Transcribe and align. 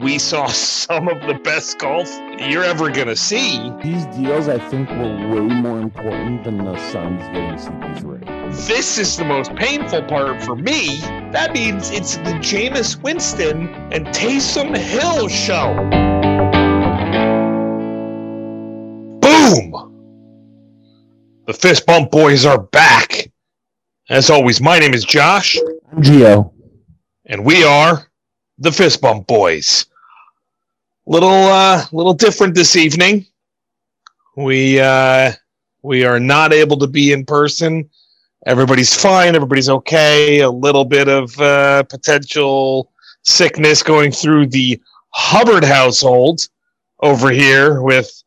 we 0.00 0.18
saw 0.18 0.46
some 0.46 1.08
of 1.08 1.20
the 1.26 1.34
best 1.34 1.78
golf 1.78 2.10
you're 2.38 2.64
ever 2.64 2.90
going 2.90 3.06
to 3.08 3.16
see. 3.16 3.70
These 3.82 4.06
deals, 4.06 4.48
I 4.48 4.58
think, 4.58 4.88
were 4.88 4.96
way 4.96 5.40
more 5.40 5.78
important 5.78 6.44
than 6.44 6.58
the 6.58 6.76
Suns 6.90 7.22
getting 7.24 7.56
CP3. 7.56 8.66
This 8.66 8.96
is 8.96 9.18
the 9.18 9.24
most 9.24 9.54
painful 9.56 10.02
part 10.04 10.42
for 10.42 10.56
me. 10.56 11.00
That 11.32 11.52
means 11.52 11.90
it's 11.90 12.16
the 12.16 12.32
Jameis 12.40 13.00
Winston 13.02 13.68
and 13.92 14.06
Taysom 14.06 14.74
Hill 14.74 15.28
show. 15.28 15.74
Boom! 19.20 19.76
The 21.46 21.52
Fist 21.52 21.84
Bump 21.84 22.10
Boys 22.10 22.46
are 22.46 22.58
back. 22.58 23.30
As 24.08 24.30
always, 24.30 24.62
my 24.62 24.78
name 24.78 24.94
is 24.94 25.04
Josh. 25.04 25.58
I'm 25.92 26.02
Geo. 26.02 26.54
And 27.26 27.44
we 27.44 27.64
are 27.64 28.10
the 28.58 28.72
Fist 28.72 29.02
Bump 29.02 29.26
Boys 29.26 29.86
little 31.06 31.30
uh 31.30 31.84
little 31.92 32.14
different 32.14 32.54
this 32.54 32.76
evening. 32.76 33.26
We 34.36 34.80
uh 34.80 35.32
we 35.82 36.04
are 36.04 36.20
not 36.20 36.52
able 36.52 36.76
to 36.78 36.86
be 36.86 37.12
in 37.12 37.24
person. 37.24 37.88
Everybody's 38.46 38.94
fine, 38.94 39.34
everybody's 39.34 39.68
okay. 39.68 40.40
A 40.40 40.50
little 40.50 40.84
bit 40.84 41.08
of 41.08 41.38
uh 41.40 41.82
potential 41.84 42.92
sickness 43.22 43.82
going 43.82 44.12
through 44.12 44.46
the 44.48 44.80
Hubbard 45.10 45.64
household 45.64 46.48
over 47.00 47.30
here 47.30 47.82
with 47.82 48.22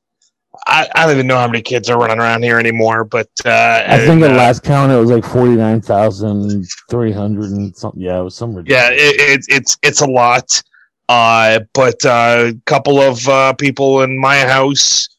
I, 0.65 0.87
I 0.95 1.05
don't 1.05 1.15
even 1.15 1.27
know 1.27 1.37
how 1.37 1.47
many 1.47 1.61
kids 1.61 1.89
are 1.89 1.97
running 1.97 2.19
around 2.19 2.43
here 2.43 2.57
anymore, 2.57 3.03
but 3.03 3.29
uh, 3.43 3.83
I 3.85 3.97
think 4.05 4.21
the 4.21 4.31
uh, 4.31 4.35
last 4.35 4.63
count 4.63 4.91
it 4.91 4.95
was 4.95 5.09
like 5.09 5.25
forty 5.25 5.55
nine 5.55 5.81
thousand 5.81 6.65
three 6.89 7.11
hundred 7.11 7.51
and 7.51 7.75
something. 7.75 8.01
Yeah, 8.01 8.19
it 8.19 8.23
was 8.23 8.35
some 8.35 8.53
ridiculous. 8.53 8.81
Yeah, 8.81 8.91
it, 8.91 9.15
it, 9.19 9.45
it's 9.49 9.77
it's 9.81 10.01
a 10.01 10.07
lot. 10.07 10.63
Uh, 11.09 11.59
but 11.73 12.03
a 12.05 12.11
uh, 12.11 12.51
couple 12.65 13.01
of 13.01 13.27
uh, 13.27 13.53
people 13.53 14.01
in 14.01 14.17
my 14.17 14.39
house 14.39 15.09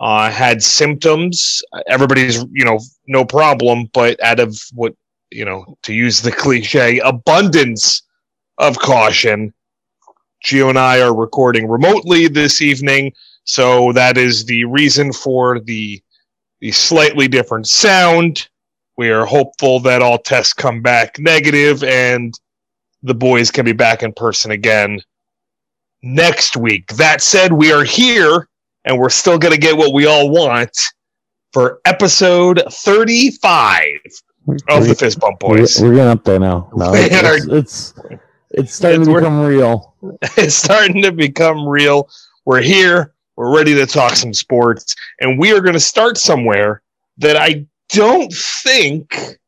uh, 0.00 0.30
had 0.30 0.62
symptoms. 0.62 1.62
Everybody's, 1.86 2.44
you 2.52 2.64
know, 2.64 2.80
no 3.06 3.24
problem, 3.24 3.90
but 3.92 4.22
out 4.22 4.40
of 4.40 4.58
what, 4.72 4.94
you 5.30 5.44
know, 5.44 5.76
to 5.82 5.92
use 5.92 6.22
the 6.22 6.32
cliche, 6.44 6.98
abundance 7.00 8.02
of 8.58 8.78
caution, 8.78 9.52
Gio 10.44 10.68
and 10.70 10.78
I 10.78 11.00
are 11.00 11.14
recording 11.14 11.68
remotely 11.68 12.28
this 12.28 12.62
evening. 12.62 13.12
So 13.44 13.92
that 13.92 14.16
is 14.16 14.44
the 14.44 14.64
reason 14.64 15.12
for 15.12 15.60
the 15.60 16.02
the 16.60 16.72
slightly 16.72 17.28
different 17.28 17.68
sound. 17.68 18.48
We 18.96 19.10
are 19.10 19.24
hopeful 19.24 19.78
that 19.80 20.02
all 20.02 20.18
tests 20.18 20.52
come 20.52 20.82
back 20.82 21.18
negative 21.18 21.84
and 21.84 22.34
the 23.04 23.14
boys 23.14 23.52
can 23.52 23.64
be 23.64 23.72
back 23.72 24.02
in 24.02 24.12
person 24.12 24.50
again 24.50 25.00
next 26.02 26.56
week. 26.56 26.86
That 26.94 27.22
said, 27.22 27.52
we 27.52 27.72
are 27.72 27.84
here 27.84 28.48
and 28.84 28.98
we're 28.98 29.10
still 29.10 29.38
going 29.38 29.54
to 29.54 29.60
get 29.60 29.76
what 29.76 29.92
we 29.92 30.06
all 30.06 30.30
want 30.30 30.76
for 31.52 31.80
episode 31.84 32.62
35 32.70 33.86
of 34.68 34.86
the 34.86 34.94
Fist 34.94 35.20
Bump 35.20 35.38
Boys. 35.40 35.80
We're, 35.80 35.94
getting 35.94 36.08
up 36.08 36.24
there 36.24 36.38
now. 36.38 36.70
No, 36.74 36.92
it's, 36.94 37.46
it's, 37.46 37.94
it's, 38.50 38.74
starting 38.74 39.02
it's, 39.02 39.08
to 39.08 39.14
become 39.14 39.40
real. 39.40 39.94
It's 40.36 40.54
starting 40.54 41.02
to 41.02 41.12
become 41.12 41.66
real. 41.66 42.08
We're 42.44 42.62
here. 42.62 43.12
We're 43.36 43.54
ready 43.54 43.74
to 43.74 43.86
talk 43.86 44.14
some 44.14 44.32
sports. 44.32 44.94
And 45.20 45.38
we 45.38 45.52
are 45.52 45.60
going 45.60 45.74
to 45.74 45.80
start 45.80 46.16
somewhere 46.16 46.82
that 47.18 47.36
I 47.36 47.66
don't 47.88 48.32
think 48.32 49.38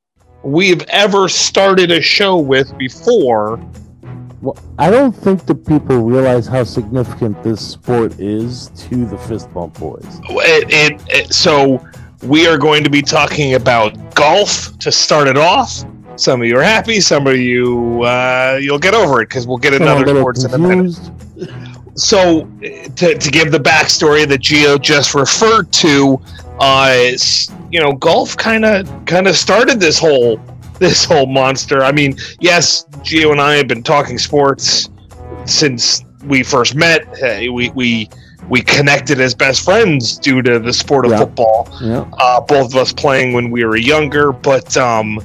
we've 0.42 0.82
ever 0.88 1.28
started 1.28 1.90
a 1.90 2.00
show 2.00 2.36
with 2.36 2.76
before 2.78 3.58
well, 4.40 4.56
I 4.78 4.90
don't 4.90 5.12
think 5.12 5.44
the 5.44 5.54
people 5.54 6.02
realize 6.02 6.46
how 6.46 6.64
significant 6.64 7.42
this 7.42 7.60
sport 7.60 8.18
is 8.18 8.70
to 8.88 9.04
the 9.04 9.18
fist 9.18 9.52
bump 9.52 9.78
boys. 9.78 10.20
It, 10.30 10.68
it, 10.70 11.02
it, 11.08 11.34
so 11.34 11.84
we 12.22 12.46
are 12.46 12.56
going 12.56 12.82
to 12.84 12.90
be 12.90 13.02
talking 13.02 13.54
about 13.54 14.14
golf 14.14 14.78
to 14.78 14.90
start 14.90 15.28
it 15.28 15.36
off. 15.36 15.84
Some 16.16 16.40
of 16.40 16.46
you 16.46 16.58
are 16.58 16.62
happy. 16.62 17.00
Some 17.00 17.26
of 17.26 17.36
you 17.36 18.02
uh, 18.02 18.58
you'll 18.60 18.78
get 18.78 18.94
over 18.94 19.20
it 19.22 19.28
because 19.28 19.46
we'll 19.46 19.58
get 19.58 19.74
another 19.74 20.06
sports 20.06 20.44
in 20.44 20.54
a 20.54 20.58
minute. 20.58 20.98
So 21.94 22.44
to, 22.96 23.18
to 23.18 23.30
give 23.30 23.52
the 23.52 23.58
backstory 23.58 24.26
that 24.26 24.38
Geo 24.40 24.78
just 24.78 25.14
referred 25.14 25.70
to, 25.74 26.20
uh, 26.60 27.10
you 27.70 27.80
know, 27.80 27.92
golf 27.92 28.36
kind 28.36 28.64
of 28.64 28.88
kind 29.06 29.26
of 29.26 29.36
started 29.36 29.80
this 29.80 29.98
whole 29.98 30.40
this 30.80 31.04
whole 31.04 31.26
monster. 31.26 31.84
I 31.84 31.92
mean, 31.92 32.16
yes, 32.40 32.84
Gio 33.04 33.30
and 33.30 33.40
I 33.40 33.54
have 33.54 33.68
been 33.68 33.84
talking 33.84 34.18
sports 34.18 34.88
since 35.44 36.04
we 36.24 36.42
first 36.42 36.74
met. 36.74 37.06
Hey, 37.18 37.48
we 37.48 37.70
we 37.70 38.10
we 38.48 38.62
connected 38.62 39.20
as 39.20 39.34
best 39.34 39.64
friends 39.64 40.18
due 40.18 40.42
to 40.42 40.58
the 40.58 40.72
sport 40.72 41.04
of 41.04 41.12
yeah. 41.12 41.18
football. 41.18 41.68
Yeah. 41.80 42.10
Uh, 42.14 42.40
both 42.40 42.74
of 42.74 42.76
us 42.76 42.92
playing 42.92 43.32
when 43.32 43.50
we 43.50 43.64
were 43.64 43.76
younger, 43.76 44.32
but 44.32 44.76
um, 44.76 45.22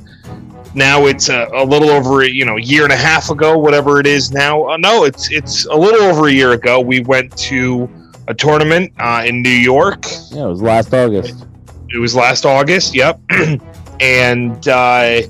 now 0.75 1.05
it's 1.07 1.29
a, 1.29 1.47
a, 1.53 1.65
little 1.65 1.89
over 1.89 2.23
you 2.23 2.45
know 2.45 2.57
a 2.57 2.61
year 2.61 2.83
and 2.83 2.93
a 2.93 2.97
half 2.97 3.29
ago, 3.29 3.57
whatever 3.57 3.99
it 3.99 4.05
is 4.05 4.31
now. 4.31 4.69
Uh, 4.69 4.77
no, 4.77 5.05
it's 5.05 5.31
it's 5.31 5.65
a 5.65 5.75
little 5.75 6.03
over 6.03 6.27
a 6.27 6.31
year 6.31 6.51
ago. 6.51 6.79
We 6.81 6.99
went 6.99 7.35
to 7.37 7.89
a 8.27 8.33
tournament 8.33 8.91
uh, 8.99 9.23
in 9.25 9.41
New 9.41 9.49
York. 9.49 10.05
Yeah, 10.31 10.45
it 10.45 10.49
was 10.49 10.61
last 10.61 10.93
August. 10.93 11.45
It 11.89 11.99
was 11.99 12.13
last 12.13 12.45
August. 12.45 12.93
Yep, 12.93 13.21
and 14.01 14.67
uh, 14.67 15.21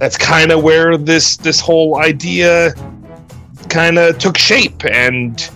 that's 0.00 0.16
kind 0.16 0.50
of 0.50 0.62
where 0.62 0.96
this 0.96 1.36
this 1.36 1.60
whole 1.60 1.98
idea 1.98 2.72
kind 3.68 3.98
of 3.98 4.18
took 4.18 4.36
shape 4.36 4.84
and 4.86 5.50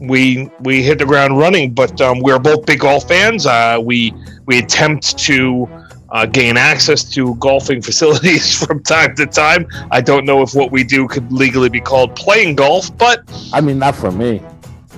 we 0.00 0.48
we 0.60 0.82
hit 0.82 0.98
the 0.98 1.06
ground 1.06 1.38
running 1.38 1.72
but 1.72 2.00
um, 2.00 2.20
we're 2.20 2.38
both 2.38 2.64
big 2.66 2.80
golf 2.80 3.08
fans 3.08 3.46
uh, 3.46 3.78
we 3.82 4.12
we 4.46 4.58
attempt 4.58 5.18
to 5.18 5.68
uh, 6.10 6.26
gain 6.26 6.56
access 6.56 7.02
to 7.02 7.34
golfing 7.36 7.82
facilities 7.88 8.62
from 8.62 8.82
time 8.82 9.16
to 9.16 9.26
time 9.26 9.66
i 9.90 10.00
don't 10.00 10.26
know 10.26 10.42
if 10.42 10.54
what 10.54 10.70
we 10.70 10.84
do 10.84 11.08
could 11.08 11.32
legally 11.32 11.70
be 11.70 11.80
called 11.80 12.14
playing 12.14 12.54
golf 12.54 12.96
but 12.98 13.20
i 13.54 13.60
mean 13.60 13.78
not 13.78 13.96
for 13.96 14.12
me 14.12 14.40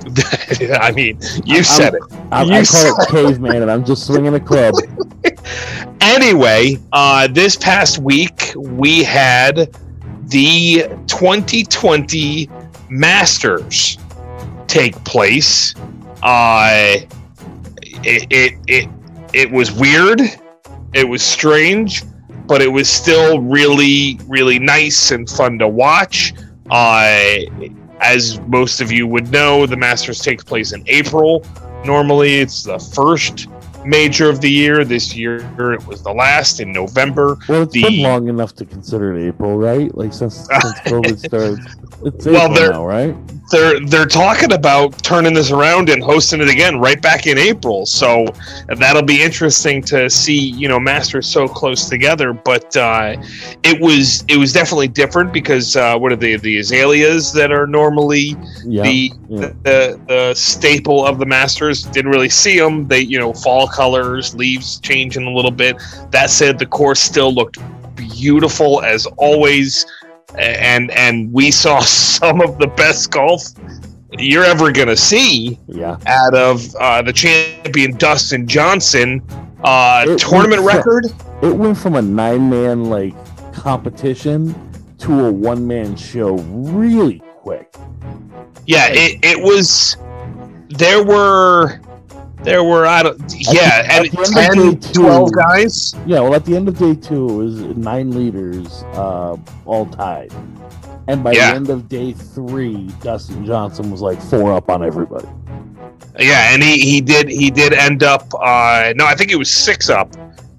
I 0.80 0.92
mean, 0.92 1.18
you 1.44 1.58
I'm, 1.58 1.62
said 1.64 1.94
it. 1.94 2.02
I, 2.30 2.42
you 2.44 2.52
I 2.54 2.64
call 2.64 3.02
it 3.02 3.08
caveman, 3.10 3.60
and 3.60 3.70
I'm 3.70 3.84
just 3.84 4.06
swinging 4.06 4.34
a 4.34 4.40
club. 4.40 4.74
anyway, 6.00 6.78
uh, 6.92 7.28
this 7.28 7.56
past 7.56 7.98
week 7.98 8.52
we 8.56 9.02
had 9.02 9.74
the 10.28 10.88
2020 11.06 12.48
Masters 12.88 13.98
take 14.66 14.94
place. 15.04 15.74
Uh, 16.22 16.96
it, 18.02 18.26
it 18.30 18.58
it 18.66 18.88
it 19.32 19.50
was 19.50 19.72
weird. 19.72 20.20
It 20.92 21.08
was 21.08 21.22
strange, 21.22 22.02
but 22.46 22.60
it 22.62 22.68
was 22.68 22.88
still 22.88 23.40
really 23.40 24.18
really 24.26 24.58
nice 24.58 25.10
and 25.10 25.28
fun 25.28 25.58
to 25.58 25.68
watch. 25.68 26.32
Uh, 26.70 27.36
as 28.00 28.40
most 28.42 28.80
of 28.80 28.90
you 28.90 29.06
would 29.06 29.30
know, 29.30 29.66
the 29.66 29.76
Masters 29.76 30.20
takes 30.20 30.42
place 30.42 30.72
in 30.72 30.82
April. 30.86 31.44
Normally, 31.84 32.36
it's 32.36 32.62
the 32.62 32.78
first 32.78 33.46
major 33.84 34.28
of 34.28 34.40
the 34.40 34.50
year. 34.50 34.84
This 34.84 35.14
year, 35.14 35.36
it 35.72 35.86
was 35.86 36.02
the 36.02 36.12
last 36.12 36.60
in 36.60 36.72
November. 36.72 37.38
Well, 37.48 37.62
it's 37.62 37.72
the... 37.72 37.82
been 37.82 38.02
long 38.02 38.28
enough 38.28 38.54
to 38.56 38.64
consider 38.64 39.16
it 39.16 39.28
April, 39.28 39.58
right? 39.58 39.94
Like 39.94 40.12
since, 40.12 40.46
since 40.46 40.52
COVID 40.86 41.18
started. 41.18 41.58
It's 42.04 42.26
well, 42.26 42.52
they're, 42.52 42.72
now, 42.72 42.86
right? 42.86 43.16
They're 43.50 43.80
they're 43.80 44.06
talking 44.06 44.52
about 44.52 45.02
turning 45.02 45.34
this 45.34 45.50
around 45.50 45.88
and 45.88 46.02
hosting 46.02 46.40
it 46.40 46.48
again 46.48 46.78
right 46.78 47.00
back 47.00 47.26
in 47.26 47.38
April. 47.38 47.84
So 47.86 48.26
that'll 48.68 49.02
be 49.02 49.22
interesting 49.22 49.82
to 49.84 50.08
see. 50.08 50.38
You 50.50 50.68
know, 50.68 50.78
Masters 50.78 51.26
so 51.26 51.48
close 51.48 51.88
together, 51.88 52.32
but 52.32 52.76
uh, 52.76 53.16
it 53.62 53.80
was 53.80 54.24
it 54.28 54.36
was 54.36 54.52
definitely 54.52 54.88
different 54.88 55.32
because 55.32 55.76
uh, 55.76 55.98
what 55.98 56.12
are 56.12 56.16
the 56.16 56.36
the 56.36 56.58
azaleas 56.58 57.32
that 57.32 57.50
are 57.50 57.66
normally 57.66 58.36
yeah, 58.64 58.82
the, 58.82 59.12
yeah. 59.28 59.38
the 59.62 60.00
the 60.06 60.34
staple 60.34 61.04
of 61.04 61.18
the 61.18 61.26
Masters? 61.26 61.82
Didn't 61.84 62.10
really 62.10 62.28
see 62.28 62.58
them. 62.58 62.86
They 62.86 63.00
you 63.00 63.18
know 63.18 63.32
fall 63.32 63.66
colors, 63.66 64.34
leaves 64.34 64.80
changing 64.80 65.24
a 65.26 65.30
little 65.30 65.50
bit. 65.50 65.76
That 66.10 66.30
said, 66.30 66.58
the 66.58 66.66
course 66.66 67.00
still 67.00 67.32
looked 67.32 67.58
beautiful 67.96 68.82
as 68.82 69.06
always, 69.16 69.86
and 70.38 70.90
and 70.92 71.32
we 71.32 71.50
saw 71.50 71.80
some 71.80 72.40
of 72.40 72.58
the 72.58 72.66
best 72.68 73.10
golf 73.10 73.42
you're 74.18 74.44
ever 74.44 74.72
gonna 74.72 74.96
see. 74.96 75.58
Yeah. 75.66 75.98
Out 76.06 76.34
of 76.34 76.74
uh, 76.76 77.02
the 77.02 77.12
champion 77.12 77.96
Dustin 77.96 78.46
Johnson, 78.46 79.22
uh, 79.62 80.04
tournament 80.16 80.62
record. 80.62 81.06
It 81.42 81.54
went 81.54 81.78
from 81.78 81.96
a 81.96 82.02
nine 82.02 82.50
man 82.50 82.84
like 82.84 83.14
competition 83.52 84.54
to 84.98 85.26
a 85.26 85.32
one 85.32 85.66
man 85.66 85.96
show 85.96 86.34
really 86.34 87.22
quick. 87.38 87.74
Yeah, 88.66 88.88
it, 88.90 89.18
it 89.22 89.42
was. 89.42 89.96
There 90.68 91.02
were 91.02 91.80
there 92.42 92.64
were 92.64 92.86
I 92.86 93.02
don't 93.02 93.20
yeah 93.52 93.82
at, 93.88 94.06
and 94.06 94.80
10, 94.80 94.80
two, 94.80 95.00
12 95.02 95.32
guys. 95.32 95.94
Yeah, 96.06 96.20
well 96.20 96.34
at 96.34 96.44
the 96.44 96.56
end 96.56 96.68
of 96.68 96.78
day 96.78 96.94
two 96.94 97.28
it 97.28 97.44
was 97.44 97.60
nine 97.76 98.10
leaders 98.12 98.82
uh, 98.94 99.36
all 99.66 99.86
tied. 99.86 100.32
And 101.08 101.24
by 101.24 101.32
Yeah. 101.32 101.50
the 101.50 101.56
end 101.56 101.70
of 101.70 101.88
day 101.88 102.12
three, 102.12 102.88
Dustin 103.02 103.44
Johnson 103.44 103.90
was 103.90 104.00
like 104.00 104.20
four 104.22 104.52
up 104.52 104.70
on 104.70 104.84
everybody. 104.84 105.26
Yeah, 106.18 106.52
and 106.52 106.62
he, 106.62 106.78
he 106.78 107.00
did 107.00 107.28
he 107.28 107.50
did 107.50 107.72
end 107.72 108.02
up. 108.02 108.26
Uh, 108.34 108.92
no, 108.96 109.06
I 109.06 109.14
think 109.14 109.30
he 109.30 109.36
was 109.36 109.50
six 109.50 109.88
up 109.88 110.14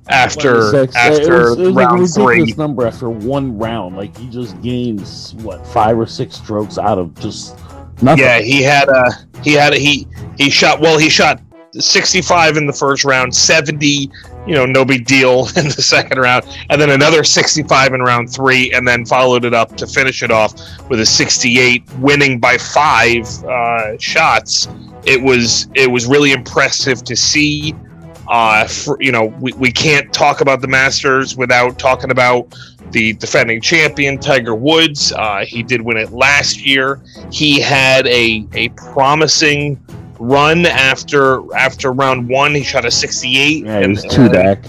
after 0.10 0.70
Six. 0.72 0.96
after 0.96 1.22
it 1.22 1.50
was, 1.50 1.60
it 1.60 1.62
was 1.68 1.74
like 1.76 1.88
round 1.88 2.00
ridiculous 2.02 2.14
three. 2.16 2.54
number 2.58 2.86
after 2.88 3.10
one 3.10 3.58
round. 3.58 3.96
Like 3.96 4.16
he 4.18 4.28
just 4.30 4.60
gains 4.62 5.36
what 5.36 5.66
five 5.68 5.98
or 5.98 6.06
six 6.08 6.36
strokes 6.36 6.78
out 6.78 6.98
of 6.98 7.14
just 7.20 7.58
nothing. 8.02 8.24
Yeah, 8.26 8.40
he 8.40 8.62
had 8.62 8.90
a 8.90 9.04
he 9.44 9.54
had 9.54 9.74
a, 9.74 9.78
he 9.78 10.08
he 10.38 10.50
shot 10.50 10.82
well. 10.82 10.98
He 10.98 11.10
shot 11.10 11.40
65 11.74 12.58
in 12.58 12.66
the 12.66 12.74
first 12.74 13.06
round, 13.06 13.34
70, 13.34 14.12
you 14.46 14.56
know, 14.56 14.66
no 14.66 14.84
big 14.84 15.06
deal 15.06 15.48
in 15.56 15.66
the 15.66 15.82
second 15.82 16.20
round, 16.20 16.46
and 16.70 16.82
then 16.82 16.90
another 16.90 17.24
65 17.24 17.94
in 17.94 18.02
round 18.02 18.32
three, 18.32 18.72
and 18.74 18.88
then 18.88 19.06
followed 19.06 19.46
it 19.46 19.54
up 19.54 19.76
to 19.78 19.88
finish 19.88 20.24
it 20.24 20.32
off 20.32 20.54
with 20.90 21.00
a 21.00 21.06
68, 21.06 21.84
winning 22.00 22.40
by 22.40 22.58
five 22.58 23.26
uh, 23.46 23.98
shots. 23.98 24.68
It 25.06 25.22
was 25.22 25.68
it 25.74 25.90
was 25.90 26.06
really 26.06 26.32
impressive 26.32 27.04
to 27.06 27.16
see. 27.16 27.76
Uh, 28.28 28.66
for, 28.66 29.02
you 29.02 29.12
know, 29.12 29.26
we, 29.42 29.52
we 29.54 29.72
can't 29.72 30.14
talk 30.14 30.40
about 30.40 30.62
the 30.62 30.68
Masters 30.68 31.36
without 31.36 31.78
talking 31.78 32.12
about 32.12 32.56
the 32.92 33.14
defending 33.14 33.60
champion 33.60 34.18
Tiger 34.18 34.56
Woods. 34.56 35.12
Uh, 35.12 35.44
he 35.46 35.64
did 35.64 35.82
win 35.82 35.98
it 35.98 36.12
last 36.12 36.66
year. 36.66 37.02
He 37.32 37.60
had 37.60 38.08
a 38.08 38.46
a 38.54 38.70
promising 38.70 39.76
run 40.22 40.66
after 40.66 41.42
after 41.56 41.92
round 41.92 42.30
one. 42.30 42.54
He 42.56 42.64
shot 42.64 42.86
a 42.86 42.92
68. 42.92 43.66
Yeah, 43.66 43.78
and, 43.80 43.92
was 43.96 44.04
two 44.06 44.30
back, 44.30 44.64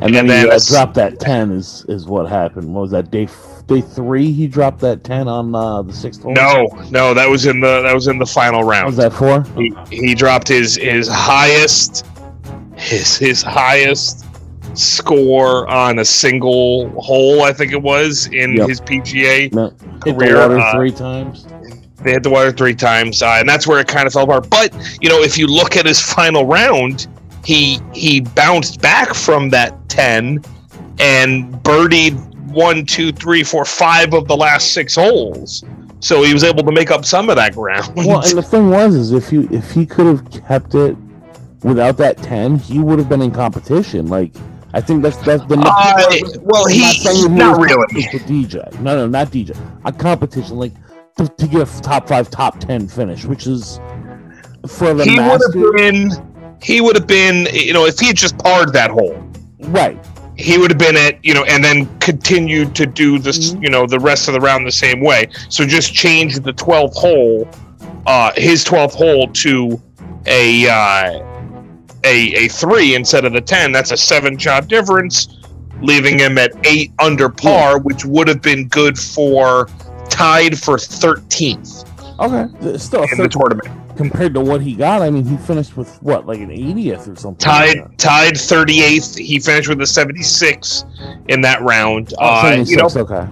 and 0.00 0.14
then, 0.14 0.16
and 0.22 0.30
then 0.30 0.46
he 0.46 0.50
uh, 0.50 0.58
dropped 0.68 0.94
that 0.94 1.20
ten. 1.20 1.50
Is 1.52 1.84
is 1.88 2.06
what 2.06 2.28
happened? 2.28 2.72
What 2.74 2.82
was 2.82 2.90
that 2.92 3.10
day? 3.10 3.28
Day 3.66 3.80
three, 3.80 4.30
he 4.30 4.46
dropped 4.46 4.80
that 4.80 5.04
ten 5.04 5.26
on 5.26 5.54
uh, 5.54 5.80
the 5.82 5.92
sixth 5.92 6.22
hole. 6.22 6.32
No, 6.34 6.66
no, 6.90 7.14
that 7.14 7.28
was 7.28 7.46
in 7.46 7.60
the 7.60 7.82
that 7.82 7.94
was 7.94 8.08
in 8.08 8.18
the 8.18 8.26
final 8.26 8.60
What 8.64 8.70
round. 8.72 8.86
was 8.86 8.96
that 8.96 9.12
four? 9.12 9.42
he, 9.56 9.74
he 9.90 10.14
dropped 10.14 10.48
his 10.48 10.76
his 10.76 11.08
highest 11.08 12.06
his 12.76 13.16
his 13.16 13.40
highest 13.42 14.26
score 14.76 15.66
on 15.68 16.00
a 16.00 16.04
single 16.04 16.90
hole 17.00 17.42
I 17.42 17.52
think 17.52 17.72
it 17.72 17.80
was 17.80 18.26
in 18.26 18.54
Yep. 18.56 18.68
his 18.68 18.80
PGA 18.80 19.52
No, 19.54 19.68
hit 19.70 19.78
the 20.04 20.12
career, 20.12 20.36
water 20.36 20.58
uh, 20.58 20.72
three 20.74 20.90
times. 20.90 21.46
They 22.04 22.12
hit 22.12 22.22
the 22.22 22.30
water 22.30 22.52
three 22.52 22.74
times 22.74 23.22
uh, 23.22 23.36
and 23.38 23.48
that's 23.48 23.66
where 23.66 23.80
it 23.80 23.88
kind 23.88 24.06
of 24.06 24.12
fell 24.12 24.24
apart 24.24 24.48
but 24.48 24.72
you 25.00 25.08
know 25.08 25.20
if 25.20 25.36
you 25.36 25.46
look 25.46 25.76
at 25.76 25.86
his 25.86 26.00
final 26.00 26.46
round 26.46 27.06
he 27.44 27.80
he 27.92 28.20
bounced 28.20 28.80
back 28.80 29.14
from 29.14 29.50
that 29.50 29.88
10 29.88 30.42
and 31.00 31.52
birdied 31.62 32.14
one 32.50 32.86
two 32.86 33.10
three 33.10 33.42
four 33.42 33.64
five 33.64 34.14
of 34.14 34.28
the 34.28 34.36
last 34.36 34.72
six 34.72 34.94
holes 34.94 35.64
so 36.00 36.22
he 36.22 36.34
was 36.34 36.44
able 36.44 36.62
to 36.62 36.70
make 36.70 36.90
up 36.90 37.04
some 37.04 37.30
of 37.30 37.36
that 37.36 37.54
ground 37.54 37.90
Well, 37.96 38.20
and 38.20 38.36
the 38.36 38.42
thing 38.50 38.68
was, 38.68 38.94
is 38.94 39.12
if 39.12 39.32
you 39.32 39.48
if 39.50 39.70
he 39.70 39.86
could 39.86 40.06
have 40.06 40.30
kept 40.46 40.74
it 40.74 40.96
without 41.64 41.96
that 41.96 42.18
ten, 42.18 42.58
he 42.58 42.78
would 42.78 42.98
have 42.98 43.08
been 43.08 43.22
in 43.22 43.30
competition. 43.30 44.06
Like 44.06 44.32
I 44.74 44.80
think 44.80 45.02
that's 45.02 45.16
that's 45.18 45.44
the. 45.46 45.56
Uh, 45.58 46.40
well, 46.42 46.66
he, 46.66 46.80
not 46.80 47.16
he 47.16 47.28
not 47.28 47.60
really. 47.60 47.86
DJ. 48.02 48.72
No, 48.80 48.96
no, 48.96 49.06
not 49.06 49.28
DJ. 49.28 49.56
A 49.84 49.92
competition 49.92 50.56
like 50.56 50.72
to, 51.16 51.28
to 51.28 51.46
get 51.46 51.68
a 51.68 51.82
top 51.82 52.08
five, 52.08 52.30
top 52.30 52.58
ten 52.60 52.88
finish, 52.88 53.24
which 53.24 53.46
is 53.46 53.78
for 54.68 54.94
the 54.94 55.04
He 55.04 55.18
would 55.18 55.40
have 55.42 55.74
been. 55.76 56.56
He 56.62 56.80
would 56.80 56.96
have 56.96 57.06
been. 57.06 57.46
You 57.52 57.72
know, 57.72 57.86
if 57.86 57.98
he 57.98 58.08
had 58.08 58.16
just 58.16 58.36
parred 58.38 58.72
that 58.72 58.90
hole, 58.90 59.16
Right. 59.60 59.98
he 60.36 60.58
would 60.58 60.70
have 60.70 60.78
been 60.78 60.96
at. 60.96 61.24
You 61.24 61.34
know, 61.34 61.44
and 61.44 61.62
then 61.62 61.86
continued 62.00 62.74
to 62.76 62.86
do 62.86 63.18
this. 63.18 63.52
Mhm. 63.52 63.62
You 63.62 63.70
know, 63.70 63.86
the 63.86 64.00
rest 64.00 64.28
of 64.28 64.34
the 64.34 64.40
round 64.40 64.66
the 64.66 64.72
same 64.72 65.00
way. 65.00 65.28
So 65.48 65.66
just 65.66 65.94
change 65.94 66.40
the 66.40 66.52
twelfth 66.52 66.96
hole, 66.96 67.48
uh, 68.06 68.32
his 68.36 68.64
twelfth 68.64 68.94
hole 68.94 69.28
to 69.28 69.80
a 70.26 70.68
uh, 70.68 71.22
a 72.04 72.32
a 72.34 72.48
three 72.48 72.94
instead 72.94 73.24
of 73.24 73.32
the 73.32 73.40
ten. 73.40 73.70
That's 73.72 73.92
a 73.92 73.96
seven 73.96 74.36
shot 74.38 74.66
difference, 74.68 75.28
leaving 75.80 76.18
him 76.18 76.38
at 76.38 76.52
eight 76.66 76.92
under 76.98 77.28
par, 77.28 77.78
which 77.78 78.04
would 78.04 78.26
have 78.26 78.42
been 78.42 78.66
good 78.68 78.98
for 78.98 79.68
tied 80.14 80.58
for 80.58 80.78
thirteenth 80.78 81.84
Okay. 82.20 82.46
Th- 82.62 82.78
Still, 82.80 83.02
in 83.10 83.18
the 83.18 83.28
tournament. 83.28 83.68
compared 83.96 84.34
to 84.34 84.40
what 84.40 84.60
he 84.60 84.74
got, 84.76 85.02
I 85.02 85.10
mean, 85.10 85.24
he 85.24 85.36
finished 85.36 85.76
with 85.76 86.00
what, 86.00 86.26
like 86.28 86.38
an 86.38 86.50
80th 86.50 87.12
or 87.12 87.16
something. 87.16 87.48
like 87.48 87.74
tied 87.98 87.98
tied 87.98 88.34
38th 88.34 89.18
he 89.18 89.40
finished 89.40 89.68
with 89.68 89.80
a 89.80 89.86
76 89.86 90.84
in 91.28 91.40
that 91.40 91.60
round. 91.62 92.14
Oh, 92.18 92.24
uh, 92.46 92.64
you 92.64 92.76
know 92.76 92.88
okay. 92.94 93.26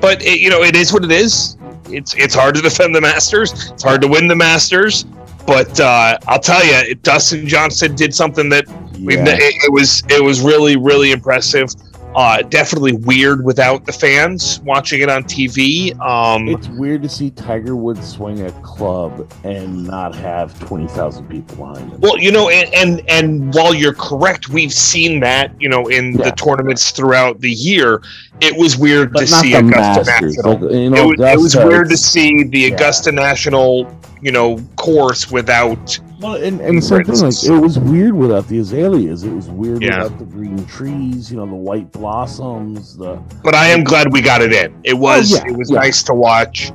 but 0.00 0.22
it, 0.24 0.40
you 0.40 0.50
know 0.50 0.62
it 0.62 0.74
is 0.76 0.92
what 0.92 1.04
it 1.04 1.12
is 1.12 1.56
it's 1.88 2.14
it's 2.16 2.34
hard 2.34 2.54
to 2.56 2.60
defend 2.62 2.94
the 2.96 3.00
masters 3.00 3.70
it's 3.70 3.82
hard 3.84 4.00
to 4.02 4.08
win 4.08 4.26
the 4.28 4.34
masters 4.36 5.04
but 5.46 5.78
uh, 5.80 6.16
i'll 6.28 6.38
tell 6.38 6.64
you 6.64 6.94
dustin 6.96 7.46
johnson 7.46 7.94
did 7.96 8.14
something 8.14 8.48
that 8.48 8.64
we've 9.00 9.18
Yeah. 9.18 9.36
it, 9.38 9.54
it 9.66 9.72
was 9.72 10.02
it 10.08 10.22
was 10.22 10.40
really 10.40 10.76
really 10.76 11.10
impressive 11.12 11.68
uh, 12.14 12.42
definitely 12.42 12.92
weird 12.92 13.44
without 13.44 13.86
the 13.86 13.92
fans 13.92 14.60
watching 14.60 15.00
it 15.00 15.08
on 15.08 15.22
tv 15.24 15.98
um, 16.00 16.48
It's 16.48 16.68
weird 16.68 17.02
to 17.02 17.08
see 17.08 17.30
Tiger 17.30 17.76
Woods 17.76 18.06
swing 18.06 18.42
a 18.44 18.50
club 18.62 19.30
and 19.44 19.84
not 19.84 20.14
have 20.16 20.58
20,000 20.60 21.28
people 21.28 21.56
behind 21.56 21.90
him. 21.92 22.00
Well, 22.00 22.18
you 22.18 22.32
know, 22.32 22.48
and, 22.48 22.74
and 22.74 23.08
and 23.10 23.54
while 23.54 23.74
you're 23.74 23.94
correct, 23.94 24.48
we've 24.48 24.72
seen 24.72 25.20
that, 25.20 25.52
you 25.60 25.68
know, 25.68 25.86
in 25.88 26.12
Yeah. 26.18 26.24
the 26.24 26.32
tournaments 26.32 26.90
throughout 26.90 27.40
the 27.40 27.50
year. 27.50 28.02
It 28.40 28.56
was 28.56 28.76
weird 28.78 29.12
but 29.12 29.20
to 29.20 29.26
see 29.26 29.54
Augusta 29.54 30.04
Masters. 30.04 30.36
National. 30.36 30.52
Like, 30.54 30.60
you 30.62 30.78
It 30.86 30.90
know, 30.90 31.06
was, 31.08 31.20
it 31.20 31.38
was 31.38 31.56
weird 31.56 31.90
to 31.90 31.96
see 31.96 32.44
the 32.44 32.60
yeah. 32.60 32.74
Augusta 32.74 33.12
National, 33.12 33.84
you 34.22 34.32
know, 34.32 34.58
course 34.76 35.30
without. 35.30 35.98
Well, 36.20 36.34
and, 36.34 36.60
and 36.60 36.78
the 36.78 36.82
same 36.82 37.04
thing, 37.04 37.14
like 37.16 37.44
it 37.44 37.50
was 37.62 37.78
weird 37.78 38.14
without 38.14 38.46
the 38.48 38.58
azaleas. 38.58 39.24
It 39.24 39.32
was 39.32 39.48
weird 39.48 39.82
Yeah. 39.82 40.02
without 40.02 40.18
the 40.18 40.24
green 40.26 40.66
trees. 40.66 41.30
You 41.30 41.38
know, 41.38 41.46
the 41.46 41.54
white 41.54 41.90
blossoms. 41.92 42.96
The 42.96 43.16
But 43.42 43.54
I 43.54 43.68
am 43.68 43.84
glad 43.84 44.12
we 44.12 44.20
got 44.20 44.42
it 44.42 44.52
in. 44.52 44.74
It 44.84 44.94
was 44.98 45.32
Oh, 45.32 45.36
yeah, 45.36 45.52
it 45.52 45.56
was 45.56 45.70
yeah. 45.70 45.80
nice 45.80 46.02
to 46.04 46.14
watch. 46.14 46.72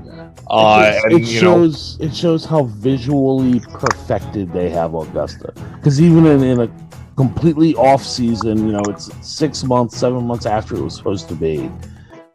Uh, 0.50 0.92
it, 0.96 1.04
and 1.06 1.14
it 1.14 1.28
you 1.28 1.42
know, 1.42 1.42
shows 1.42 1.98
it 2.00 2.16
shows 2.16 2.46
how 2.46 2.64
visually 2.64 3.60
perfected 3.72 4.52
they 4.54 4.70
have 4.70 4.94
Augusta. 4.94 5.54
Because 5.78 6.00
even 6.02 6.26
in, 6.28 6.44
in 6.44 6.62
a 6.62 6.70
completely 7.18 7.74
off 7.76 8.04
season, 8.04 8.66
you 8.66 8.72
know, 8.74 8.84
it's 8.88 9.10
six 9.28 9.64
months, 9.64 9.98
seven 9.98 10.24
months 10.24 10.46
after 10.46 10.76
it 10.76 10.82
was 10.82 10.96
supposed 10.96 11.28
to 11.30 11.36
be, 11.36 11.72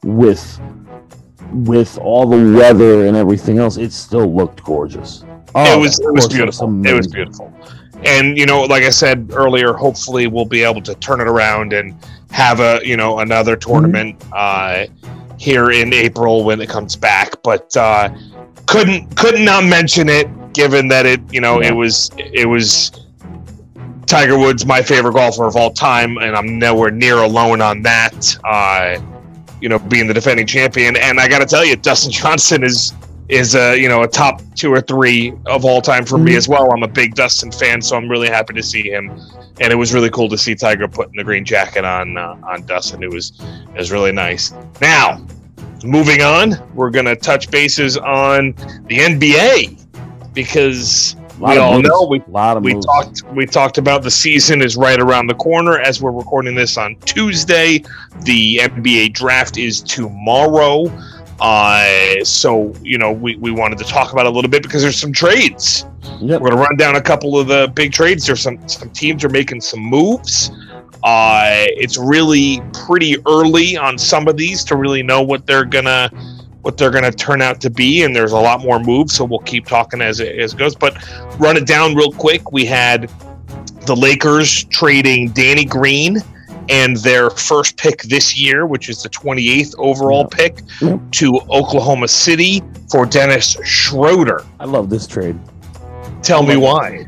with 0.02 0.60
with 1.52 1.98
all 1.98 2.26
the 2.26 2.56
weather 2.58 3.06
and 3.06 3.16
everything 3.16 3.58
else, 3.58 3.76
it 3.76 3.92
still 3.92 4.32
looked 4.34 4.62
gorgeous. 4.64 5.24
Oh, 5.54 5.78
it 5.78 5.80
was 5.80 5.98
it 5.98 6.12
was 6.12 6.28
beautiful. 6.28 6.86
It 6.86 6.94
was 6.94 7.06
beautiful. 7.08 7.52
And 8.04 8.38
you 8.38 8.46
know, 8.46 8.62
like 8.62 8.82
I 8.84 8.90
said 8.90 9.30
earlier, 9.34 9.72
hopefully 9.72 10.26
we'll 10.26 10.44
be 10.46 10.62
able 10.62 10.80
to 10.82 10.94
turn 10.96 11.20
it 11.20 11.26
around 11.28 11.72
and 11.72 11.94
have 12.30 12.60
a 12.60 12.80
you 12.84 12.96
know 12.96 13.18
another 13.18 13.56
tournament 13.56 14.22
uh, 14.32 14.86
here 15.38 15.70
in 15.72 15.92
April 15.92 16.44
when 16.44 16.60
it 16.60 16.68
comes 16.68 16.96
back. 16.96 17.42
But 17.42 17.76
uh, 17.76 18.10
couldn't 18.66 19.16
couldn't 19.16 19.44
not 19.44 19.64
mention 19.64 20.08
it, 20.08 20.28
given 20.54 20.88
that 20.88 21.04
it 21.04 21.20
you 21.32 21.40
know 21.40 21.60
Yeah. 21.60 21.68
it 21.68 21.72
was 21.74 22.10
it 22.16 22.48
was 22.48 22.92
Tiger 24.06 24.38
Woods, 24.38 24.64
my 24.66 24.82
favorite 24.82 25.12
golfer 25.12 25.44
of 25.44 25.56
all 25.56 25.70
time, 25.72 26.16
and 26.18 26.34
I'm 26.36 26.58
nowhere 26.58 26.90
near 26.90 27.18
alone 27.18 27.60
on 27.60 27.82
that. 27.82 28.36
Uh, 28.44 28.98
you 29.60 29.68
know, 29.68 29.78
being 29.78 30.06
the 30.06 30.14
defending 30.14 30.46
champion, 30.46 30.96
and 30.96 31.20
I 31.20 31.28
got 31.28 31.38
to 31.40 31.46
tell 31.46 31.64
you, 31.64 31.76
Dustin 31.76 32.12
Johnson 32.12 32.62
is 32.64 32.92
is 33.28 33.54
a 33.54 33.76
you 33.80 33.88
know 33.88 34.02
a 34.02 34.08
top 34.08 34.42
two 34.56 34.72
or 34.72 34.80
three 34.80 35.32
of 35.46 35.64
all 35.64 35.80
time 35.80 36.04
for 36.04 36.18
me 36.18 36.32
Mhm. 36.32 36.36
as 36.36 36.48
well. 36.48 36.68
I'm 36.72 36.82
a 36.82 36.88
big 36.88 37.14
Dustin 37.14 37.52
fan, 37.52 37.80
so 37.80 37.96
I'm 37.96 38.08
really 38.08 38.28
happy 38.28 38.54
to 38.54 38.62
see 38.62 38.90
him, 38.90 39.08
and 39.60 39.72
it 39.72 39.76
was 39.76 39.94
really 39.94 40.10
cool 40.10 40.28
to 40.30 40.36
see 40.38 40.54
Tiger 40.56 40.88
putting 40.88 41.14
the 41.16 41.22
green 41.24 41.44
jacket 41.44 41.84
on 41.84 42.16
uh, 42.18 42.34
on 42.42 42.66
Dustin. 42.66 43.02
It 43.02 43.10
was 43.12 43.32
it 43.74 43.78
was 43.78 43.92
really 43.92 44.10
nice. 44.12 44.52
Now, 44.80 45.24
moving 45.84 46.22
on, 46.22 46.56
we're 46.74 46.90
gonna 46.90 47.14
touch 47.14 47.50
bases 47.52 47.96
on 47.96 48.54
the 48.88 48.98
NBA 48.98 49.76
because 50.34 51.14
we 51.40 51.56
all 51.58 51.76
moves. 51.76 51.88
know 51.88 52.06
we 52.06 52.18
we 52.60 52.74
moves. 52.74 52.86
talked 52.86 53.22
we 53.34 53.46
talked 53.46 53.78
about 53.78 54.02
the 54.02 54.10
season 54.10 54.60
is 54.62 54.76
right 54.76 55.00
around 55.00 55.26
the 55.26 55.34
corner 55.34 55.78
as 55.80 56.02
we're 56.02 56.10
recording 56.10 56.54
this 56.54 56.76
on 56.76 56.96
Tuesday. 57.04 57.82
The 58.22 58.58
NBA 58.58 59.12
draft 59.14 59.56
is 59.56 59.80
tomorrow. 59.80 60.86
Uh, 61.40 62.22
so 62.22 62.74
you 62.82 62.98
know 62.98 63.10
we, 63.12 63.36
we 63.36 63.50
wanted 63.50 63.78
to 63.78 63.84
talk 63.84 64.12
about 64.12 64.26
a 64.26 64.30
little 64.30 64.50
bit 64.50 64.62
because 64.62 64.82
there's 64.82 65.00
some 65.00 65.12
trades. 65.12 65.86
Yep. 66.20 66.42
We're 66.42 66.50
gonna 66.50 66.60
run 66.60 66.76
down 66.76 66.96
a 66.96 67.00
couple 67.00 67.38
of 67.38 67.46
the 67.46 67.72
big 67.74 67.92
trades. 67.92 68.26
There's 68.26 68.42
some 68.42 68.68
some 68.68 68.90
teams 68.90 69.24
are 69.24 69.30
making 69.30 69.62
some 69.62 69.80
moves. 69.80 70.50
Uh, 71.02 71.64
it's 71.78 71.96
really 71.96 72.60
pretty 72.74 73.16
early 73.26 73.78
on 73.78 73.96
some 73.96 74.28
of 74.28 74.36
these 74.36 74.62
to 74.64 74.76
really 74.76 75.02
know 75.02 75.22
what 75.22 75.46
they're 75.46 75.64
gonna 75.64 76.10
what 76.62 76.76
they're 76.76 76.90
gonna 76.90 77.10
turn 77.12 77.40
out 77.42 77.60
to 77.62 77.70
be, 77.70 78.02
and 78.02 78.14
there's 78.14 78.32
a 78.32 78.38
lot 78.38 78.62
more 78.62 78.78
moves. 78.78 79.14
So 79.14 79.24
we'll 79.24 79.38
keep 79.40 79.66
talking 79.66 80.00
as 80.00 80.20
it, 80.20 80.38
as 80.38 80.52
it 80.54 80.56
goes. 80.58 80.74
But 80.74 80.96
run 81.38 81.56
it 81.56 81.66
down 81.66 81.94
real 81.94 82.12
quick. 82.12 82.52
We 82.52 82.64
had 82.66 83.10
the 83.86 83.96
Lakers 83.96 84.64
trading 84.64 85.30
Danny 85.30 85.64
Green 85.64 86.18
and 86.68 86.96
their 86.98 87.30
first 87.30 87.76
pick 87.76 88.02
this 88.02 88.38
year, 88.38 88.66
which 88.66 88.88
is 88.88 89.02
the 89.02 89.08
28th 89.08 89.74
overall 89.78 90.28
Yeah. 90.32 90.36
pick, 90.36 90.60
Yeah. 90.80 90.98
to 91.12 91.40
Oklahoma 91.50 92.06
City 92.08 92.62
for 92.90 93.06
Dennis 93.06 93.56
Schroeder. 93.64 94.44
I 94.60 94.66
love 94.66 94.88
this 94.90 95.06
trade 95.06 95.36
Tell 96.22 96.42
me 96.42 96.56
why. 96.56 97.06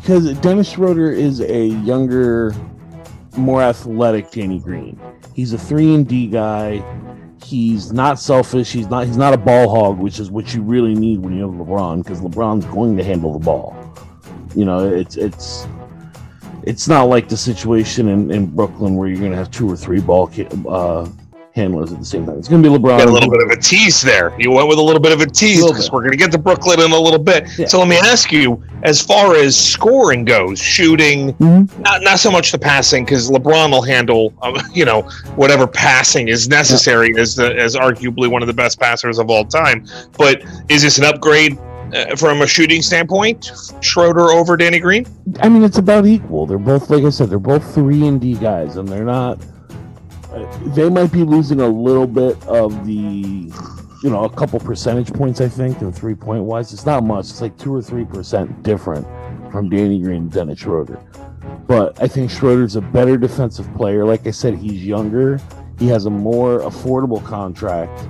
because 0.00 0.32
Dennis 0.38 0.70
Schroeder 0.70 1.12
is 1.12 1.40
a 1.42 1.66
younger, 1.66 2.54
more 3.36 3.62
athletic 3.62 4.30
Danny 4.32 4.58
Green. 4.58 4.98
He's 5.34 5.52
a 5.52 5.58
three 5.58 5.94
and 5.94 6.08
D 6.08 6.26
guy. 6.26 6.82
He's 7.42 7.92
not 7.92 8.18
selfish. 8.18 8.72
He's 8.72 8.88
not. 8.88 9.06
He's 9.06 9.16
not 9.16 9.34
a 9.34 9.36
ball 9.36 9.68
hog, 9.68 9.98
which 9.98 10.18
is 10.18 10.30
what 10.30 10.54
you 10.54 10.62
really 10.62 10.94
need 10.94 11.20
when 11.20 11.36
you 11.36 11.42
have 11.42 11.52
LeBron, 11.52 12.02
because 12.02 12.20
LeBron's 12.20 12.64
going 12.66 12.96
to 12.96 13.04
handle 13.04 13.32
the 13.32 13.44
ball. 13.44 13.76
You 14.54 14.64
know, 14.64 14.88
it's 14.88 15.16
it's 15.16 15.66
it's 16.64 16.88
not 16.88 17.04
like 17.04 17.28
the 17.28 17.36
situation 17.36 18.08
in, 18.08 18.30
in 18.30 18.46
Brooklyn 18.46 18.94
where 18.94 19.08
you're 19.08 19.18
going 19.18 19.32
to 19.32 19.36
have 19.36 19.50
two 19.50 19.70
or 19.70 19.76
three 19.76 20.00
ball 20.00 20.30
uh, 20.68 21.08
handlers 21.54 21.92
at 21.92 21.98
the 21.98 22.04
same 22.04 22.24
time. 22.26 22.38
It's 22.38 22.48
going 22.48 22.62
to 22.62 22.70
be 22.70 22.74
LeBron. 22.74 22.98
Got 22.98 23.08
a 23.08 23.12
little 23.12 23.30
bit 23.30 23.42
of 23.42 23.50
a 23.50 23.56
tease 23.56 24.00
there. 24.00 24.34
You 24.38 24.50
went 24.50 24.68
with 24.68 24.78
a 24.78 24.82
little 24.82 25.00
bit 25.00 25.12
of 25.12 25.20
a 25.20 25.26
tease 25.26 25.64
because 25.66 25.90
we're 25.90 26.00
going 26.00 26.12
to 26.12 26.16
get 26.16 26.32
to 26.32 26.38
Brooklyn 26.38 26.80
in 26.80 26.90
a 26.92 26.98
little 26.98 27.18
bit. 27.18 27.46
Yeah. 27.58 27.66
So 27.66 27.78
let 27.78 27.88
me 27.88 27.96
ask 27.96 28.32
you, 28.32 28.62
as 28.82 29.02
far 29.02 29.36
as 29.36 29.56
scoring 29.56 30.24
goes, 30.24 30.58
shooting, 30.58 31.32
Mhm. 31.34 31.78
not 31.80 32.02
not 32.02 32.18
so 32.18 32.30
much 32.30 32.52
the 32.52 32.58
passing 32.58 33.04
because 33.04 33.30
LeBron 33.30 33.70
will 33.70 33.82
handle, 33.82 34.32
um, 34.42 34.56
you 34.72 34.84
know, 34.84 35.02
whatever 35.36 35.66
passing 35.66 36.28
is 36.28 36.48
necessary 36.48 37.14
as 37.18 37.36
the 37.36 37.54
as 37.56 37.76
arguably 37.76 38.28
one 38.30 38.42
of 38.42 38.46
the 38.48 38.54
best 38.54 38.80
passers 38.80 39.18
of 39.18 39.28
all 39.30 39.44
time. 39.44 39.86
But 40.16 40.42
is 40.70 40.82
this 40.82 40.96
an 40.98 41.04
upgrade 41.04 41.58
uh, 41.94 42.16
from 42.16 42.40
a 42.40 42.46
shooting 42.46 42.80
standpoint? 42.80 43.52
Schroeder 43.80 44.30
over 44.30 44.56
Danny 44.56 44.80
Green? 44.80 45.06
I 45.40 45.50
mean, 45.50 45.62
it's 45.62 45.78
about 45.78 46.06
equal. 46.06 46.46
They're 46.46 46.56
both, 46.58 46.88
like 46.88 47.04
I 47.04 47.10
said, 47.10 47.28
they're 47.28 47.38
both 47.38 47.74
three 47.74 48.06
and 48.06 48.18
D 48.20 48.34
guys, 48.34 48.76
and 48.76 48.88
they're 48.88 49.04
not. 49.04 49.38
They 50.74 50.88
might 50.88 51.12
be 51.12 51.24
losing 51.24 51.60
a 51.60 51.68
little 51.68 52.06
bit 52.06 52.42
of 52.46 52.86
the, 52.86 52.92
you 52.92 54.10
know, 54.10 54.24
a 54.24 54.30
couple 54.30 54.58
percentage 54.60 55.12
points. 55.12 55.40
I 55.40 55.48
think, 55.48 55.82
in 55.82 55.92
three 55.92 56.14
point 56.14 56.44
wise, 56.44 56.72
it's 56.72 56.86
not 56.86 57.04
much. 57.04 57.30
It's 57.30 57.40
like 57.40 57.56
two 57.58 57.74
or 57.74 57.82
three 57.82 58.04
percent 58.04 58.62
different 58.62 59.06
from 59.50 59.68
Danny 59.68 60.00
Green 60.00 60.22
and 60.22 60.32
Dennis 60.32 60.60
Schroeder. 60.60 60.98
But 61.66 62.00
I 62.02 62.08
think 62.08 62.30
Schroeder's 62.30 62.76
a 62.76 62.80
better 62.80 63.16
defensive 63.16 63.72
player. 63.74 64.04
Like 64.04 64.26
I 64.26 64.30
said, 64.30 64.54
he's 64.54 64.84
younger. 64.84 65.38
He 65.78 65.86
has 65.88 66.06
a 66.06 66.10
more 66.10 66.60
affordable 66.60 67.24
contract, 67.24 68.06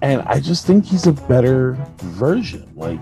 and 0.00 0.22
I 0.22 0.40
just 0.40 0.66
think 0.66 0.84
he's 0.84 1.06
a 1.06 1.12
better 1.12 1.78
version. 1.98 2.70
Like 2.74 3.00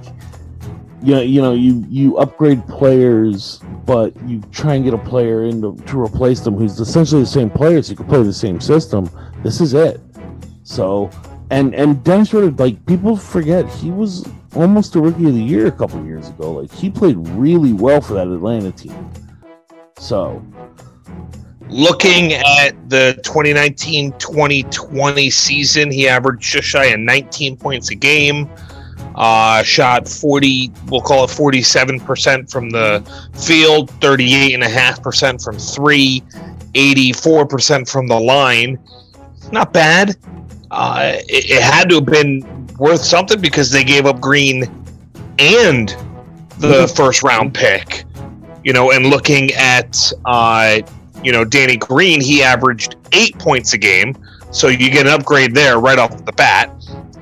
you 1.02 1.14
know, 1.14 1.22
you 1.22 1.42
know, 1.42 1.54
you 1.54 1.84
you 1.88 2.16
upgrade 2.18 2.66
players, 2.66 3.60
but 3.86 4.14
you 4.26 4.42
try 4.52 4.74
and 4.74 4.84
get 4.84 4.94
a 4.94 4.98
player 4.98 5.44
in 5.44 5.62
to, 5.62 5.76
to 5.86 6.00
replace 6.00 6.40
them 6.40 6.54
who's 6.54 6.78
essentially 6.78 7.22
the 7.22 7.26
same 7.26 7.50
player, 7.50 7.82
so 7.82 7.90
you 7.90 7.96
can 7.96 8.06
play 8.06 8.22
the 8.22 8.32
same 8.32 8.60
system. 8.60 9.10
This 9.42 9.60
is 9.60 9.74
it. 9.74 10.00
So, 10.62 11.10
and 11.50 11.74
and 11.74 12.02
Dennis 12.04 12.28
Schroeder, 12.28 12.50
like 12.50 12.84
people 12.86 13.16
forget, 13.16 13.66
he 13.68 13.90
was 13.90 14.28
almost 14.54 14.94
a 14.94 15.00
rookie 15.00 15.26
of 15.26 15.34
the 15.34 15.42
year 15.42 15.68
a 15.68 15.72
couple 15.72 16.04
years 16.04 16.28
ago. 16.28 16.52
Like 16.52 16.72
he 16.72 16.90
played 16.90 17.16
really 17.30 17.72
well 17.72 18.00
for 18.00 18.14
that 18.14 18.28
Atlanta 18.28 18.72
team. 18.72 19.10
So, 19.96 20.42
Looking 21.70 22.32
at 22.32 22.90
the 22.90 23.20
2019-2020 23.24 25.32
season, 25.32 25.92
he 25.92 26.08
averaged 26.08 26.42
just 26.42 26.66
shy 26.66 26.86
of 26.86 26.98
19 26.98 27.56
points 27.56 27.90
a 27.90 27.94
game. 27.94 28.50
Uh, 29.14 29.62
shot 29.62 30.08
40, 30.08 30.70
we'll 30.88 31.00
call 31.00 31.24
it 31.24 31.28
47% 31.30 32.50
from 32.50 32.70
the 32.70 33.00
field, 33.34 33.90
38.5% 34.00 35.42
from 35.44 35.58
three, 35.58 36.22
84% 36.74 37.88
from 37.88 38.06
the 38.06 38.18
line. 38.18 38.78
Not 39.52 39.72
bad. 39.72 40.16
Uh, 40.70 41.14
it, 41.28 41.50
it 41.50 41.62
had 41.62 41.88
to 41.90 41.96
have 41.96 42.06
been 42.06 42.66
worth 42.78 43.02
something 43.02 43.40
because 43.40 43.70
they 43.70 43.82
gave 43.84 44.06
up 44.06 44.20
Green 44.20 44.64
and 45.38 45.88
the 46.58 46.84
Mhm. 46.86 46.96
first 46.96 47.22
round 47.22 47.52
pick. 47.52 48.04
You 48.62 48.72
know, 48.72 48.92
and 48.92 49.06
looking 49.06 49.50
at 49.54 50.12
uh, 50.26 50.78
you 51.24 51.32
know, 51.32 51.44
Danny 51.44 51.76
Green, 51.76 52.20
he 52.20 52.42
averaged 52.42 52.96
eight 53.12 53.36
points 53.38 53.72
a 53.74 53.78
game. 53.78 54.16
So 54.52 54.68
you 54.68 54.90
get 54.90 55.06
an 55.06 55.12
upgrade 55.12 55.54
there 55.54 55.78
right 55.78 55.98
off 55.98 56.24
the 56.24 56.32
bat. 56.32 56.70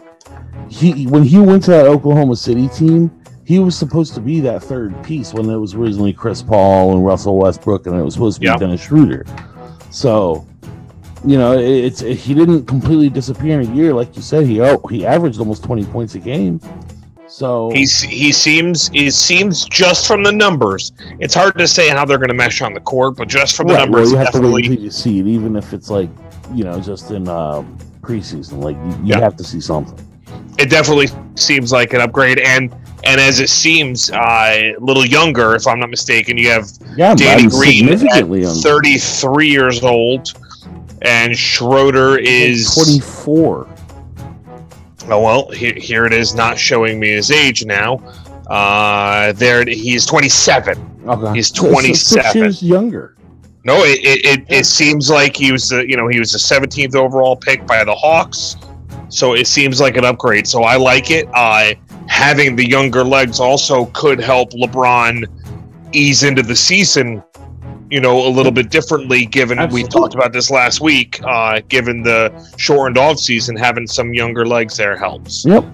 he 0.69 1.07
when 1.07 1.23
he 1.23 1.39
went 1.39 1.63
to 1.65 1.71
that 1.71 1.87
Oklahoma 1.87 2.37
City 2.37 2.69
team, 2.69 3.11
he 3.47 3.59
was 3.61 3.79
supposed 3.79 4.13
to 4.15 4.21
be 4.21 4.41
that 4.41 4.63
third 4.63 5.01
piece 5.05 5.33
when 5.33 5.49
it 5.49 5.57
was 5.57 5.75
originally 5.75 6.13
Chris 6.13 6.43
Paul 6.43 6.95
and 6.97 7.05
Russell 7.05 7.39
Westbrook, 7.39 7.87
and 7.87 7.97
it 7.97 8.03
was 8.03 8.15
supposed 8.15 8.37
to 8.37 8.41
be 8.41 8.47
Yeah. 8.47 8.57
Dennis 8.57 8.83
Schroeder. 8.83 9.25
So, 9.91 10.45
you 11.25 11.39
know, 11.39 11.53
it- 11.53 11.63
it's 11.85 12.01
he 12.01 12.35
didn't 12.35 12.67
completely 12.67 13.09
disappear 13.09 13.61
in 13.61 13.71
a 13.71 13.75
year, 13.75 13.95
like 13.95 14.17
you 14.17 14.23
said. 14.23 14.47
He 14.47 14.61
oh, 14.61 14.79
he 14.91 15.07
averaged 15.07 15.39
almost 15.39 15.63
twenty 15.63 15.85
points 15.85 16.15
a 16.17 16.19
game. 16.19 16.61
So 17.29 17.71
He's 17.73 18.01
he 18.01 18.33
seems 18.33 18.91
it 18.95 19.13
seems 19.13 19.65
just 19.67 20.07
from 20.07 20.23
the 20.23 20.33
numbers. 20.33 20.93
It's 21.21 21.35
hard 21.35 21.57
to 21.59 21.67
say 21.69 21.89
how 21.89 22.05
they're 22.05 22.19
going 22.19 22.29
to 22.29 22.35
mesh 22.35 22.63
on 22.63 22.73
the 22.75 22.81
court, 22.81 23.17
but 23.17 23.29
just 23.29 23.57
from 23.57 23.67
the 23.69 23.75
right, 23.75 23.81
well, 23.91 24.01
numbers, 24.03 24.11
you 24.13 24.17
have 24.17 24.33
to 24.33 24.41
wait 24.53 24.65
you 24.81 24.91
see 24.91 25.19
it, 25.21 25.27
even 25.27 25.57
if 25.57 25.73
it's 25.73 25.91
like 25.91 26.09
you 26.55 26.65
know 26.65 26.81
just 26.81 27.11
in 27.11 27.29
uh, 27.29 27.63
preseason. 28.01 28.63
Like 28.63 28.77
you, 28.77 28.91
you 29.05 29.15
Yeah. 29.15 29.21
have 29.21 29.37
to 29.37 29.45
see 29.45 29.61
something. 29.61 29.99
It 30.59 30.71
definitely 30.71 31.09
seems 31.35 31.73
like 31.73 31.93
an 31.93 32.01
upgrade, 32.01 32.39
and 32.39 32.75
and 33.05 33.21
as 33.21 33.41
it 33.41 33.49
seems 33.51 34.11
uh, 34.11 34.17
a 34.19 34.75
little 34.81 35.05
younger, 35.07 35.55
if 35.55 35.67
I'm 35.67 35.79
not 35.79 35.91
mistaken, 35.91 36.37
you 36.39 36.51
have 36.51 36.69
Yeah, 36.97 37.15
Danny 37.15 37.47
Green 37.49 37.87
significantly 37.89 38.43
younger. 38.43 38.61
33 38.61 39.49
years 39.49 39.83
old, 39.83 40.33
and 41.03 41.37
Schroeder 41.37 42.19
is 42.19 42.73
24. 42.75 43.69
Oh 45.09 45.23
well, 45.23 45.51
here, 45.53 45.75
here 45.75 46.05
it 46.07 46.13
is, 46.13 46.35
not 46.35 46.59
showing 46.59 46.99
me 46.99 47.11
his 47.11 47.31
age 47.31 47.65
now. 47.65 47.97
Uh, 48.49 49.33
there 49.33 49.65
he's 49.65 50.05
27. 50.07 51.03
Okay. 51.07 51.35
He's 51.37 51.49
So- 51.49 51.73
so 51.73 51.81
Six 51.81 52.11
27. 52.11 52.37
years 52.43 52.63
younger. 52.63 53.13
No, 53.65 53.83
it 53.85 53.99
it, 54.05 54.25
it, 54.41 54.45
it 54.49 54.67
seems 54.67 55.11
like 55.11 55.37
he 55.37 55.51
was 55.53 55.69
the 55.69 55.89
you 55.89 55.97
know 55.97 56.07
he 56.09 56.19
was 56.19 56.33
the 56.33 56.39
17th 56.39 56.95
overall 56.97 57.37
pick 57.37 57.67
by 57.67 57.83
the 57.85 57.95
Hawks, 57.95 58.57
so 59.09 59.35
it 59.35 59.47
seems 59.47 59.81
like 59.81 59.97
an 59.97 60.05
upgrade. 60.05 60.47
So 60.47 60.63
I 60.63 60.77
like 60.77 61.11
it. 61.11 61.29
Uh, 61.33 61.75
having 62.09 62.57
the 62.57 62.69
younger 62.69 63.05
legs 63.05 63.41
also 63.41 63.87
could 63.87 64.21
help 64.21 64.51
LeBron 64.53 65.25
ease 65.93 66.23
into 66.23 66.43
the 66.43 66.57
season, 66.57 67.23
you 67.91 68.01
know, 68.01 68.27
a 68.27 68.31
little 68.31 68.53
bit 68.53 68.71
differently. 68.71 69.27
Given 69.27 69.59
we 69.71 69.85
talked 69.85 70.15
about 70.15 70.33
this 70.33 70.51
last 70.51 70.81
week, 70.81 71.21
uh, 71.25 71.61
given 71.69 72.03
the 72.03 72.33
shortened 72.57 72.99
off 72.99 73.19
season, 73.19 73.57
having 73.57 73.87
some 73.87 74.13
younger 74.13 74.47
legs 74.47 74.77
there 74.77 74.97
helps. 74.97 75.45
Yep. 75.45 75.65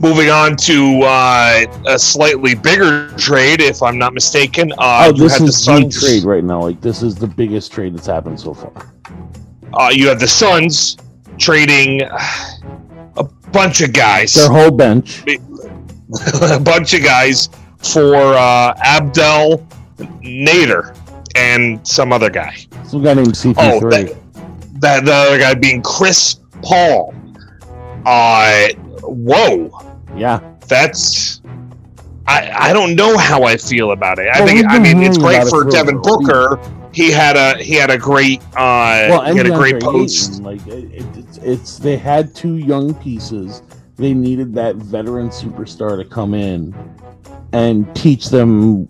Moving 0.00 0.28
on 0.28 0.56
to 0.56 1.02
uh, 1.04 1.64
a 1.86 1.98
slightly 1.98 2.54
bigger 2.54 3.08
trade, 3.10 3.60
if 3.60 3.82
I'm 3.82 3.96
not 3.96 4.12
mistaken. 4.12 4.72
Uh, 4.72 5.06
oh, 5.06 5.14
you 5.14 5.22
this 5.22 5.40
is 5.40 5.46
the 5.46 5.52
Suns 5.52 6.00
trade 6.00 6.24
right 6.24 6.42
now. 6.42 6.62
Like 6.62 6.80
this 6.80 7.02
is 7.02 7.14
the 7.14 7.28
biggest 7.28 7.72
trade 7.72 7.94
that's 7.94 8.06
happened 8.06 8.40
so 8.40 8.54
far. 8.54 8.72
Uh, 9.72 9.90
you 9.92 10.08
have 10.08 10.20
the 10.20 10.28
Suns 10.28 10.96
trading 11.38 12.02
a 12.02 13.24
bunch 13.52 13.80
of 13.80 13.92
guys, 13.92 14.34
Their 14.34 14.50
whole 14.50 14.70
bench. 14.70 15.22
a 16.42 16.58
bunch 16.60 16.94
of 16.94 17.02
guys 17.02 17.48
for 17.78 18.14
uh, 18.16 18.74
Abdel 18.82 19.58
Nader 19.98 20.96
and 21.36 21.86
some 21.86 22.12
other 22.12 22.30
guy. 22.30 22.56
Some 22.84 23.02
guy 23.02 23.14
named 23.14 23.28
CP3. 23.28 23.54
Oh, 23.58 23.90
that, 23.90 24.16
that 24.80 25.04
the 25.04 25.12
other 25.12 25.38
guy 25.38 25.54
being 25.54 25.82
Chris 25.82 26.40
Paul. 26.62 27.14
Uh, 28.06 28.68
whoa, 29.02 29.70
yeah. 30.16 30.40
that's 30.68 31.40
I, 32.26 32.68
I 32.68 32.72
don't 32.72 32.94
know 32.94 33.16
how 33.16 33.42
I 33.44 33.56
feel 33.56 33.92
about 33.92 34.18
it. 34.18 34.28
I 34.28 34.40
Well, 34.40 34.48
think 34.48 34.66
I 34.68 34.78
mean 34.78 35.02
it's 35.02 35.18
great 35.18 35.46
for 35.48 35.64
Devin. 35.64 36.00
Booker. 36.02 36.58
He 36.94 37.10
had 37.10 37.36
a 37.36 37.62
he 37.62 37.74
had 37.74 37.90
a 37.90 37.98
great 37.98 38.40
uh 38.56 39.08
Well, 39.10 39.24
he 39.32 39.36
had 39.36 39.46
a 39.46 39.50
great 39.56 39.80
post. 39.80 40.40
Like 40.42 40.64
it, 40.66 40.84
it, 40.92 41.16
it's, 41.16 41.38
it's 41.38 41.78
they 41.78 41.96
had 41.96 42.34
two 42.34 42.56
young 42.56 42.94
pieces. 42.94 43.62
They 43.96 44.14
needed 44.14 44.54
that 44.54 44.76
veteran 44.76 45.28
superstar 45.28 45.96
to 46.02 46.08
come 46.08 46.34
in 46.34 46.74
and 47.52 47.94
teach 47.94 48.28
them 48.28 48.88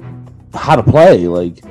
how 0.54 0.76
to 0.76 0.82
play. 0.82 1.26
Like 1.28 1.62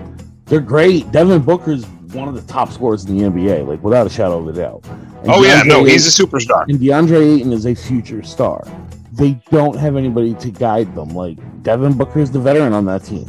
they're 0.46 0.60
great. 0.60 1.12
Devin 1.12 1.42
Booker's 1.42 1.86
one 2.13 2.28
of 2.28 2.36
the 2.36 2.42
top 2.54 2.72
scorers 2.72 3.06
in 3.06 3.18
the 3.18 3.24
NBA, 3.24 3.68
like 3.68 3.84
without 3.84 4.06
a 4.06 4.10
shadow 4.10 4.38
of 4.40 4.48
a 4.48 4.54
doubt. 4.54 4.86
And 4.88 5.30
Oh 5.32 5.44
yeah, 5.44 5.63
no, 5.63 5.84
he's 5.84 6.08
a 6.08 6.24
superstar. 6.24 6.66
and 6.68 6.80
DeAndre 6.80 7.38
Ayton 7.38 7.52
is 7.54 7.66
a 7.66 7.74
future 7.74 8.22
star. 8.24 8.63
They 9.13 9.40
don't 9.52 9.75
have 9.78 9.96
anybody 9.96 10.34
to 10.36 10.52
guide 10.52 10.94
them. 10.96 11.10
Like 11.10 11.38
Devin 11.63 11.94
Booker 11.98 12.20
is 12.20 12.32
the 12.32 12.40
veteran 12.40 12.74
on 12.74 12.86
that 12.86 13.04
team, 13.04 13.28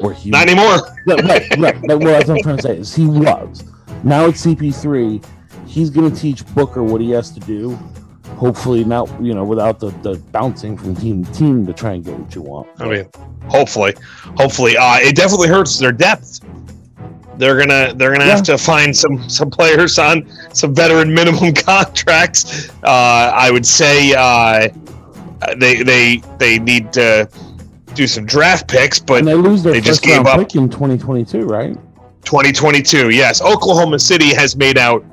or 0.00 0.12
he 0.12 0.30
Not 0.30 0.48
anymore. 0.48 0.78
right, 1.06 1.58
right, 1.58 1.80
well, 1.82 1.98
that's 1.98 2.28
what 2.28 2.36
I'm 2.36 2.42
trying 2.42 2.56
to 2.56 2.62
say. 2.62 2.76
Is 2.78 2.94
he 2.94 3.06
was. 3.06 3.64
Now 4.04 4.26
it's 4.26 4.44
CP3. 4.44 5.24
He's 5.66 5.90
going 5.90 6.10
to 6.10 6.16
teach 6.16 6.46
Booker 6.54 6.82
what 6.82 7.00
he 7.00 7.10
has 7.10 7.30
to 7.32 7.40
do. 7.40 7.78
Hopefully, 8.36 8.84
not 8.84 9.08
you 9.20 9.34
know 9.34 9.44
without 9.44 9.80
the, 9.80 9.90
the 10.02 10.16
bouncing 10.32 10.76
from 10.76 10.94
team 10.94 11.24
to 11.24 11.32
team 11.32 11.66
to 11.66 11.72
try 11.72 11.94
and 11.94 12.04
get 12.04 12.16
what 12.16 12.34
you 12.34 12.42
want. 12.42 12.68
I 12.78 12.88
mean, 12.88 13.06
hopefully, 13.48 13.94
hopefully, 14.36 14.76
uh, 14.76 14.98
it 14.98 15.16
definitely 15.16 15.48
hurts 15.48 15.78
their 15.78 15.92
depth. 15.92 16.40
They're 17.36 17.58
gonna 17.58 17.94
they're 17.94 18.12
gonna 18.12 18.24
have 18.24 18.42
to 18.44 18.58
find 18.58 18.96
some 18.96 19.28
some 19.28 19.50
players 19.50 19.98
on 19.98 20.28
some 20.52 20.74
veteran 20.74 21.12
minimum 21.12 21.52
contracts. 21.54 22.68
Uh, 22.84 23.32
I 23.34 23.50
would 23.50 23.66
say 23.66 24.14
uh, 24.16 24.68
they 25.56 25.82
they 25.82 26.22
they 26.38 26.58
need 26.58 26.92
to 26.92 27.28
do 27.98 28.06
some 28.06 28.24
draft 28.24 28.68
picks, 28.68 28.98
but 28.98 29.18
and 29.18 29.28
they 29.28 29.34
lose 29.34 29.62
their 29.62 29.72
they 29.74 29.80
first 29.80 29.86
just 29.86 30.02
gave 30.02 30.16
round 30.24 30.28
up. 30.28 30.38
pick 30.38 30.54
in 30.54 30.70
2022, 30.70 31.40
right? 31.44 31.76
2022, 32.24 33.10
yes, 33.10 33.42
Oklahoma 33.42 33.98
City 33.98 34.32
has 34.34 34.56
made 34.56 34.78
out 34.78 35.04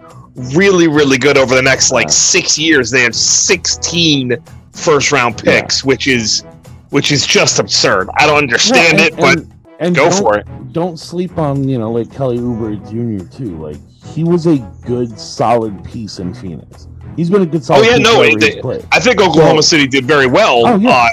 really 0.54 0.88
really 0.88 1.18
good 1.18 1.38
over 1.38 1.56
the 1.56 1.62
next 1.62 1.92
like 1.92 2.08
Yeah. 2.08 2.12
six 2.12 2.58
years. 2.60 2.92
They 2.92 3.02
have 3.02 3.16
16 3.16 4.38
first 4.74 5.12
round 5.12 5.38
picks, 5.38 5.84
which 5.84 6.08
is 6.08 6.44
which 6.92 7.12
is 7.12 7.26
just 7.26 7.60
absurd. 7.60 8.08
I 8.18 8.26
don't 8.28 8.38
understand 8.38 9.00
Yeah, 9.00 9.06
it, 9.08 9.18
but 9.18 9.40
and 9.80 9.96
go 9.96 10.10
for 10.12 10.38
it. 10.38 10.46
Don't 10.74 11.00
sleep 11.00 11.38
on 11.38 11.68
you 11.68 11.78
know 11.80 11.92
like 11.92 12.14
Kelly 12.14 12.38
Oubre 12.38 12.78
Jr. 12.90 13.26
too. 13.36 13.58
Like 13.62 13.78
he 14.14 14.24
was 14.24 14.46
a 14.46 14.58
good, 14.86 15.18
solid 15.20 15.84
piece 15.84 16.20
in 16.20 16.34
Phoenix. 16.34 16.88
He's 17.16 17.30
been 17.30 17.44
a 17.44 17.46
good, 17.46 17.64
solid. 17.64 17.88
Oh, 17.88 17.90
yeah, 17.90 17.98
no, 17.98 18.22
they- 18.38 18.82
I 18.92 19.00
think 19.00 19.22
Oklahoma 19.22 19.62
So- 19.64 19.70
City 19.78 19.88
did 19.88 20.06
very 20.06 20.28
well. 20.28 20.68
Oh, 20.68 20.76
yeah. 20.76 20.90
uh, 20.90 21.08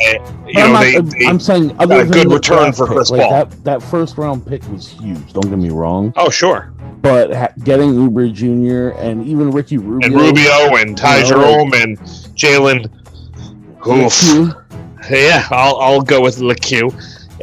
you 0.46 0.54
But 0.54 0.62
I'm, 0.64 0.72
not- 0.72 1.10
they, 1.12 1.26
I'm- 1.26 1.40
saying 1.40 1.76
a 1.78 1.86
good 1.86 2.30
return 2.32 2.72
for 2.72 2.86
pick, 2.86 2.96
Chris 2.96 3.10
like 3.10 3.20
Paul. 3.22 3.30
That, 3.30 3.64
that 3.64 3.82
first 3.82 4.18
round 4.18 4.44
pick 4.46 4.62
was 4.70 4.88
huge. 4.88 5.32
Don't 5.32 5.48
get 5.48 5.58
me 5.58 5.70
wrong, 5.70 6.12
oh 6.16 6.28
sure, 6.30 6.72
but 7.02 7.32
ha- 7.32 7.48
getting 7.64 7.92
Oubre 7.94 8.32
Jr. 8.32 8.98
and 9.00 9.26
even 9.26 9.50
Ricky 9.50 9.78
Rubio, 9.78 10.06
and 10.06 10.14
Rubio 10.20 10.76
and 10.76 10.96
Ty 10.98 11.18
you 11.18 11.22
know, 11.22 11.28
Jerome 11.28 11.72
and 11.74 11.98
Jalen. 12.36 12.90
Oof. 13.86 14.54
Yeah, 15.10 15.46
I'll 15.50 15.76
I'll 15.80 16.00
go 16.02 16.20
with 16.20 16.38
Lecque. 16.38 16.72
It, 16.72 16.92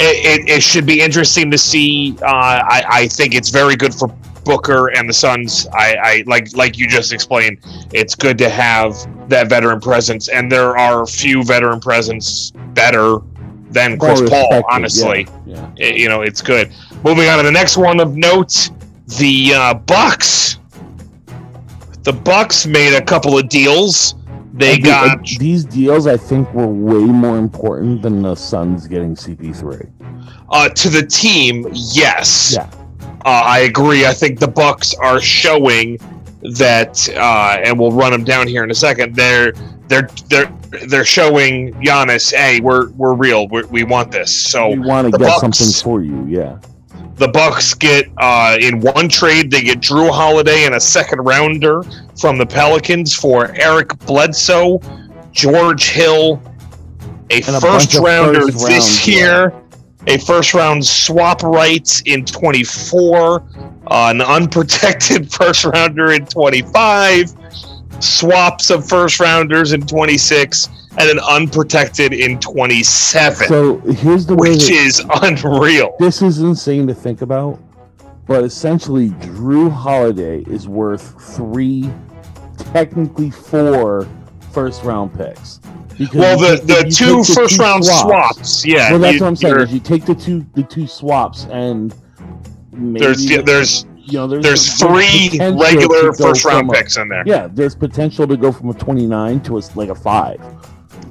it, 0.01 0.49
it 0.49 0.63
should 0.63 0.85
be 0.85 1.01
interesting 1.01 1.51
to 1.51 1.57
see. 1.57 2.17
Uh, 2.21 2.25
I 2.27 2.83
I 2.89 3.07
think 3.07 3.35
it's 3.35 3.49
very 3.49 3.75
good 3.75 3.93
for 3.93 4.07
Booker 4.43 4.87
and 4.87 5.07
the 5.09 5.13
Suns. 5.13 5.67
I, 5.73 5.95
I 6.01 6.23
like 6.27 6.55
like 6.55 6.77
you 6.77 6.87
just 6.87 7.11
explained. 7.13 7.59
It's 7.93 8.15
good 8.15 8.37
to 8.39 8.49
have 8.49 8.95
that 9.29 9.47
veteran 9.49 9.79
presence, 9.79 10.27
and 10.29 10.51
there 10.51 10.77
are 10.77 11.05
few 11.05 11.43
veteran 11.43 11.79
presence 11.79 12.51
better 12.73 13.17
than 13.71 13.99
Chris 13.99 14.27
Paul. 14.29 14.63
Honestly, 14.71 15.27
yeah, 15.45 15.69
It- 15.77 15.97
you 15.97 16.09
know 16.09 16.21
it's 16.21 16.41
good. 16.41 16.71
Moving 17.03 17.29
on 17.29 17.37
to 17.37 17.43
the 17.43 17.51
next 17.51 17.77
one 17.77 17.99
of 17.99 18.15
note, 18.15 18.69
the 19.19 19.53
uh, 19.55 19.73
Bucks. 19.75 20.57
The 22.03 22.13
Bucks 22.13 22.65
made 22.65 22.95
a 22.95 23.01
couple 23.03 23.37
of 23.37 23.49
deals. 23.49 24.15
They 24.53 24.75
the- 24.77 24.81
got 24.89 25.25
these 25.37 25.63
deals. 25.65 26.07
I 26.07 26.17
think 26.17 26.51
were 26.53 26.67
way 26.67 27.03
more 27.03 27.37
important 27.37 28.01
than 28.01 28.21
the 28.21 28.35
Suns 28.35 28.87
getting 28.87 29.15
CP3. 29.15 29.89
uh, 30.49 30.69
to 30.69 30.89
the 30.89 31.05
team. 31.05 31.67
Yes, 31.73 32.53
Yeah. 32.55 32.67
Uh, 33.25 33.43
I 33.45 33.59
agree. 33.59 34.05
I 34.05 34.13
think 34.13 34.39
the 34.39 34.47
Bucks 34.47 34.93
are 34.95 35.19
showing 35.19 35.99
that, 36.57 37.09
uh, 37.17 37.57
and 37.63 37.77
we'll 37.77 37.91
run 37.91 38.11
them 38.11 38.23
down 38.23 38.47
here 38.47 38.63
in 38.63 38.71
a 38.71 38.75
second. 38.75 39.15
They're 39.15 39.51
they're 39.87 40.07
they're 40.29 40.51
they're 40.87 41.05
showing 41.05 41.73
Giannis, 41.75 42.33
hey, 42.33 42.59
we're 42.61 42.89
we're 42.91 43.13
real. 43.15 43.47
We're, 43.49 43.65
we 43.67 43.83
want 43.83 44.11
this. 44.11 44.33
So 44.35 44.69
we 44.69 44.79
want 44.79 45.11
to 45.11 45.11
get 45.17 45.19
Bucks- 45.19 45.57
something 45.57 45.83
for 45.83 46.01
you. 46.01 46.25
Yeah, 46.27 46.59
the 47.15 47.27
Bucks 47.27 47.73
get 47.73 48.07
uh, 48.17 48.57
in 48.61 48.79
one 48.79 49.09
trade. 49.09 49.51
They 49.51 49.61
get 49.61 49.79
Jrue 49.79 50.09
Holiday 50.11 50.65
and 50.65 50.75
a 50.75 50.79
second 50.79 51.19
rounder 51.25 51.83
from 52.19 52.37
the 52.37 52.45
Pelicans 52.45 53.13
for 53.13 53.51
Eric 53.55 53.97
Bledsoe, 54.05 54.79
George 55.31 55.89
Hill, 55.89 56.41
a 57.31 57.35
And 57.35 57.61
first 57.61 57.95
rounder 57.95 58.43
first 58.43 58.65
this 58.67 59.05
rounds, 59.05 59.07
year, 59.07 59.53
a 60.07 60.17
first 60.17 60.53
round 60.53 60.85
swap 60.85 61.43
rights 61.43 62.01
in 62.05 62.25
24, 62.25 63.41
uh, 63.41 63.43
an 63.87 64.21
unprotected 64.21 65.31
first 65.33 65.65
rounder 65.65 66.11
in 66.11 66.25
25, 66.25 67.33
swaps 67.99 68.69
of 68.69 68.87
first 68.87 69.19
rounders 69.19 69.73
in 69.73 69.81
26, 69.85 70.69
and 70.97 71.09
an 71.09 71.19
unprotected 71.19 72.13
in 72.13 72.39
27, 72.39 73.47
So 73.47 73.77
here's 73.79 74.25
the 74.25 74.35
way. 74.35 74.51
which 74.51 74.69
is 74.69 75.01
unreal. 75.21 75.95
this 75.99 76.21
is 76.21 76.39
insane 76.39 76.87
to 76.87 76.93
think 76.93 77.21
about, 77.21 77.59
but 78.25 78.43
essentially, 78.43 79.09
Jrue 79.09 79.71
Holiday 79.71 80.43
is 80.47 80.67
worth 80.67 81.35
three, 81.35 81.89
technically 82.73 83.31
four 83.31 84.07
first 84.51 84.83
round 84.83 85.13
picks. 85.13 85.59
Well, 86.13 86.37
the, 86.39 86.61
the 86.65 86.85
you 86.85 86.91
two 86.91 87.23
first 87.33 87.57
two 87.57 87.61
round 87.61 87.85
swaps, 87.85 88.65
yeah. 88.65 88.91
Well, 88.91 88.99
that's 88.99 89.15
you- 89.15 89.21
what 89.21 89.27
I'm 89.27 89.35
saying. 89.35 89.59
Is 89.59 89.73
you 89.73 89.79
take 89.79 90.05
the 90.05 90.15
two 90.15 90.45
the 90.55 90.63
two 90.63 90.87
swaps 90.87 91.45
and 91.51 91.93
There's 92.71 93.29
yeah, 93.29 93.41
there's 93.41 93.85
you 93.97 94.13
know 94.19 94.27
there's 94.27 94.43
there's 94.43 94.73
three 94.79 95.37
regular 95.39 96.13
first 96.13 96.45
round 96.45 96.69
a- 96.69 96.73
picks 96.73 96.97
in 96.97 97.09
there. 97.09 97.23
Yeah, 97.25 97.47
there's 97.51 97.75
potential 97.75 98.25
to 98.27 98.37
go 98.37 98.51
from 98.51 98.69
a 98.69 98.73
29 98.73 99.41
to 99.41 99.57
a, 99.57 99.61
like 99.75 99.89
a 99.89 99.95
five. 99.95 100.39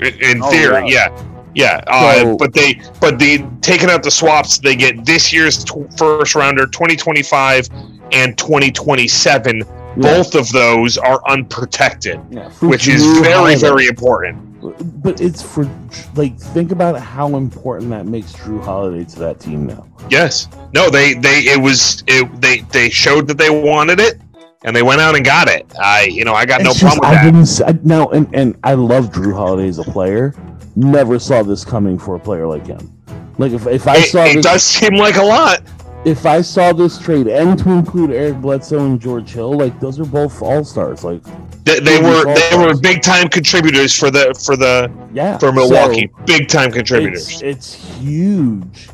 In, 0.00 0.14
in 0.22 0.42
Oh, 0.42 0.50
theory, 0.50 0.90
yeah, 0.90 1.08
yeah. 1.54 1.80
Uh, 1.86 2.14
So- 2.22 2.36
but 2.38 2.54
they 2.54 2.80
but 3.00 3.18
the 3.18 3.46
taking 3.60 3.90
out 3.90 4.02
the 4.02 4.10
swaps, 4.10 4.58
they 4.58 4.74
get 4.74 5.04
this 5.04 5.32
year's 5.32 5.64
tw- 5.64 5.92
first 5.98 6.34
rounder, 6.34 6.66
2025 6.66 7.68
and 8.12 8.38
2027. 8.38 9.58
Yeah, 9.58 9.64
Both 9.96 10.34
of 10.34 10.48
those 10.52 10.96
are 10.96 11.20
unprotected, 11.28 12.20
yeah, 12.30 12.50
which 12.60 12.88
is 12.88 13.04
very 13.20 13.54
very 13.56 13.86
important. 13.86 14.38
But 14.60 15.20
it's 15.20 15.42
for 15.42 15.68
like 16.14 16.38
think 16.38 16.72
about 16.72 16.98
how 17.00 17.36
important 17.36 17.90
that 17.90 18.06
makes 18.06 18.32
Jrue 18.34 18.62
Holiday 18.62 19.04
to 19.04 19.18
that 19.20 19.40
team 19.40 19.66
now. 19.66 19.86
Yes. 20.10 20.48
No, 20.74 20.90
they 20.90 21.14
they 21.14 21.40
it 21.40 21.60
was 21.60 22.02
it, 22.06 22.40
they 22.40 22.60
they 22.72 22.90
showed 22.90 23.26
that 23.28 23.38
they 23.38 23.50
wanted 23.50 24.00
it, 24.00 24.20
and 24.64 24.74
they 24.74 24.82
went 24.82 25.00
out 25.00 25.14
and 25.16 25.24
got 25.24 25.48
it. 25.48 25.66
I 25.80 26.04
you 26.04 26.24
know 26.24 26.34
I 26.34 26.44
got 26.44 26.62
no 26.62 26.70
It's 26.70 26.80
problem 26.80 27.00
with 27.00 27.08
I 27.18 27.24
that. 27.24 27.32
didn't 27.32 27.62
I- 27.78 27.86
now, 27.86 28.08
and 28.08 28.28
and 28.34 28.58
I 28.64 28.74
love 28.74 29.10
Jrue 29.10 29.32
Holiday 29.34 29.68
as 29.68 29.78
a 29.78 29.84
player. 29.84 30.34
Never 30.76 31.18
saw 31.18 31.42
this 31.42 31.64
coming 31.64 31.98
for 31.98 32.14
a 32.16 32.20
player 32.20 32.46
like 32.46 32.66
him. 32.66 32.92
Like 33.38 33.52
if, 33.52 33.66
if 33.68 33.86
I 33.86 33.98
It, 33.98 34.02
saw 34.04 34.24
it 34.24 34.34
this, 34.34 34.44
does 34.44 34.62
seem 34.64 34.94
like 34.94 35.16
a 35.16 35.22
lot. 35.22 35.60
If 36.08 36.24
I 36.24 36.40
saw 36.40 36.72
this 36.72 36.98
trade 36.98 37.28
and 37.28 37.58
to 37.58 37.70
include 37.70 38.10
Eric 38.12 38.40
Bledsoe 38.40 38.82
and 38.86 38.98
George 38.98 39.30
Hill, 39.30 39.52
like 39.58 39.78
those 39.78 40.00
are 40.00 40.06
both 40.06 40.40
all 40.40 40.64
stars. 40.64 41.04
Like 41.04 41.22
They, 41.64 41.80
they 41.80 42.00
were 42.00 42.24
they 42.34 42.56
were 42.56 42.74
big 42.78 43.02
time 43.02 43.28
contributors 43.28 43.94
for 43.94 44.10
the 44.10 44.34
for 44.42 44.56
the 44.56 44.90
yeah, 45.12 45.36
for 45.36 45.52
Milwaukee. 45.52 46.10
big 46.24 46.48
time 46.48 46.72
contributors. 46.72 47.28
It's, 47.28 47.42
it's 47.42 47.74
huge. 47.98 48.88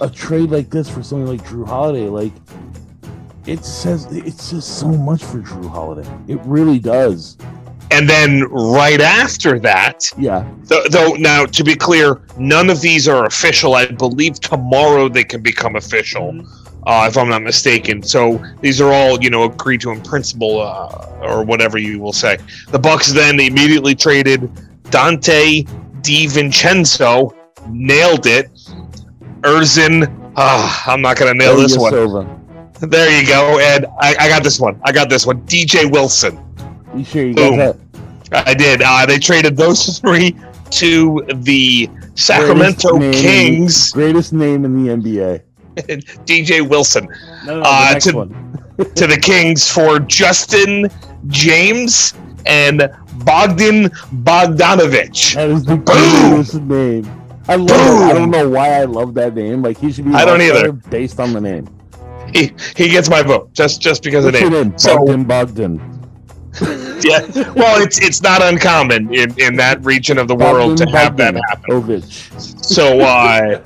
A 0.00 0.08
trade 0.08 0.50
like 0.50 0.70
this 0.70 0.88
for 0.88 1.02
something 1.02 1.26
like 1.26 1.46
Jrue 1.46 1.66
Holiday, 1.66 2.08
like 2.08 2.32
it 3.46 3.62
says 3.62 4.06
it 4.06 4.38
says 4.38 4.64
so 4.64 4.88
much 4.88 5.22
for 5.22 5.40
Jrue 5.40 5.68
Holiday. 5.68 6.08
It 6.26 6.40
really 6.46 6.78
does. 6.78 7.36
And 7.92 8.08
then 8.08 8.44
right 8.50 9.00
after 9.00 9.58
that, 9.60 10.04
Yeah. 10.16 10.44
though, 10.64 10.84
though 10.90 11.12
now 11.14 11.44
to 11.46 11.64
be 11.64 11.74
clear, 11.74 12.20
none 12.38 12.70
of 12.70 12.80
these 12.80 13.08
are 13.08 13.26
official. 13.26 13.74
I 13.74 13.86
believe 13.86 14.38
tomorrow 14.40 15.08
they 15.08 15.24
can 15.24 15.42
become 15.42 15.74
official, 15.76 16.32
uh, 16.86 17.06
if 17.10 17.18
I'm 17.18 17.28
not 17.28 17.42
mistaken. 17.42 18.02
So 18.02 18.40
these 18.60 18.80
are 18.80 18.92
all 18.92 19.20
you 19.22 19.28
know 19.30 19.44
agreed 19.44 19.80
to 19.82 19.90
in 19.90 20.00
principle, 20.02 20.60
uh, 20.60 21.06
or 21.20 21.44
whatever 21.44 21.78
you 21.78 21.98
will 22.00 22.12
say. 22.12 22.38
The 22.70 22.78
Bucks 22.78 23.12
then 23.12 23.40
immediately 23.40 23.94
traded 23.96 24.42
Donte 24.84 25.66
DiVincenzo, 26.02 27.32
nailed 27.68 28.26
it. 28.26 28.50
Ersan, 29.42 30.32
ah, 30.36 30.84
I'm 30.86 31.02
not 31.02 31.16
gonna 31.16 31.34
nail 31.34 31.56
this 31.56 31.76
one. 31.76 31.92
Ilyasova. 31.92 32.36
There 32.80 33.20
you 33.20 33.26
go, 33.26 33.58
and 33.58 33.86
I, 34.00 34.14
I 34.18 34.28
got 34.28 34.42
this 34.42 34.58
one. 34.58 34.80
I 34.84 34.92
got 34.92 35.10
this 35.10 35.26
one. 35.26 35.42
DJ 35.42 35.90
Wilson. 35.90 36.38
You 36.94 37.04
sure 37.04 37.24
you 37.24 37.34
Boom. 37.34 37.56
got 37.56 37.76
that? 38.32 38.46
I 38.48 38.54
did. 38.54 38.82
Uh, 38.82 39.06
they 39.06 39.18
traded 39.18 39.56
those 39.56 39.98
three 40.00 40.36
to 40.70 41.22
the 41.34 41.88
Sacramento 42.14 42.90
Greatest 42.96 43.22
name- 43.24 43.56
Kings, 43.56 43.90
Greatest 43.92 44.32
name 44.32 44.64
in 44.64 44.84
the 44.84 44.92
NBA. 44.92 45.42
DJ 46.26 46.68
Wilson, 46.68 47.08
No, 47.44 47.56
no, 47.60 47.62
Uh, 47.64 47.94
the 47.94 48.00
to- 48.00 48.84
to 48.94 49.06
the 49.06 49.18
Kings 49.18 49.70
for 49.70 49.98
Justin 50.00 50.88
James 51.28 52.14
and 52.46 52.90
Bogdan 53.24 53.84
Bogdanovich. 54.24 55.34
That 55.34 55.50
is 55.50 55.64
the 55.64 55.76
Boom! 55.76 56.30
greatest 56.30 56.54
name. 56.62 57.10
I 57.48 57.56
love 57.56 57.70
it. 57.70 58.04
I 58.10 58.12
don't 58.12 58.30
know 58.30 58.48
why 58.48 58.68
I 58.80 58.84
love 58.84 59.14
that 59.14 59.34
name. 59.34 59.62
Like 59.62 59.78
he 59.78 59.90
should 59.92 60.04
be. 60.06 60.12
I 60.14 60.24
don't 60.24 60.38
my 60.38 60.44
either. 60.44 60.72
Based 60.72 61.18
on 61.20 61.32
the 61.32 61.40
name. 61.40 61.68
He, 62.32 62.52
he 62.76 62.88
gets 62.88 63.10
my 63.10 63.22
vote 63.22 63.52
just 63.52 63.80
just 63.80 64.02
because 64.04 64.24
of 64.24 64.32
What's 64.32 64.44
the 64.44 64.50
your 64.50 64.64
name. 64.64 64.70
name? 64.70 64.78
So 64.78 64.96
Bogdan 64.98 65.24
Bogdan. 65.24 65.99
yeah, 67.02 67.20
well, 67.54 67.80
it's 67.80 68.00
it's 68.00 68.22
not 68.22 68.42
uncommon 68.42 69.12
in, 69.14 69.38
in 69.38 69.56
that 69.56 69.84
region 69.84 70.18
of 70.18 70.26
the 70.28 70.34
world 70.34 70.76
to 70.78 70.86
have 70.90 71.16
that 71.16 71.34
happen. 71.48 71.70
Bogdanovich. 71.70 72.64
So 72.64 73.00
uh, 73.00 73.64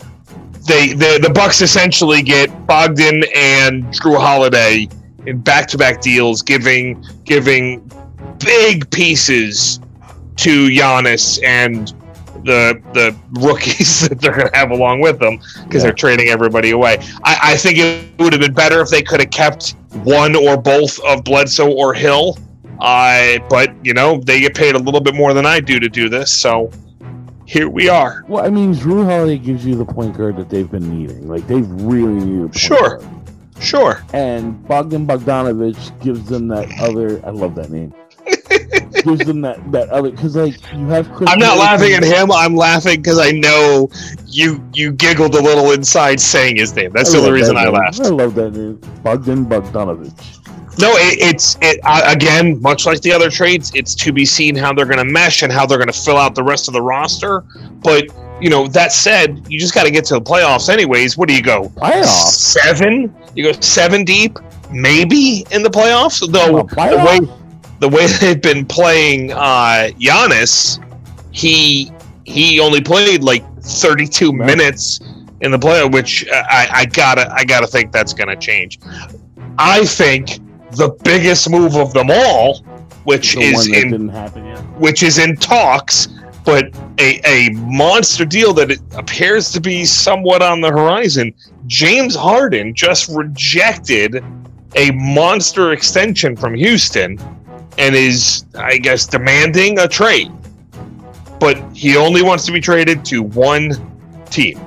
they 0.67 0.93
the 0.93 1.19
the 1.23 1.31
Bucks 1.35 1.63
essentially 1.63 2.23
get 2.23 2.67
Bogdan 2.67 3.25
and 3.35 3.85
Jrue 3.87 4.19
Holiday 4.19 4.89
in 5.27 5.41
back 5.41 5.67
to 5.69 5.79
back 5.79 6.01
deals, 6.03 6.43
giving 6.43 7.03
giving 7.25 7.91
big 8.39 8.91
pieces 8.91 9.81
to 10.37 10.69
Giannis 10.69 11.43
and 11.43 11.89
the 12.45 12.81
the 12.93 13.17
rookies 13.41 14.01
that 14.09 14.21
they're 14.21 14.33
going 14.37 14.49
to 14.51 14.57
have 14.57 14.71
along 14.71 15.01
with 15.01 15.19
them 15.19 15.39
because 15.39 15.77
Yeah. 15.77 15.81
they're 15.81 15.93
trading 15.93 16.29
everybody 16.29 16.73
away. 16.73 16.99
I, 17.25 17.39
I 17.53 17.57
think 17.57 17.79
it 17.79 18.05
would 18.19 18.33
have 18.35 18.43
been 18.43 18.53
better 18.53 18.81
if 18.83 18.91
they 18.91 19.03
could 19.03 19.21
have 19.21 19.31
kept 19.31 19.75
one 20.03 20.37
or 20.37 20.57
both 20.57 21.01
of 21.05 21.25
Bledsoe 21.25 21.71
or 21.71 21.95
Hill. 21.95 22.37
Uh, 22.81 23.39
but 23.49 23.75
you 23.85 23.95
know 23.95 24.19
they 24.19 24.41
get 24.41 24.55
paid 24.55 24.75
a 24.75 24.79
little 24.79 25.01
bit 25.01 25.15
more 25.15 25.33
than 25.33 25.47
I 25.47 25.61
do 25.61 25.81
to 25.81 25.89
do 25.89 26.09
this, 26.09 26.33
so 26.33 26.71
here 27.47 27.69
we 27.69 27.89
are. 27.89 28.25
Well, 28.29 28.45
I 28.45 28.49
mean, 28.49 28.75
Jrue 28.75 29.05
Holiday 29.05 29.39
gives 29.39 29.65
you 29.65 29.75
the 29.75 29.85
point 29.85 30.17
guard 30.17 30.37
that 30.37 30.49
they've 30.49 30.71
been 30.71 30.99
needing. 30.99 31.29
Like 31.29 31.47
they've 31.47 31.69
really 31.71 32.25
needed. 32.25 32.57
Sure. 32.57 32.99
guard. 32.99 33.09
Sure. 33.61 34.03
And 34.13 34.67
Bogdan 34.67 35.07
Bogdanovich 35.07 36.01
gives 36.01 36.29
them 36.29 36.49
that 36.49 36.69
other. 36.81 37.25
I 37.25 37.31
love 37.31 37.55
that 37.55 37.71
name. 37.71 37.95
gives 39.05 39.27
them 39.27 39.43
that 39.43 39.61
that 39.71 39.89
other 39.91 40.11
because 40.11 40.37
like 40.37 40.55
you 40.73 40.87
have 40.87 41.11
Chris. 41.13 41.29
I'm 41.31 41.39
not 41.39 41.59
laughing 41.59 41.93
at 41.93 42.03
him. 42.03 42.33
I'm 42.33 42.57
laughing 42.57 43.03
because 43.03 43.19
I 43.19 43.31
know 43.31 43.91
you 44.27 44.65
you 44.73 44.93
giggled 44.93 45.35
a 45.35 45.43
little 45.43 45.73
inside 45.73 46.21
saying 46.21 46.57
his 46.57 46.75
name. 46.75 46.93
That's 46.93 47.13
the 47.13 47.19
only 47.19 47.33
reason 47.33 47.57
I 47.57 47.69
laughed. 47.69 48.01
I 48.01 48.09
love 48.09 48.35
that 48.37 48.53
name, 48.53 48.81
Bogdan 49.03 49.47
Bogdanovich. 49.47 50.44
No, 50.79 50.91
it, 50.97 51.19
it's 51.21 51.57
it 51.63 51.79
uh, 51.85 52.03
again, 52.07 52.61
much 52.61 52.85
like 52.87 53.01
the 53.01 53.13
other 53.13 53.31
trades. 53.31 53.71
It's 53.75 53.95
to 53.97 54.13
be 54.13 54.25
seen 54.25 54.57
how 54.57 54.73
they're 54.73 54.87
going 54.87 54.99
to 54.99 55.05
mesh 55.05 55.43
and 55.43 55.53
how 55.53 55.67
they're 55.67 55.79
going 55.79 55.91
to 55.93 55.99
fill 55.99 56.17
out 56.17 56.35
the 56.35 56.43
rest 56.43 56.69
of 56.69 56.75
the 56.75 56.83
roster. 56.83 57.41
But 57.83 58.07
you 58.41 58.51
know, 58.51 58.67
that 58.69 58.93
said, 58.93 59.47
you 59.49 59.59
just 59.61 59.75
got 59.75 59.85
to 59.85 59.91
get 59.91 60.05
to 60.07 60.15
the 60.15 60.21
playoffs 60.21 60.69
anyways. 60.69 61.17
What 61.17 61.29
do 61.29 61.35
you 61.35 61.43
go 61.43 61.69
Playoffs. 61.77 62.05
seven? 62.05 63.15
You 63.37 63.45
go 63.45 63.53
seven 63.61 64.05
deep, 64.05 64.37
maybe 64.73 65.47
in 65.53 65.63
the 65.63 65.71
playoffs. 65.71 66.21
Though 66.31 66.61
Oh, 66.61 66.63
the 66.65 67.05
way 67.05 67.39
the 67.81 67.89
way 67.89 68.07
they've 68.21 68.43
been 68.43 68.67
playing 68.67 69.33
uh 69.33 69.91
Giannis, 70.01 70.81
he 71.31 71.93
he 72.25 72.59
only 72.59 72.81
played 72.81 73.23
like 73.23 73.45
32 73.63 74.31
Right. 74.33 74.47
minutes 74.47 75.01
in 75.41 75.51
the 75.51 75.59
playoff, 75.59 75.93
which 75.93 76.27
I, 76.33 76.69
I 76.73 76.85
gotta 76.87 77.33
I 77.33 77.45
gotta 77.45 77.67
think 77.67 77.93
that's 77.93 78.13
gonna 78.13 78.37
change. 78.37 78.81
I 79.59 79.85
think 79.87 80.41
the 80.77 80.91
biggest 81.05 81.49
move 81.51 81.77
of 81.77 81.93
them 81.93 82.11
all, 82.11 82.59
which 83.05 83.35
the 83.35 83.41
is 83.43 83.67
in 83.69 83.91
didn't 83.91 84.09
happen 84.09 84.47
yet. 84.47 84.59
which 84.79 85.03
is 85.03 85.19
in 85.19 85.37
talks, 85.37 86.09
but 86.45 86.75
a, 86.99 87.21
a 87.25 87.51
monster 87.55 88.25
deal 88.25 88.53
that 88.55 88.71
it 88.71 88.81
appears 88.97 89.51
to 89.53 89.61
be 89.61 89.85
somewhat 89.85 90.43
on 90.43 90.61
the 90.61 90.71
horizon. 90.71 91.33
James 91.67 92.15
Harden 92.15 92.75
just 92.75 93.09
rejected 93.09 94.23
a 94.77 94.91
monster 94.93 95.73
extension 95.73 96.37
from 96.37 96.55
Houston 96.55 97.19
and 97.79 97.95
is, 97.95 98.45
I 98.55 98.79
guess, 98.79 99.07
demanding 99.07 99.79
a 99.79 99.89
trade. 99.89 100.31
But 101.41 101.57
he 101.75 101.97
only 101.97 102.23
wants 102.23 102.47
to 102.47 102.53
be 102.53 102.61
traded 102.61 103.05
to 103.07 103.23
one 103.23 103.73
team. 104.27 104.59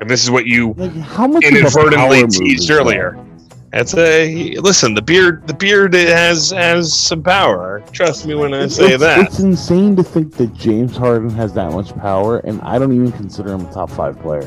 And 0.00 0.10
this 0.10 0.22
is 0.24 0.30
what 0.30 0.46
you 0.46 0.74
Like 0.74 0.92
how 0.96 1.26
much 1.26 1.44
inadvertently 1.44 2.26
teased 2.26 2.70
earlier. 2.70 3.12
that? 3.12 3.31
That's 3.72 3.94
a 3.96 4.56
listen. 4.56 4.92
The 4.92 5.00
beard, 5.00 5.46
the 5.46 5.54
beard 5.54 5.94
has 5.94 6.50
has 6.50 6.92
some 6.94 7.22
power. 7.22 7.82
Trust 7.92 8.26
me 8.26 8.34
when 8.34 8.52
I 8.52 8.58
It's- 8.64 8.76
say 8.76 8.92
it's, 8.92 9.00
that. 9.00 9.18
It's 9.20 9.38
insane 9.40 9.96
to 9.96 10.02
think 10.02 10.34
that 10.36 10.52
James 10.52 10.94
Harden 10.96 11.30
has 11.30 11.54
that 11.54 11.72
much 11.72 11.96
power, 11.96 12.38
and 12.40 12.60
I 12.60 12.78
don't 12.78 12.92
even 12.92 13.10
consider 13.12 13.52
him 13.54 13.62
a 13.66 13.72
top 13.72 13.90
five 13.90 14.18
player. 14.20 14.46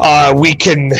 Uh, 0.00 0.34
we 0.36 0.52
can 0.54 0.90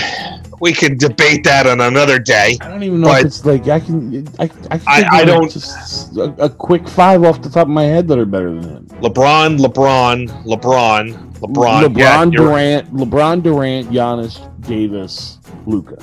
we 0.60 0.72
can 0.72 0.96
debate 0.96 1.42
that 1.42 1.66
on 1.66 1.80
another 1.80 2.20
day. 2.20 2.56
I 2.60 2.68
don't 2.68 2.84
even 2.84 3.00
know 3.00 3.12
if 3.16 3.24
it's 3.26 3.44
like 3.44 3.66
I 3.66 3.80
can. 3.80 4.28
I, 4.38 4.48
I, 4.70 4.80
I- 4.86 5.08
I 5.22 5.24
don't- 5.24 5.50
just 5.50 6.16
a, 6.16 6.24
a 6.44 6.48
quick 6.48 6.86
five 6.88 7.24
off 7.24 7.42
the 7.42 7.50
top 7.50 7.62
of 7.66 7.68
my 7.72 7.82
head 7.84 8.06
that 8.08 8.18
are 8.18 8.24
better 8.24 8.54
than 8.54 8.62
him. 8.62 8.86
LeBron, 9.00 9.58
LeBron, 9.58 10.28
LeBron, 10.44 11.32
LeBron. 11.40 11.82
LeBron 11.84 11.98
yeah, 11.98 12.24
Durant, 12.26 12.94
LeBron 12.94 13.42
Durant, 13.42 13.90
Giannis, 13.90 14.38
Davis, 14.60 15.38
Luka. 15.66 15.96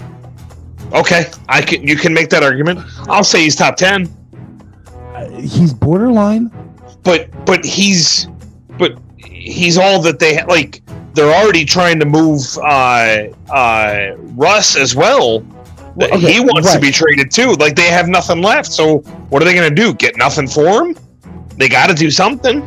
Okay, 0.94 1.26
I 1.48 1.62
can. 1.62 1.88
You 1.88 1.96
can 1.96 2.14
make 2.14 2.30
that 2.30 2.44
argument. 2.44 2.80
I'll 3.08 3.24
say 3.24 3.42
he's 3.44 3.56
top 3.56 3.76
ten, 3.78 4.08
Uh, 5.16 5.30
he's 5.32 5.74
borderline. 5.74 6.52
but 7.04 7.30
but 7.46 7.64
he's 7.66 8.28
but 8.78 8.98
he's 9.18 9.78
all 9.78 10.02
that 10.02 10.20
they 10.20 10.36
ha- 10.38 10.46
like. 10.48 10.82
They're 11.14 11.34
already 11.34 11.66
trying 11.66 12.00
to 12.00 12.06
move 12.06 12.42
uh, 12.60 13.26
uh, 13.52 14.12
Russ 14.36 14.78
as 14.78 14.96
well. 14.96 15.40
Well, 15.96 16.14
okay, 16.14 16.34
he 16.34 16.40
wants 16.40 16.72
to 16.72 16.80
be 16.80 16.92
traded 16.92 17.32
too. 17.32 17.54
Like 17.54 17.76
they 17.76 17.88
have 17.90 18.08
nothing 18.08 18.42
left. 18.42 18.72
So 18.72 19.00
what 19.30 19.42
are 19.42 19.46
they 19.46 19.56
going 19.56 19.68
to 19.68 19.76
do? 19.76 19.94
Get 19.96 20.16
nothing 20.18 20.48
for 20.48 20.86
him? 20.86 20.96
They 21.58 21.68
got 21.68 21.88
to 21.88 21.96
do 21.96 22.10
something. 22.12 22.62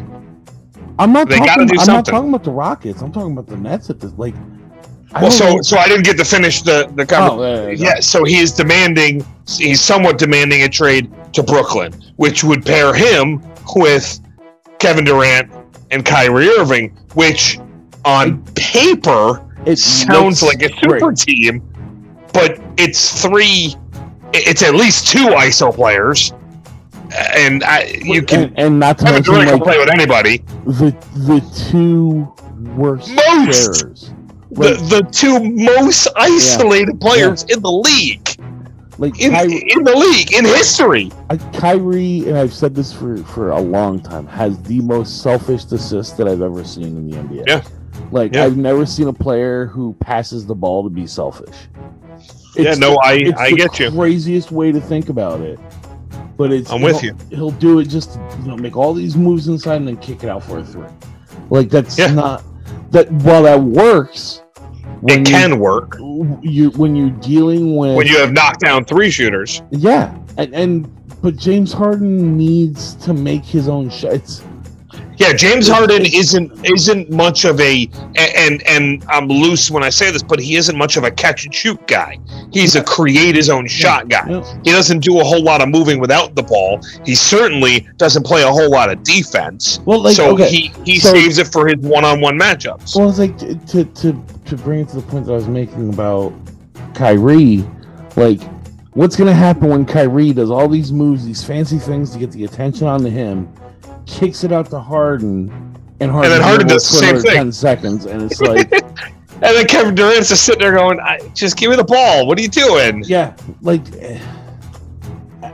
I'm 0.99 1.13
not. 1.13 1.29
They 1.29 1.39
talking, 1.39 1.47
gotta 1.47 1.67
do 1.67 1.81
I'm 1.81 1.87
not 1.87 2.05
talking 2.05 2.29
about 2.29 2.45
the 2.45 2.51
Rockets. 2.51 3.01
I'm 3.01 3.13
talking 3.13 3.33
about 3.33 3.47
the 3.47 3.57
Nets 3.57 3.89
at 3.91 4.01
this. 4.01 4.13
Like, 4.19 4.35
Well, 5.21 5.31
so 5.31 5.57
know- 5.57 5.63
so 5.63 5.77
I 5.79 5.89
didn't 5.89 6.05
get 6.05 6.17
to 6.19 6.25
finish 6.25 6.63
the 6.63 6.91
the 6.95 7.05
conversation. 7.07 7.85
Oh. 7.87 7.89
Yeah, 7.89 8.01
so 8.01 8.25
he 8.25 8.39
is 8.39 8.53
demanding, 8.53 9.25
he's 9.49 9.81
somewhat 9.81 10.19
demanding 10.19 10.63
a 10.63 10.69
trade 10.69 11.11
to 11.35 11.43
Brooklyn, 11.43 11.93
which 12.17 12.43
would 12.45 12.65
pair 12.65 12.95
him 12.95 13.43
with 13.77 14.21
Kevin 14.79 15.05
Durant 15.05 15.51
and 15.91 16.05
Kyrie 16.05 16.49
Irving, 16.49 16.97
which 17.15 17.59
on 18.05 18.43
paper 18.55 19.45
It 19.67 19.79
sounds 19.79 20.43
like 20.43 20.63
a 20.63 20.69
super 20.81 20.99
great. 21.01 21.19
team, 21.19 21.63
but 22.33 22.59
it's 22.79 23.23
three, 23.23 23.77
it's 24.33 24.63
at 24.63 24.75
least 24.75 25.09
two 25.09 25.27
ISO 25.29 25.73
players, 25.75 26.33
and 27.37 27.63
I, 27.65 27.85
you 28.03 28.23
can. 28.23 28.45
and, 28.45 28.59
and 28.59 28.81
not 28.81 28.99
to 28.99 29.05
Kevin 29.05 29.17
mention 29.17 29.35
Durant 29.35 29.51
can 29.51 29.61
play 29.61 29.79
with 29.79 29.91
anybody. 29.91 30.39
the 30.67 30.91
the 31.15 31.69
two 31.71 32.33
worst 32.75 33.11
Most! 33.11 33.81
sharers. 33.81 34.11
The, 34.53 34.75
Like, 34.75 34.89
the 34.91 35.09
two 35.11 35.39
most 35.41 36.09
isolated 36.17 37.01
players 37.01 37.45
in 37.45 37.63
the 37.63 37.71
league, 37.73 38.29
like 38.99 39.19
in, 39.21 39.33
Kyrie, 39.33 39.65
in 39.75 39.83
the 39.83 39.97
league, 39.97 40.33
in 40.35 40.45
history. 40.45 41.11
Kyrie, 41.55 42.25
and 42.29 42.37
I've 42.37 42.53
said 42.53 42.75
this 42.75 42.93
for 42.93 43.17
for 43.19 43.51
a 43.53 43.61
long 43.61 43.99
time, 44.01 44.27
has 44.27 44.59
the 44.65 44.81
most 44.81 45.23
selfish 45.23 45.65
assist 45.73 46.19
that 46.19 46.29
I've 46.29 46.43
ever 46.43 46.65
seen 46.65 46.85
in 46.85 47.11
the 47.11 47.17
NBA. 47.17 47.45
Yeah. 47.47 47.63
Like 48.11 48.35
Yeah. 48.35 48.45
I've 48.45 48.59
never 48.59 48.85
seen 48.85 49.09
a 49.09 49.13
player 49.13 49.67
who 49.67 49.95
passes 50.01 50.45
the 50.45 50.55
ball 50.55 50.83
to 50.85 50.91
be 50.91 51.07
selfish. 51.07 51.55
Yeah, 52.55 52.75
no, 52.75 52.97
I- 53.03 53.15
it's 53.15 53.41
I 53.41 53.51
the 53.51 53.57
get 53.57 53.79
you. 53.81 53.91
Craziest 53.91 54.53
way 54.53 54.71
to 54.71 54.81
think 54.83 55.09
about 55.09 55.41
it, 55.41 55.59
but 56.37 56.53
it's 56.53 56.71
I'm 56.71 56.83
with 56.83 57.03
you. 57.03 57.17
He'll 57.31 57.51
do 57.53 57.79
it 57.79 57.87
just 57.89 58.13
to, 58.13 58.21
you 58.43 58.49
know 58.49 58.57
make 58.59 58.77
all 58.77 58.93
these 58.93 59.17
moves 59.17 59.49
inside 59.49 59.77
and 59.77 59.89
then 59.89 59.97
kick 59.97 60.23
it 60.25 60.29
out 60.29 60.43
for 60.45 60.59
a 60.59 60.65
three. 60.65 60.85
Like 61.49 61.71
that's 61.71 61.97
Yeah. 61.99 62.13
not 62.13 62.43
that. 62.91 63.11
While 63.11 63.45
that 63.45 63.59
works, 63.63 64.42
It 65.07 65.19
you- 65.19 65.25
can 65.25 65.59
work 65.59 65.97
you 66.43 66.71
when 66.77 66.95
you're 66.95 67.11
dealing 67.11 67.77
with 67.77 67.97
when 67.97 68.07
you 68.07 68.19
have 68.19 68.33
knockdown 68.33 68.85
three 68.85 69.11
shooters. 69.11 69.63
yeah 69.71 70.15
and 70.39 70.55
and 70.55 70.89
but 71.23 71.37
James 71.37 71.73
Harden 71.73 72.37
needs 72.37 72.95
to 72.97 73.13
make 73.15 73.45
his 73.45 73.69
own 73.69 73.91
shot. 73.91 74.43
Yeah, 75.23 75.33
James 75.33 75.69
Harden 75.69 76.05
isn't 76.05 76.69
isn't 76.69 77.09
much 77.11 77.45
of 77.45 77.61
a 77.61 77.89
and 78.17 78.61
and 78.67 79.05
I'm 79.09 79.29
loose 79.29 79.71
when 79.71 79.85
I 79.85 79.89
say 79.89 80.11
this, 80.11 80.21
but 80.21 80.41
he 80.41 80.57
isn't 80.57 80.77
much 80.77 80.97
of 80.97 81.05
a 81.05 81.13
catch 81.13 81.45
and 81.45 81.55
shoot 81.55 81.87
guy. 81.87 82.19
He's 82.53 82.75
a 82.75 82.83
create 82.83 83.37
his 83.37 83.49
own 83.49 83.69
shot 83.69 84.09
guy. 84.09 84.27
He 84.65 84.73
doesn't 84.73 84.99
do 84.99 85.21
a 85.21 85.25
whole 85.25 85.41
lot 85.41 85.63
of 85.63 85.69
moving 85.69 86.01
without 86.01 86.35
the 86.35 86.43
ball. 86.43 86.81
He 87.05 87.15
certainly 87.15 87.87
doesn't 87.99 88.27
play 88.27 88.43
a 88.43 88.51
whole 88.51 88.69
lot 88.69 88.91
of 88.91 89.05
defense. 89.05 89.79
well 89.85 90.01
like 90.03 90.17
so 90.17 90.33
okay. 90.35 90.49
he 90.51 90.73
he 90.85 90.99
so- 90.99 91.13
saves 91.13 91.39
it 91.39 91.47
for 91.47 91.69
his 91.69 91.77
one-on-one 91.79 92.37
matchups. 92.37 92.97
well, 92.97 93.09
it's 93.09 93.21
like 93.21 93.39
to, 93.39 93.55
to 93.67 93.85
to 93.85 94.25
to 94.47 94.57
bring 94.57 94.81
it 94.81 94.89
to 94.89 94.97
the 94.97 95.03
point 95.03 95.27
that 95.27 95.33
I 95.33 95.37
was 95.37 95.47
making 95.47 95.89
about 95.95 96.33
Kyrie, 96.95 97.65
like 98.17 98.43
what's 98.95 99.15
gonna 99.15 99.33
happen 99.33 99.69
when 99.69 99.87
Kyrie 99.87 100.33
does 100.33 100.51
all 100.51 100.69
these 100.69 100.91
moves, 100.91 101.25
these 101.25 101.45
fancy 101.45 101.79
things 101.79 102.11
to 102.11 102.19
get 102.19 102.33
the 102.33 102.45
attention 102.45 102.89
onto 102.89 103.09
him, 103.09 103.49
kicks 104.13 104.45
it 104.45 104.53
out 104.53 104.71
to 104.71 104.79
Harden, 104.81 105.49
and 106.01 106.11
Harden, 106.11 106.33
And 106.33 106.41
then 106.41 106.49
Harden 106.49 106.67
does 106.69 106.89
the 106.91 106.97
same 106.99 107.19
thing. 107.21 107.33
Ten 107.35 107.53
seconds, 107.53 108.07
and 108.07 108.23
it's 108.23 108.41
like, 108.41 108.71
And 109.35 109.57
then 109.57 109.67
Kevin 109.67 109.95
Durant's 109.97 110.29
just 110.29 110.45
sitting 110.45 110.61
there 110.61 110.75
going, 110.77 111.01
I, 111.01 111.19
"Just 111.35 111.57
give 111.57 111.71
me 111.71 111.77
the 111.77 111.83
ball. 111.83 112.27
What 112.29 112.39
are 112.39 112.43
you 112.43 112.49
doing?" 112.49 113.03
yeah, 113.07 113.35
like 113.61 113.83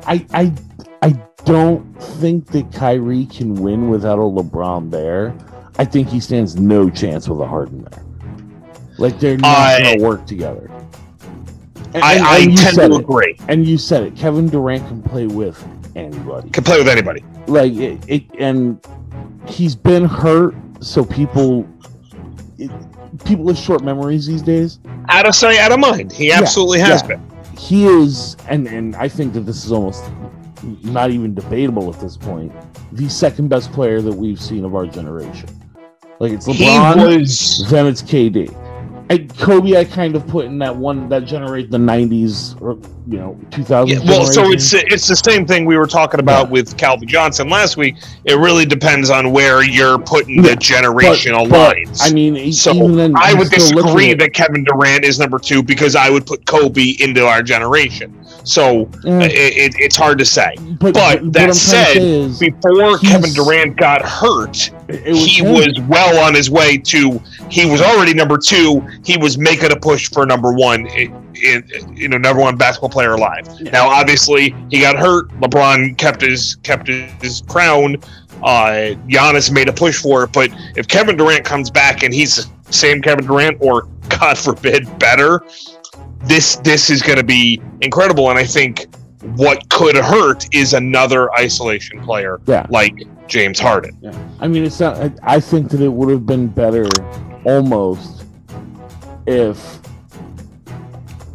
I 0.07 0.27
I 0.35 0.53
I 1.01 1.11
don't 1.47 1.83
think 2.03 2.49
that 2.49 2.71
Kyrie 2.73 3.25
can 3.27 3.55
win 3.55 3.88
without 3.88 4.18
a 4.18 4.23
LeBron 4.23 4.90
there. 4.90 5.35
I 5.79 5.85
think 5.87 6.09
he 6.09 6.21
stands 6.21 6.57
no 6.57 6.90
chance 6.90 7.29
with 7.29 7.40
a 7.40 7.47
Harden 7.47 7.87
there. 7.90 8.05
Like 8.99 9.18
they're 9.21 9.38
not 9.38 9.57
I- 9.57 9.83
gonna 9.94 10.03
work 10.03 10.27
together. 10.27 10.71
And- 11.94 12.03
I, 12.05 12.14
and- 12.16 12.25
I 12.25 12.38
and 12.40 12.59
tend 12.59 12.77
to 12.77 12.83
it. 12.85 13.01
agree. 13.01 13.38
And 13.49 13.66
you 13.66 13.79
said 13.79 14.03
it. 14.03 14.16
Kevin 14.16 14.49
Durant 14.49 14.87
can 14.88 15.03
play 15.03 15.27
with 15.27 15.66
anybody. 15.97 16.51
Can 16.51 16.64
play 16.64 16.77
with 16.79 16.88
anybody. 16.88 17.25
Like 17.48 17.72
it, 17.74 17.98
it 18.06 18.24
and 18.38 18.78
he's 19.46 19.74
been 19.74 20.04
hurt, 20.04 20.54
so 20.80 21.04
people 21.04 21.66
it, 22.58 22.70
people 23.24 23.48
have 23.48 23.56
short 23.58 23.82
memories 23.82 24.26
these 24.26 24.42
days. 24.42 24.78
Out 25.08 25.26
of 25.26 25.34
sight, 25.34 25.58
out 25.58 25.72
of 25.72 25.80
mind. 25.80 26.12
He 26.12 26.28
Yeah, 26.28 26.38
absolutely 26.38 26.80
has 26.80 27.02
yeah. 27.02 27.08
been. 27.08 27.30
He 27.58 27.87
is, 27.87 28.37
and 28.48 28.68
and 28.68 28.94
I 28.96 29.08
think 29.08 29.32
that 29.32 29.40
this 29.40 29.64
is 29.64 29.72
almost 29.72 30.04
not 30.82 31.11
even 31.11 31.34
debatable 31.34 31.92
at 31.92 32.00
this 32.00 32.16
point. 32.16 32.52
The 32.92 33.08
second 33.08 33.48
best 33.48 33.72
player 33.72 34.00
that 34.02 34.12
we've 34.14 34.40
seen 34.40 34.64
of 34.64 34.74
our 34.74 34.87
generation. 34.87 35.48
Like 36.20 36.32
it's 36.32 36.46
LeBron, 36.48 37.18
was. 37.20 37.68
then 37.70 37.87
it's 37.87 38.02
KD. 38.02 38.48
And 39.11 39.35
Kobe, 39.38 39.75
I 39.77 39.85
kind 39.85 40.14
of 40.16 40.27
put 40.27 40.44
in 40.44 40.59
that 40.59 40.77
one 40.77 41.09
that 41.09 41.25
generate 41.25 41.71
the 41.71 41.79
'90s 41.79 42.61
or 42.61 42.73
you 43.09 43.18
know 43.18 43.40
2000s. 43.51 43.88
Yeah, 43.88 43.99
well, 44.05 44.27
so 44.27 44.51
it's 44.51 44.75
it's 44.75 45.09
the 45.09 45.16
same 45.16 45.47
thing 45.47 45.64
we 45.64 45.79
were 45.79 45.87
talking 45.87 46.21
about 46.21 46.47
Yeah. 46.47 46.53
with 46.53 46.77
Calvin 46.77 47.09
Johnson 47.09 47.49
last 47.49 47.79
week. 47.79 47.97
It 48.25 48.35
really 48.35 48.66
depends 48.66 49.09
on 49.09 49.33
where 49.33 49.62
you're 49.62 49.99
putting 49.99 50.42
the 50.42 50.51
generational 50.51 51.49
but, 51.49 51.77
lines. 51.77 52.01
I 52.03 52.11
mean, 52.12 52.53
So, 52.53 52.75
then, 52.88 53.14
I 53.16 53.33
would 53.33 53.47
still 53.47 53.61
look 53.77 53.87
at 53.87 53.94
disagree 53.94 54.12
that 54.14 54.35
Kevin 54.35 54.64
Durant 54.64 55.05
is 55.05 55.18
number 55.18 55.38
two 55.38 55.62
because 55.62 55.97
I 55.97 56.11
would 56.11 56.27
put 56.27 56.44
Kobe 56.44 56.94
into 57.01 57.27
our 57.27 57.42
generation. 57.42 58.14
So 58.44 58.90
Yeah. 59.05 59.21
it, 59.23 59.33
it, 59.33 59.75
it's 59.79 59.97
hard 59.97 60.18
to 60.18 60.25
say. 60.27 60.55
But, 60.81 60.92
But 60.92 61.23
what 61.23 61.33
that 61.33 61.40
I'm 61.40 61.47
trying 61.47 61.47
to 61.47 61.55
said, 61.55 61.97
is, 61.97 62.38
Before 62.38 62.99
Kevin 62.99 63.33
Durant 63.33 63.77
got 63.79 64.03
hurt, 64.03 64.71
was 64.88 65.24
he 65.24 65.42
him. 65.44 65.53
was 65.53 65.81
well 65.88 66.18
on 66.18 66.35
his 66.35 66.51
way 66.51 66.79
to. 66.79 67.20
He 67.51 67.66
was 67.66 67.81
already 67.81 68.14
number 68.14 68.38
two. 68.38 68.87
He 69.05 69.16
was 69.16 69.37
making 69.38 69.70
a 69.72 69.77
push 69.77 70.11
for 70.11 70.24
number 70.27 70.53
one, 70.53 70.87
i- 70.88 71.12
in, 71.44 71.64
you 71.94 72.09
know, 72.09 72.18
number 72.18 72.42
one 72.42 72.57
basketball 72.57 72.88
player 72.90 73.12
alive. 73.12 73.46
Yeah. 73.61 73.70
Now, 73.70 73.88
obviously, 73.88 74.55
he 74.70 74.81
got 74.81 74.96
hurt. 74.96 75.29
LeBron 75.40 75.96
kept 75.98 76.20
his 76.22 76.57
kept 76.62 76.88
his 76.88 77.42
crown. 77.48 77.96
Uh, 78.42 78.94
Giannis 79.09 79.51
made 79.51 79.68
a 79.68 79.72
push 79.72 80.01
for 80.01 80.24
it. 80.24 80.33
But 80.33 80.51
if 80.77 80.88
Kevin 80.88 81.16
Durant 81.16 81.44
comes 81.44 81.70
back 81.70 82.03
and 82.03 82.12
he's 82.14 82.37
the 82.37 82.72
same 82.72 83.03
Kevin 83.03 83.27
Durant, 83.27 83.59
or 83.61 83.88
God 84.09 84.38
forbid, 84.38 84.98
better, 84.98 85.42
this 86.24 86.57
this 86.57 86.88
is 86.90 87.03
going 87.03 87.18
to 87.18 87.24
be 87.24 87.61
incredible. 87.81 88.31
And 88.31 88.38
I 88.38 88.44
think 88.44 88.87
what 89.37 89.68
could 89.68 89.96
hurt 89.96 90.46
is 90.54 90.74
another 90.74 91.33
isolation 91.35 92.00
player 92.02 92.40
Yeah. 92.46 92.66
like 92.70 92.94
James 93.26 93.59
Harden. 93.59 93.96
Yeah. 94.00 94.16
I 94.40 94.48
mean, 94.48 94.64
it's 94.64 94.81
not. 94.81 95.12
I, 95.22 95.40
think 95.40 95.70
that 95.70 95.81
it 95.81 95.88
would 95.92 96.09
have 96.11 96.24
been 96.26 96.46
better, 96.46 96.87
almost, 97.44 98.24
if 99.26 99.81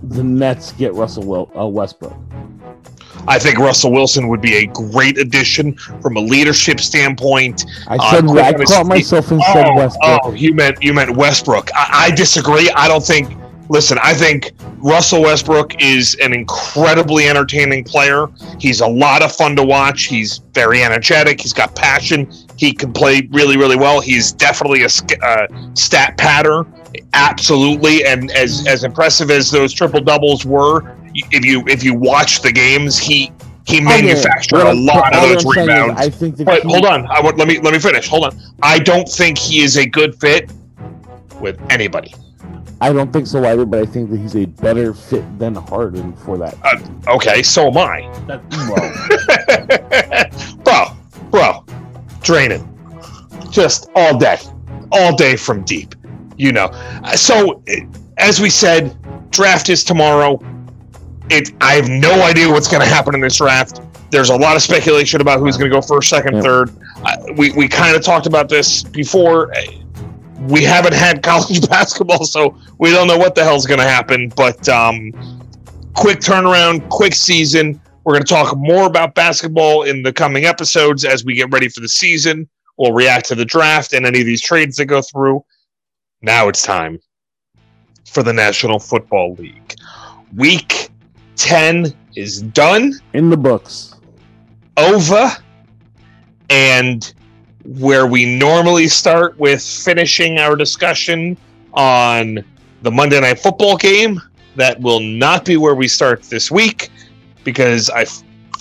the 0.03 0.23
Nets 0.23 0.71
get 0.73 0.93
Russell 0.93 1.23
Wel- 1.25 1.51
uh, 1.57 1.67
Westbrook. 1.67 2.15
I 3.25 3.39
think 3.39 3.57
Russell 3.57 3.91
Wilson 3.93 4.27
would 4.27 4.41
be 4.41 4.55
a 4.57 4.65
great 4.67 5.17
addition 5.17 5.77
from 5.77 6.17
a 6.17 6.19
leadership 6.19 6.81
standpoint. 6.81 7.63
I 7.87 7.95
Uh, 7.95 8.11
said 8.11 8.25
quick 8.25 8.43
I 8.43 8.53
caught 8.65 8.85
myself 8.85 9.31
and 9.31 9.41
said 9.53 9.65
Oh, 9.67 9.75
Westbrook. 9.75 10.19
oh, 10.25 10.33
you 10.33 10.53
meant 10.53 10.83
you 10.83 10.93
meant 10.93 11.15
Westbrook. 11.15 11.69
I, 11.73 12.07
I 12.07 12.11
disagree. 12.11 12.69
I 12.71 12.87
don't 12.89 13.03
think. 13.05 13.37
Listen, 13.73 13.97
I 14.03 14.13
think 14.13 14.51
Russell 14.77 15.23
Westbrook 15.23 15.81
is 15.81 16.15
an 16.21 16.31
incredibly 16.31 17.27
entertaining 17.27 17.83
player. 17.83 18.27
He's 18.59 18.81
a 18.81 18.87
lot 18.87 19.23
of 19.23 19.35
fun 19.35 19.55
to 19.55 19.63
watch. 19.63 20.03
He's 20.03 20.37
very 20.53 20.83
energetic. 20.83 21.41
He's 21.41 21.53
got 21.53 21.75
passion. 21.75 22.31
He 22.55 22.71
can 22.71 22.93
play 22.93 23.27
really, 23.31 23.57
really 23.57 23.75
well. 23.75 23.99
He's 23.99 24.31
definitely 24.31 24.83
a 24.83 24.89
uh, 25.25 25.47
stat 25.73 26.19
patter, 26.19 26.67
absolutely. 27.13 28.05
And 28.05 28.29
as 28.33 28.63
as 28.67 28.83
impressive 28.83 29.31
as 29.31 29.49
those 29.49 29.73
triple 29.73 30.01
doubles 30.01 30.45
were, 30.45 30.95
if 31.15 31.43
you 31.43 31.63
if 31.67 31.83
you 31.83 31.95
watch 31.95 32.43
the 32.43 32.51
games, 32.51 32.99
he 32.99 33.31
he 33.65 33.81
manufactured 33.81 34.57
What 34.57 34.67
a 34.67 34.79
lot 34.79 35.15
of 35.15 35.29
those 35.29 35.45
rebounds. 35.45 35.99
I 35.99 36.11
think 36.11 36.37
But 36.45 36.61
hold 36.61 36.85
on, 36.85 37.07
I 37.07 37.19
want 37.21 37.39
let 37.39 37.47
me 37.47 37.59
let 37.59 37.73
me 37.73 37.79
finish. 37.79 38.07
Hold 38.07 38.25
on. 38.25 38.39
I 38.61 38.77
don't 38.77 39.09
think 39.09 39.39
he 39.39 39.63
is 39.63 39.77
a 39.77 39.85
good 39.87 40.13
fit 40.19 40.51
with 41.41 41.59
anybody. 41.71 42.13
I 42.83 42.91
don't 42.91 43.13
think 43.13 43.27
so 43.27 43.45
either, 43.45 43.65
but 43.65 43.79
I 43.79 43.85
think 43.85 44.09
that 44.11 44.17
he's 44.19 44.35
a 44.35 44.43
better 44.45 44.93
fit 44.93 45.23
than 45.39 45.55
Harden 45.55 46.11
for 46.17 46.37
that. 46.37 46.53
Okay, 47.07 47.41
so 47.41 47.67
am 47.69 47.77
I. 47.77 48.01
that 48.27 48.41
bro, 50.65 50.85
bro, 51.31 51.65
draining. 52.21 52.69
Just 53.49 53.89
all 53.95 54.17
day. 54.17 54.37
All 54.91 55.15
day 55.15 55.37
from 55.37 55.63
deep. 55.63 55.95
You 56.37 56.51
know. 56.51 56.65
Uh, 56.73 57.15
So 57.15 57.63
eh, 57.67 57.85
as 58.17 58.41
we 58.41 58.49
said, 58.49 58.97
draft 59.31 59.69
is 59.69 59.85
tomorrow. 59.85 60.37
It 61.29 61.53
I 61.61 61.75
have 61.75 61.87
no 61.87 62.11
idea 62.23 62.49
what's 62.49 62.67
gonna 62.67 62.85
happen 62.85 63.15
in 63.15 63.21
this 63.21 63.37
draft. 63.37 63.79
There's 64.11 64.29
a 64.29 64.35
lot 64.35 64.57
of 64.57 64.61
speculation 64.61 65.21
about 65.21 65.39
who's 65.39 65.55
going 65.57 65.71
to 65.71 65.75
go 65.75 65.81
first, 65.81 66.07
second, 66.09 66.35
Yeah. 66.35 66.41
third. 66.41 66.69
Uh, 67.03 67.15
we 67.37 67.51
we 67.53 67.67
kind 67.69 67.95
of 67.95 68.03
talked 68.03 68.27
about 68.27 68.47
this 68.49 68.83
before. 68.83 69.51
We 70.47 70.63
haven't 70.63 70.93
had 70.93 71.23
college 71.23 71.67
basketball, 71.69 72.25
so 72.25 72.57
we 72.79 72.91
don't 72.91 73.07
know 73.07 73.17
what 73.17 73.35
the 73.35 73.43
hell's 73.43 73.65
going 73.65 73.79
to 73.79 73.87
happen. 73.87 74.29
But 74.35 74.67
um, 74.69 75.11
quick 75.95 76.19
turnaround, 76.19 76.89
quick 76.89 77.13
season. 77.13 77.79
We're 78.03 78.13
going 78.13 78.23
to 78.23 78.33
talk 78.33 78.57
more 78.57 78.85
about 78.85 79.15
basketball 79.15 79.83
in 79.83 80.03
the 80.03 80.11
coming 80.11 80.45
episodes 80.45 81.05
as 81.05 81.23
we 81.23 81.35
get 81.35 81.51
ready 81.51 81.69
for 81.69 81.79
the 81.79 81.87
season. 81.87 82.49
We'll 82.77 82.91
react 82.91 83.27
to 83.27 83.35
the 83.35 83.45
draft 83.45 83.93
and 83.93 84.05
any 84.05 84.19
of 84.19 84.25
these 84.25 84.41
trades 84.41 84.77
that 84.77 84.85
go 84.85 85.01
through. 85.01 85.45
Now 86.21 86.47
it's 86.49 86.61
time 86.61 86.99
for 88.05 88.23
the 88.23 88.33
National 88.33 88.79
Football 88.79 89.35
League. 89.35 89.75
Week 90.35 90.89
10 91.35 91.93
is 92.15 92.41
done 92.41 92.93
in 93.13 93.29
the 93.29 93.37
books. 93.37 93.95
over 94.77 95.31
and 96.49 97.13
where 97.65 98.07
we 98.07 98.25
normally 98.25 98.87
start 98.87 99.37
with 99.39 99.63
finishing 99.63 100.37
our 100.37 100.55
discussion 100.55 101.37
on 101.73 102.43
the 102.81 102.91
Monday 102.91 103.19
Night 103.19 103.39
Football 103.39 103.77
game, 103.77 104.21
that 104.55 104.79
will 104.81 104.99
not 104.99 105.45
be 105.45 105.57
where 105.57 105.75
we 105.75 105.87
start 105.87 106.23
this 106.23 106.51
week 106.51 106.89
because 107.43 107.89
I, 107.89 108.05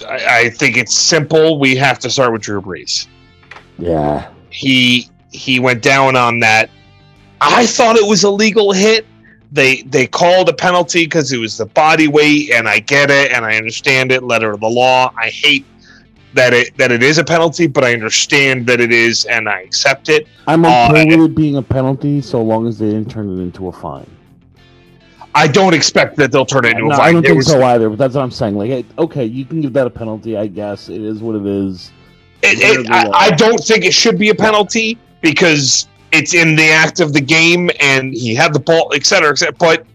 I 0.09 0.39
I 0.39 0.51
think 0.51 0.77
it's 0.77 0.97
simple. 0.97 1.59
We 1.59 1.77
have 1.77 1.99
to 2.01 2.11
start 2.11 2.33
with 2.33 2.43
Drew 2.43 2.63
Brees. 2.63 3.07
Yeah, 3.79 4.29
He 4.51 5.09
he 5.33 5.61
went 5.61 5.83
down 5.83 6.17
on 6.17 6.41
that. 6.41 6.71
I 7.41 7.67
thought 7.67 7.97
it 7.97 8.07
was 8.07 8.23
a 8.23 8.31
legal 8.31 8.73
hit. 8.73 9.07
They 9.51 9.83
they 9.83 10.07
called 10.07 10.49
a 10.49 10.55
penalty 10.55 11.05
because 11.05 11.33
it 11.33 11.39
was 11.39 11.59
the 11.59 11.67
body 11.67 12.09
weight, 12.09 12.51
and 12.53 12.69
I 12.69 12.79
get 12.79 13.11
it 13.11 13.33
and 13.33 13.45
I 13.45 13.57
understand 13.57 14.13
it. 14.13 14.23
Letter 14.23 14.53
of 14.53 14.61
the 14.61 14.69
law. 14.69 15.13
I 15.17 15.29
hate 15.29 15.67
that 16.35 16.53
it 16.55 16.77
that 16.79 16.91
it 16.93 17.03
is 17.03 17.19
a 17.19 17.25
penalty, 17.25 17.67
but 17.67 17.85
I 17.85 17.93
understand 17.93 18.67
that 18.67 18.81
it 18.81 18.93
is, 18.93 19.25
and 19.27 19.49
I 19.49 19.61
accept 19.61 20.09
it. 20.09 20.27
I'm 20.47 20.65
Uh, 20.65 20.89
okay 20.91 21.05
with 21.17 21.31
it 21.31 21.35
being 21.35 21.57
a 21.57 21.63
penalty 21.63 22.21
so 22.21 22.43
long 22.43 22.67
as 22.67 22.79
they 22.79 22.87
didn't 22.87 23.11
turn 23.11 23.29
it 23.39 23.43
into 23.43 23.69
a 23.69 23.73
fine. 23.73 24.07
I 25.35 25.47
don't 25.47 25.73
expect 25.73 26.17
that 26.17 26.31
they'll 26.31 26.45
turn 26.45 26.67
it 26.67 26.73
into 26.73 26.89
No, 26.89 26.97
fine. 26.97 27.01
I 27.09 27.13
don't 27.13 27.23
There 27.23 27.31
think 27.31 27.39
was- 27.39 27.47
so 27.47 27.63
either. 27.63 27.89
But 27.89 27.99
that's 27.99 28.15
what 28.15 28.23
I'm 28.23 28.31
saying. 28.31 28.57
Like, 28.57 28.85
okay, 28.99 29.25
you 29.25 29.45
can 29.47 29.61
give 29.63 29.73
that 29.73 29.87
a 29.87 29.91
penalty. 29.91 30.37
I 30.37 30.47
guess 30.47 30.89
it 30.91 31.01
is 31.01 31.21
what 31.21 31.37
it 31.37 31.47
is. 31.47 31.91
it- 32.43 32.59
it- 32.61 32.91
I, 32.91 33.09
I 33.27 33.31
don't 33.31 33.63
think 33.63 33.85
it 33.85 33.95
should 33.95 34.19
be 34.19 34.29
a 34.31 34.35
penalty 34.35 34.99
because 35.23 35.87
it's 36.11 36.35
in 36.35 36.57
the 36.57 36.69
act 36.71 37.01
of 37.01 37.13
the 37.13 37.21
game, 37.21 37.71
and 37.81 38.13
he 38.13 38.35
had 38.35 38.53
the 38.53 38.59
ball, 38.61 38.93
et 38.95 39.07
cetera, 39.07 39.31
et 39.31 39.39
cetera. 39.39 39.55
But 39.59 39.87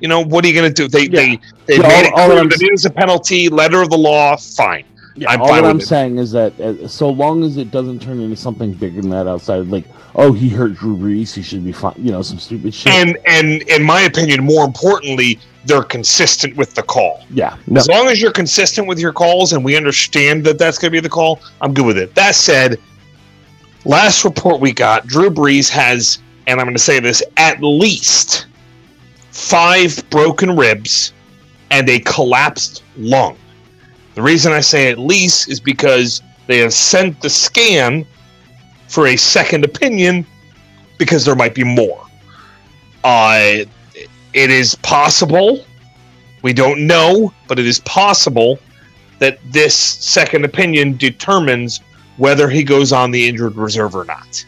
you 0.00 0.08
know 0.08 0.20
what 0.24 0.44
are 0.44 0.48
you 0.48 0.54
going 0.54 0.68
to 0.74 0.82
do? 0.82 0.88
They 0.88 1.06
they 1.06 1.38
they 1.66 1.76
Yeah, 1.76 1.82
made 1.88 1.92
all- 1.92 2.04
it 2.06 2.12
all 2.14 2.28
clear 2.30 2.48
that 2.48 2.60
it 2.62 2.72
is 2.74 2.84
a 2.84 2.90
penalty. 2.90 3.48
Letter 3.48 3.80
of 3.80 3.88
the 3.90 3.96
law, 3.96 4.36
fine. 4.36 4.82
Yeah, 5.14 5.30
I'm 5.30 5.42
all 5.42 5.52
that 5.52 5.64
I'm 5.64 5.78
it. 5.78 5.86
saying 5.86 6.18
is 6.18 6.32
that 6.32 6.58
uh, 6.60 6.88
so 6.88 7.10
long 7.10 7.44
as 7.44 7.56
it 7.56 7.70
doesn't 7.70 8.00
turn 8.00 8.20
into 8.20 8.36
something 8.36 8.72
bigger 8.72 9.00
than 9.00 9.10
that 9.10 9.26
outside, 9.26 9.66
like, 9.68 9.84
oh, 10.14 10.32
he 10.32 10.48
hurt 10.48 10.74
Drew 10.74 10.96
Brees, 10.96 11.34
he 11.34 11.42
should 11.42 11.64
be 11.64 11.72
fine. 11.72 11.94
You 11.98 12.12
know, 12.12 12.22
some 12.22 12.38
stupid 12.38 12.74
shit. 12.74 12.92
And 12.92 13.18
and 13.26 13.62
in 13.62 13.82
my 13.82 14.02
opinion, 14.02 14.44
more 14.44 14.64
importantly, 14.64 15.38
they're 15.64 15.82
consistent 15.82 16.56
with 16.56 16.74
the 16.74 16.82
call. 16.82 17.24
yeah, 17.30 17.56
no, 17.66 17.80
As 17.80 17.88
long 17.88 18.08
as 18.08 18.20
you're 18.20 18.32
consistent 18.32 18.88
with 18.88 18.98
your 18.98 19.12
calls 19.12 19.52
and 19.52 19.64
we 19.64 19.76
understand 19.76 20.44
that 20.44 20.58
that's 20.58 20.78
going 20.78 20.90
to 20.90 20.92
be 20.92 21.00
the 21.00 21.08
call, 21.08 21.40
I'm 21.60 21.72
good 21.72 21.86
with 21.86 21.98
it. 21.98 22.14
That 22.14 22.34
said, 22.34 22.80
last 23.84 24.24
report 24.24 24.60
we 24.60 24.72
got, 24.72 25.06
Drew 25.06 25.30
Brees 25.30 25.68
has, 25.68 26.18
and 26.46 26.58
I'm 26.58 26.66
going 26.66 26.74
to 26.74 26.82
say 26.82 26.98
this, 26.98 27.22
at 27.36 27.62
least 27.62 28.46
five 29.30 30.02
broken 30.10 30.56
ribs 30.56 31.12
and 31.70 31.88
a 31.88 32.00
collapsed 32.00 32.82
lung. 32.96 33.36
The 34.14 34.22
reason 34.22 34.52
I 34.52 34.60
say 34.60 34.90
at 34.90 34.98
least 34.98 35.48
is 35.48 35.60
because 35.60 36.22
they 36.46 36.58
have 36.58 36.74
sent 36.74 37.20
the 37.20 37.30
scan 37.30 38.06
for 38.88 39.06
a 39.06 39.16
second 39.16 39.64
opinion 39.64 40.26
because 40.98 41.24
there 41.24 41.34
might 41.34 41.54
be 41.54 41.64
more. 41.64 42.04
Uh, 43.04 43.64
it 44.34 44.50
is 44.50 44.74
possible, 44.76 45.64
we 46.42 46.52
don't 46.52 46.86
know, 46.86 47.32
but 47.48 47.58
it 47.58 47.66
is 47.66 47.80
possible 47.80 48.58
that 49.18 49.38
this 49.50 49.74
second 49.74 50.44
opinion 50.44 50.96
determines 50.96 51.80
whether 52.16 52.48
he 52.48 52.62
goes 52.62 52.92
on 52.92 53.10
the 53.10 53.28
injured 53.28 53.56
reserve 53.56 53.94
or 53.94 54.04
not. 54.04 54.44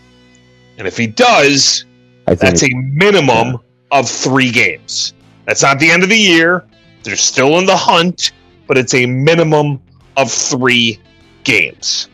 And 0.79 0.87
if 0.87 0.97
he 0.97 1.07
does, 1.07 1.85
that's 2.27 2.63
a 2.63 2.69
minimum 2.75 3.53
yeah. 3.53 3.99
of 3.99 4.09
three 4.09 4.51
games. 4.51 5.15
That's 5.47 5.63
not 5.63 5.79
the 5.79 5.91
end 5.91 6.03
of 6.03 6.09
the 6.09 6.19
year. 6.19 6.65
They're 7.03 7.17
still 7.17 7.59
in 7.59 7.67
the 7.67 7.77
hunt, 7.77 8.33
but 8.67 8.79
it's 8.79 8.95
a 8.95 9.07
minimum 9.07 9.81
of 10.17 10.31
three 10.31 11.01
games. 11.45 12.09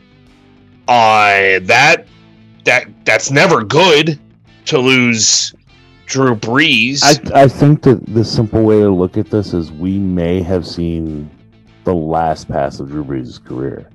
Uh, 0.88 1.60
that 1.62 2.06
that 2.64 2.88
that's 3.04 3.30
never 3.30 3.62
good 3.62 4.18
to 4.66 4.78
lose 4.78 5.54
Drew 6.06 6.34
Brees. 6.34 7.02
I, 7.32 7.42
I 7.42 7.48
think 7.48 7.82
that 7.82 8.04
the 8.06 8.24
simple 8.24 8.64
way 8.64 8.80
to 8.80 8.90
look 8.90 9.16
at 9.16 9.30
this 9.30 9.54
is 9.54 9.70
we 9.70 9.98
may 9.98 10.42
have 10.42 10.66
seen 10.66 11.30
the 11.84 11.94
last 11.94 12.48
pass 12.48 12.80
of 12.80 12.88
Drew 12.88 13.04
Brees' 13.04 13.42
career. 13.42 13.88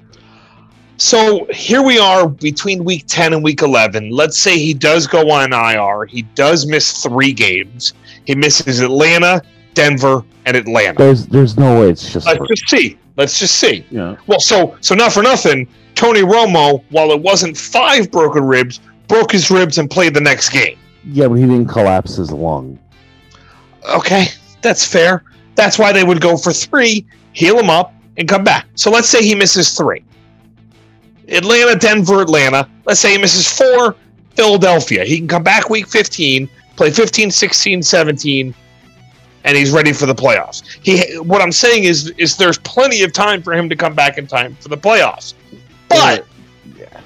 So 0.98 1.46
here 1.52 1.82
we 1.82 2.00
are 2.00 2.30
between 2.30 2.86
week 2.86 3.04
10 3.08 3.34
and 3.34 3.44
week 3.44 3.62
11. 3.62 4.12
Let's 4.12 4.40
say 4.40 4.58
he 4.58 4.74
does 4.74 5.08
go 5.08 5.30
on 5.30 5.52
IR. 5.52 6.06
He 6.06 6.22
does 6.22 6.66
miss 6.66 7.04
three 7.04 7.34
games. 7.34 7.94
He 8.24 8.34
misses 8.34 8.80
Atlanta, 8.80 9.42
Denver, 9.76 10.26
and 10.46 10.58
Atlanta. 10.58 10.98
There's 10.98 11.28
there's 11.28 11.58
no 11.58 11.82
way 11.82 11.90
it's 11.90 12.12
just. 12.12 12.26
Let's 12.26 12.48
just 12.48 12.70
see. 12.70 12.98
Let's 13.18 13.40
just 13.40 13.58
see. 13.60 13.86
Yeah. 13.92 14.18
Well, 14.26 14.40
so 14.40 14.76
so 14.82 14.96
not 14.96 15.14
for 15.14 15.22
nothing, 15.22 15.68
Tony 15.94 16.22
Romo, 16.22 16.84
while 16.90 17.12
it 17.12 17.22
wasn't 17.22 17.56
five 17.56 18.12
broken 18.12 18.44
ribs, 18.44 18.80
broke 19.08 19.32
his 19.32 19.52
ribs 19.52 19.78
and 19.78 19.90
played 19.90 20.14
the 20.14 20.22
next 20.22 20.50
game. 20.50 20.78
Yeah, 21.04 21.28
but 21.28 21.36
he 21.36 21.42
didn't 21.42 21.68
collapse 21.68 22.16
his 22.16 22.32
lung. 22.32 22.80
Okay, 23.88 24.28
that's 24.62 24.86
fair. 24.86 25.24
That's 25.54 25.78
why 25.78 25.92
they 25.92 26.04
would 26.04 26.20
go 26.20 26.36
for 26.36 26.52
three, 26.52 27.06
heal 27.34 27.60
him 27.60 27.70
up, 27.70 27.94
and 28.18 28.28
come 28.28 28.44
back. 28.44 28.66
So 28.76 28.90
let's 28.90 29.08
say 29.08 29.24
he 29.24 29.36
misses 29.36 29.76
three. 29.78 30.04
Atlanta, 31.28 31.76
Denver, 31.76 32.22
Atlanta. 32.22 32.70
Let's 32.86 33.00
say 33.00 33.12
he 33.12 33.18
misses 33.18 33.48
four, 33.48 33.96
Philadelphia. 34.36 35.06
He 35.06 35.18
can 35.18 35.28
come 35.28 35.44
back 35.44 35.70
week 35.70 35.88
15, 35.88 36.50
play 36.76 36.92
15, 36.92 37.32
16, 37.32 37.84
17, 37.84 38.56
and 39.46 39.56
he's 39.56 39.72
ready 39.72 39.94
for 39.94 40.08
the 40.08 40.16
playoffs. 40.16 40.64
He 40.82 41.18
what 41.20 41.42
I'm 41.42 41.52
saying 41.52 41.86
is 41.86 42.10
is 42.18 42.36
there's 42.36 42.58
plenty 42.58 43.04
of 43.04 43.14
time 43.14 43.42
for 43.42 43.54
him 43.54 43.70
to 43.70 43.76
come 43.76 43.94
back 43.94 44.18
in 44.18 44.28
time 44.28 44.56
for 44.56 44.68
the 44.68 44.78
playoffs. 44.78 45.36
But 45.88 46.26
yeah. 46.78 47.00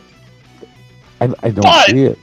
I, 1.22 1.26
I 1.44 1.50
don't 1.50 1.62
but 1.62 1.90
see 1.90 2.06
it. 2.06 2.18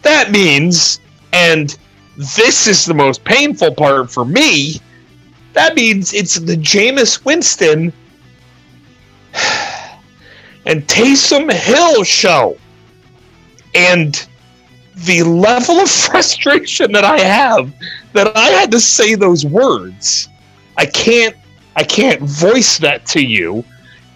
That 0.00 0.32
means 0.32 1.00
and 1.32 1.78
this 2.16 2.66
is 2.66 2.84
the 2.84 2.94
most 2.94 3.22
painful 3.24 3.74
part 3.74 4.10
for 4.10 4.24
me. 4.24 4.80
That 5.52 5.76
means 5.76 6.14
it's 6.14 6.34
the 6.36 6.56
Jameis 6.56 7.24
Winston 7.24 7.92
and 10.66 10.86
Taysom 10.88 11.52
Hill 11.52 12.04
show. 12.04 12.56
And 13.74 14.26
the 15.04 15.22
level 15.22 15.80
of 15.80 15.90
frustration 16.10 16.92
that 16.92 17.04
I 17.04 17.20
have 17.20 17.72
that 18.12 18.36
I 18.36 18.48
had 18.48 18.70
to 18.72 18.80
say 18.80 19.14
those 19.14 19.44
words. 19.44 20.28
I 20.76 20.86
can't 20.86 21.36
I 21.76 21.84
can't 21.84 22.20
voice 22.22 22.78
that 22.78 23.06
to 23.06 23.24
you. 23.24 23.64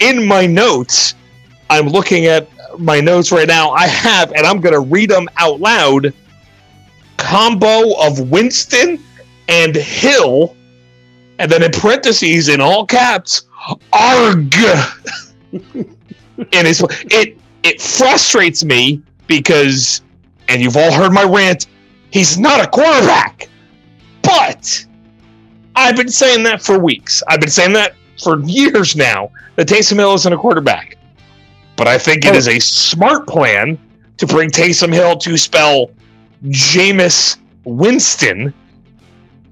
In 0.00 0.26
my 0.26 0.46
notes, 0.46 1.14
I'm 1.70 1.88
looking 1.88 2.26
at 2.26 2.48
my 2.78 3.00
notes 3.00 3.32
right 3.32 3.48
now. 3.48 3.70
I 3.70 3.86
have 3.86 4.32
and 4.32 4.46
I'm 4.46 4.60
going 4.60 4.74
to 4.74 4.80
read 4.80 5.10
them 5.10 5.28
out 5.38 5.60
loud. 5.60 6.12
Combo 7.16 7.98
of 8.00 8.30
Winston 8.30 9.02
and 9.48 9.74
Hill 9.74 10.54
and 11.38 11.50
then 11.50 11.62
in 11.62 11.72
parentheses 11.72 12.48
in 12.48 12.60
all 12.60 12.84
caps 12.86 13.46
arg. 13.92 14.54
and 15.52 15.86
it's 16.38 16.82
it 17.10 17.38
it 17.62 17.80
frustrates 17.80 18.64
me 18.64 19.02
because 19.26 20.02
and 20.48 20.62
you've 20.62 20.76
all 20.76 20.92
heard 20.92 21.12
my 21.12 21.24
rant, 21.24 21.66
he's 22.10 22.38
not 22.38 22.64
a 22.64 22.68
quarterback. 22.68 23.48
But 24.22 24.86
I've 25.74 25.96
been 25.96 26.08
saying 26.08 26.42
that 26.44 26.62
for 26.62 26.78
weeks. 26.78 27.22
I've 27.28 27.40
been 27.40 27.50
saying 27.50 27.72
that 27.74 27.94
for 28.22 28.40
years 28.40 28.96
now 28.96 29.30
that 29.56 29.68
Taysom 29.68 29.96
Hill 29.96 30.14
isn't 30.14 30.32
a 30.32 30.36
quarterback. 30.36 30.96
But 31.76 31.88
I 31.88 31.98
think 31.98 32.24
it 32.24 32.34
oh. 32.34 32.36
is 32.36 32.48
a 32.48 32.58
smart 32.58 33.26
plan 33.26 33.78
to 34.16 34.26
bring 34.26 34.50
Taysom 34.50 34.92
Hill 34.92 35.16
to 35.18 35.36
spell 35.36 35.90
Jameis 36.44 37.36
Winston 37.64 38.54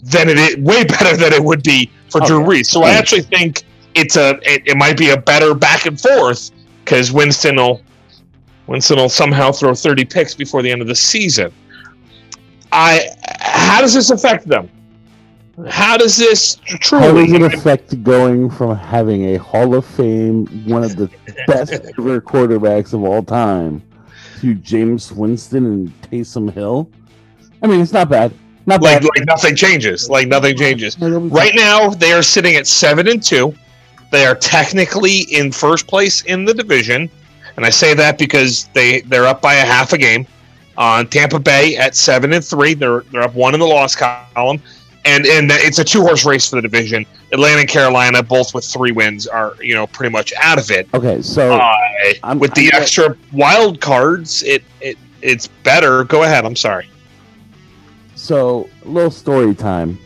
than 0.03 0.29
it 0.29 0.39
is 0.39 0.57
way 0.59 0.85
better 0.85 1.17
than 1.17 1.33
it 1.33 1.43
would 1.43 1.63
be 1.63 1.91
for 2.11 2.19
okay. 2.19 2.29
Drew 2.29 2.41
Brees. 2.41 2.67
So 2.67 2.83
I 2.83 2.91
actually 2.91 3.23
think 3.23 3.63
it's 3.95 4.17
a 4.17 4.39
it, 4.43 4.63
it 4.67 4.77
might 4.77 4.97
be 4.97 5.11
a 5.11 5.17
better 5.17 5.55
back 5.55 5.87
and 5.87 6.01
forth 6.01 6.51
because 6.85 7.13
Winston 7.13 7.57
will 7.57 7.83
Winston 8.67 8.97
will 8.97 9.09
somehow 9.09 9.53
throw 9.53 9.75
30 9.75 10.05
picks 10.05 10.35
before 10.35 10.63
the 10.63 10.71
end 10.71 10.81
of 10.81 10.89
the 10.89 10.95
season. 10.95 11.53
I 12.73 13.09
how 13.41 13.81
does 13.81 13.95
this 13.95 14.11
affect 14.11 14.47
them? 14.47 14.69
How 15.69 15.97
does 15.97 16.17
this 16.17 16.57
truly? 16.65 17.05
How 17.05 17.13
does 17.13 17.33
it 17.33 17.55
affect 17.55 18.03
going 18.03 18.51
from 18.51 18.77
having 18.77 19.35
a 19.35 19.37
Hall 19.37 19.75
of 19.75 19.87
Fame, 19.87 20.47
one 20.67 20.83
of 20.83 20.97
the 20.97 21.09
best 21.47 21.73
ever 21.73 22.21
quarterbacks 22.21 22.93
of 22.93 23.05
all 23.05 23.23
time, 23.23 23.81
to 24.41 24.55
Jameis 24.57 25.13
Winston 25.13 25.65
and 25.67 26.03
Taysom 26.03 26.53
Hill? 26.53 26.91
I 27.63 27.69
mean, 27.69 27.81
it's 27.81 27.93
not 27.93 28.09
bad. 28.09 28.35
Not 28.67 28.83
like, 28.83 29.03
bad. 29.03 29.09
like 29.17 29.27
nothing 29.27 29.55
changes. 29.55 30.11
Like 30.11 30.27
nothing 30.27 30.57
changes. 30.57 30.99
Right 30.99 31.55
now, 31.55 31.91
they 31.91 32.13
are 32.13 32.23
sitting 32.23 32.57
at 32.57 32.67
seven 32.67 33.07
and 33.09 33.23
two. 33.23 33.55
They 34.11 34.27
are 34.27 34.35
technically 34.35 35.21
in 35.33 35.53
first 35.53 35.87
place 35.87 36.23
in 36.23 36.45
the 36.45 36.55
division, 36.55 37.11
and 37.57 37.65
I 37.65 37.71
say 37.71 37.95
that 37.95 38.19
because 38.19 38.69
they 38.75 39.01
they're 39.03 39.27
up 39.27 39.41
by 39.41 39.55
a 39.55 39.65
half 39.65 39.93
a 39.93 39.99
game 39.99 40.27
on 40.77 41.07
Tampa 41.07 41.39
Bay 41.39 41.77
at 41.77 41.95
seven 41.95 42.33
and 42.33 42.45
three. 42.45 42.75
They're 42.75 43.01
they're 43.13 43.23
up 43.23 43.35
one 43.35 43.55
in 43.55 43.61
the 43.61 43.67
loss 43.67 43.95
column, 43.95 44.61
and 45.05 45.27
and 45.27 45.51
it's 45.51 45.79
a 45.79 45.85
two 45.85 46.03
horse 46.03 46.25
race 46.25 46.49
for 46.49 46.57
the 46.57 46.63
division. 46.63 47.07
Atlanta 47.33 47.61
and 47.61 47.69
Carolina, 47.69 48.23
both 48.23 48.55
with 48.55 48.65
three 48.65 48.93
wins, 48.93 49.27
are 49.27 49.55
you 49.61 49.75
know 49.75 49.87
pretty 49.87 50.13
much 50.13 50.33
out 50.41 50.59
of 50.59 50.71
it. 50.71 50.89
Okay, 50.95 51.23
so 51.23 51.55
uh, 51.55 52.37
with 52.39 52.55
the 52.55 52.71
I'm 52.73 52.83
extra 52.83 53.17
wild 53.33 53.81
cards, 53.81 54.43
it 54.43 54.65
it 54.81 54.99
it's 55.23 55.47
better. 55.47 56.05
Go 56.05 56.23
ahead. 56.23 56.45
I'm 56.45 56.57
sorry. 56.57 56.89
So 58.15 58.69
a 58.85 58.89
little 58.89 59.11
story 59.11 59.55
time. 59.55 59.99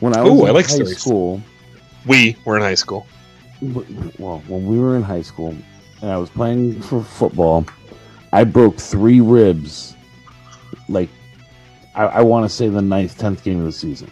When 0.00 0.16
I 0.16 0.22
was 0.22 0.30
Ooh, 0.30 0.42
in 0.44 0.48
I 0.48 0.52
like 0.52 0.68
high 0.68 0.84
school, 0.84 1.42
we 2.06 2.36
were 2.44 2.56
in 2.56 2.62
high 2.62 2.76
school. 2.76 3.06
Well, 3.60 4.42
when 4.46 4.64
we 4.66 4.78
were 4.78 4.96
in 4.96 5.02
high 5.02 5.22
school, 5.22 5.56
and 6.02 6.10
I 6.10 6.16
was 6.16 6.30
playing 6.30 6.80
for 6.82 7.02
football, 7.02 7.66
I 8.32 8.44
broke 8.44 8.76
three 8.76 9.20
ribs 9.20 9.96
like 10.88 11.08
I, 11.94 12.04
I 12.04 12.22
want 12.22 12.44
to 12.44 12.48
say 12.48 12.68
the 12.68 12.82
ninth, 12.82 13.18
tenth 13.18 13.42
game 13.42 13.58
of 13.58 13.64
the 13.64 13.72
season. 13.72 14.10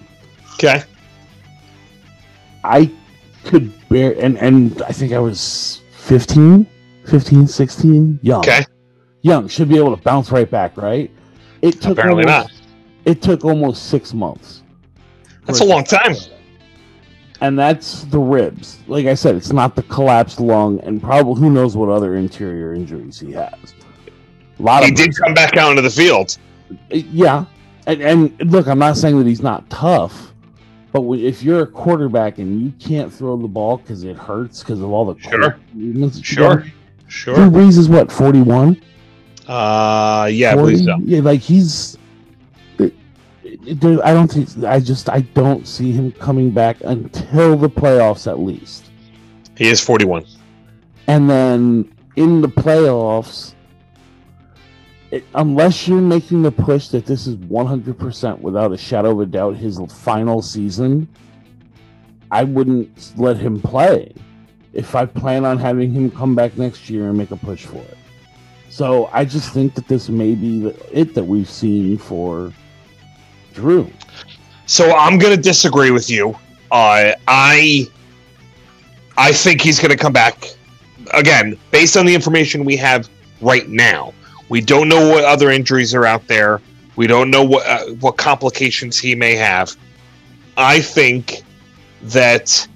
Okay. 0.54 0.82
I 2.64 2.90
could 3.44 3.72
bear 3.88 4.16
and 4.18 4.38
and 4.38 4.82
I 4.82 4.90
think 4.92 5.12
I 5.12 5.18
was 5.18 5.82
15, 5.92 6.66
15, 7.06 7.46
16, 7.46 8.18
young. 8.22 8.40
Okay. 8.40 8.64
Young 9.22 9.48
should 9.48 9.68
be 9.68 9.76
able 9.76 9.96
to 9.96 10.02
bounce 10.02 10.30
right 10.30 10.50
back, 10.50 10.76
right? 10.76 11.10
It 11.62 11.80
took 11.80 11.98
apparently 11.98 12.24
almost, 12.24 12.48
not. 12.48 12.62
It 13.04 13.22
took 13.22 13.44
almost 13.44 13.88
six 13.88 14.12
months. 14.12 14.62
That's 15.44 15.60
a 15.60 15.64
long 15.64 15.84
time. 15.84 16.14
And 17.40 17.58
that's 17.58 18.04
the 18.04 18.18
ribs. 18.18 18.78
Like 18.86 19.06
I 19.06 19.14
said, 19.14 19.34
it's 19.34 19.52
not 19.52 19.76
the 19.76 19.82
collapsed 19.84 20.40
lung, 20.40 20.80
and 20.80 21.02
probably 21.02 21.40
who 21.40 21.50
knows 21.50 21.76
what 21.76 21.88
other 21.88 22.16
interior 22.16 22.74
injuries 22.74 23.20
he 23.20 23.32
has. 23.32 23.74
A 24.58 24.62
lot 24.62 24.84
he 24.84 24.90
did 24.90 25.14
come 25.16 25.34
back 25.34 25.56
out 25.56 25.70
into 25.70 25.82
the 25.82 25.90
field. 25.90 26.38
Yeah, 26.90 27.44
and, 27.86 28.02
and 28.02 28.50
look, 28.50 28.66
I'm 28.66 28.78
not 28.78 28.96
saying 28.96 29.18
that 29.18 29.26
he's 29.26 29.42
not 29.42 29.68
tough, 29.68 30.32
but 30.92 31.02
if 31.12 31.42
you're 31.42 31.62
a 31.62 31.66
quarterback 31.66 32.38
and 32.38 32.62
you 32.62 32.72
can't 32.78 33.12
throw 33.12 33.36
the 33.36 33.48
ball 33.48 33.76
because 33.76 34.02
it 34.02 34.16
hurts 34.16 34.60
because 34.60 34.80
of 34.80 34.90
all 34.90 35.12
the 35.12 35.20
sure, 35.20 35.58
movements, 35.74 36.20
sure, 36.22 36.64
sure. 37.06 37.34
Drew 37.34 37.50
Brees 37.50 37.76
is 37.76 37.88
what 37.88 38.10
41. 38.10 38.80
Uh, 39.46 40.28
yeah, 40.32 40.54
40? 40.54 40.54
I 40.54 40.54
believe 40.54 40.84
so. 40.84 40.96
Yeah, 41.04 41.20
like 41.20 41.40
he's. 41.40 41.98
It, 43.64 43.84
I 44.04 44.12
don't 44.12 44.30
think. 44.30 44.64
I 44.64 44.80
just. 44.80 45.08
I 45.08 45.20
don't 45.20 45.66
see 45.66 45.92
him 45.92 46.12
coming 46.12 46.50
back 46.50 46.76
until 46.84 47.56
the 47.56 47.70
playoffs, 47.70 48.26
at 48.26 48.38
least. 48.38 48.90
He 49.56 49.68
is 49.68 49.80
41. 49.80 50.26
And 51.06 51.30
then 51.30 51.92
in 52.16 52.40
the 52.40 52.48
playoffs, 52.48 53.54
it, 55.10 55.24
unless 55.34 55.86
you're 55.86 56.00
making 56.00 56.42
the 56.42 56.52
push 56.52 56.88
that 56.88 57.06
this 57.06 57.26
is 57.26 57.36
100% 57.36 58.40
without 58.40 58.72
a 58.72 58.76
shadow 58.76 59.12
of 59.12 59.20
a 59.20 59.26
doubt 59.26 59.56
his 59.56 59.80
final 59.88 60.42
season, 60.42 61.08
I 62.30 62.44
wouldn't 62.44 63.12
let 63.16 63.36
him 63.36 63.60
play 63.60 64.12
if 64.72 64.94
I 64.94 65.06
plan 65.06 65.44
on 65.44 65.58
having 65.58 65.92
him 65.92 66.10
come 66.10 66.34
back 66.34 66.58
next 66.58 66.90
year 66.90 67.08
and 67.08 67.16
make 67.16 67.30
a 67.30 67.36
push 67.36 67.64
for 67.64 67.78
it. 67.78 67.96
So 68.68 69.08
I 69.12 69.24
just 69.24 69.54
think 69.54 69.74
that 69.74 69.88
this 69.88 70.08
may 70.08 70.34
be 70.34 70.60
the, 70.60 70.98
it 70.98 71.14
that 71.14 71.24
we've 71.24 71.48
seen 71.48 71.96
for 71.96 72.52
Drew. 73.56 73.90
So 74.66 74.94
I'm 74.94 75.18
going 75.18 75.34
to 75.34 75.40
disagree 75.40 75.90
with 75.90 76.08
you. 76.10 76.30
Uh, 76.70 77.12
I 77.26 77.88
I 79.16 79.32
think 79.32 79.60
he's 79.60 79.80
going 79.80 79.90
to 79.90 79.96
come 79.96 80.12
back 80.12 80.44
again 81.14 81.58
based 81.70 81.96
on 81.96 82.06
the 82.06 82.14
information 82.14 82.64
we 82.64 82.76
have 82.76 83.08
right 83.40 83.68
now. 83.68 84.12
We 84.48 84.60
don't 84.60 84.88
know 84.88 85.08
what 85.08 85.24
other 85.24 85.50
injuries 85.50 85.94
are 85.94 86.04
out 86.04 86.26
there. 86.28 86.60
We 86.96 87.06
don't 87.06 87.30
know 87.30 87.42
what 87.42 87.66
uh, 87.66 87.86
what 88.00 88.16
complications 88.18 88.98
he 88.98 89.14
may 89.14 89.34
have. 89.34 89.74
I 90.56 90.80
think 90.80 91.42
that 92.02 92.66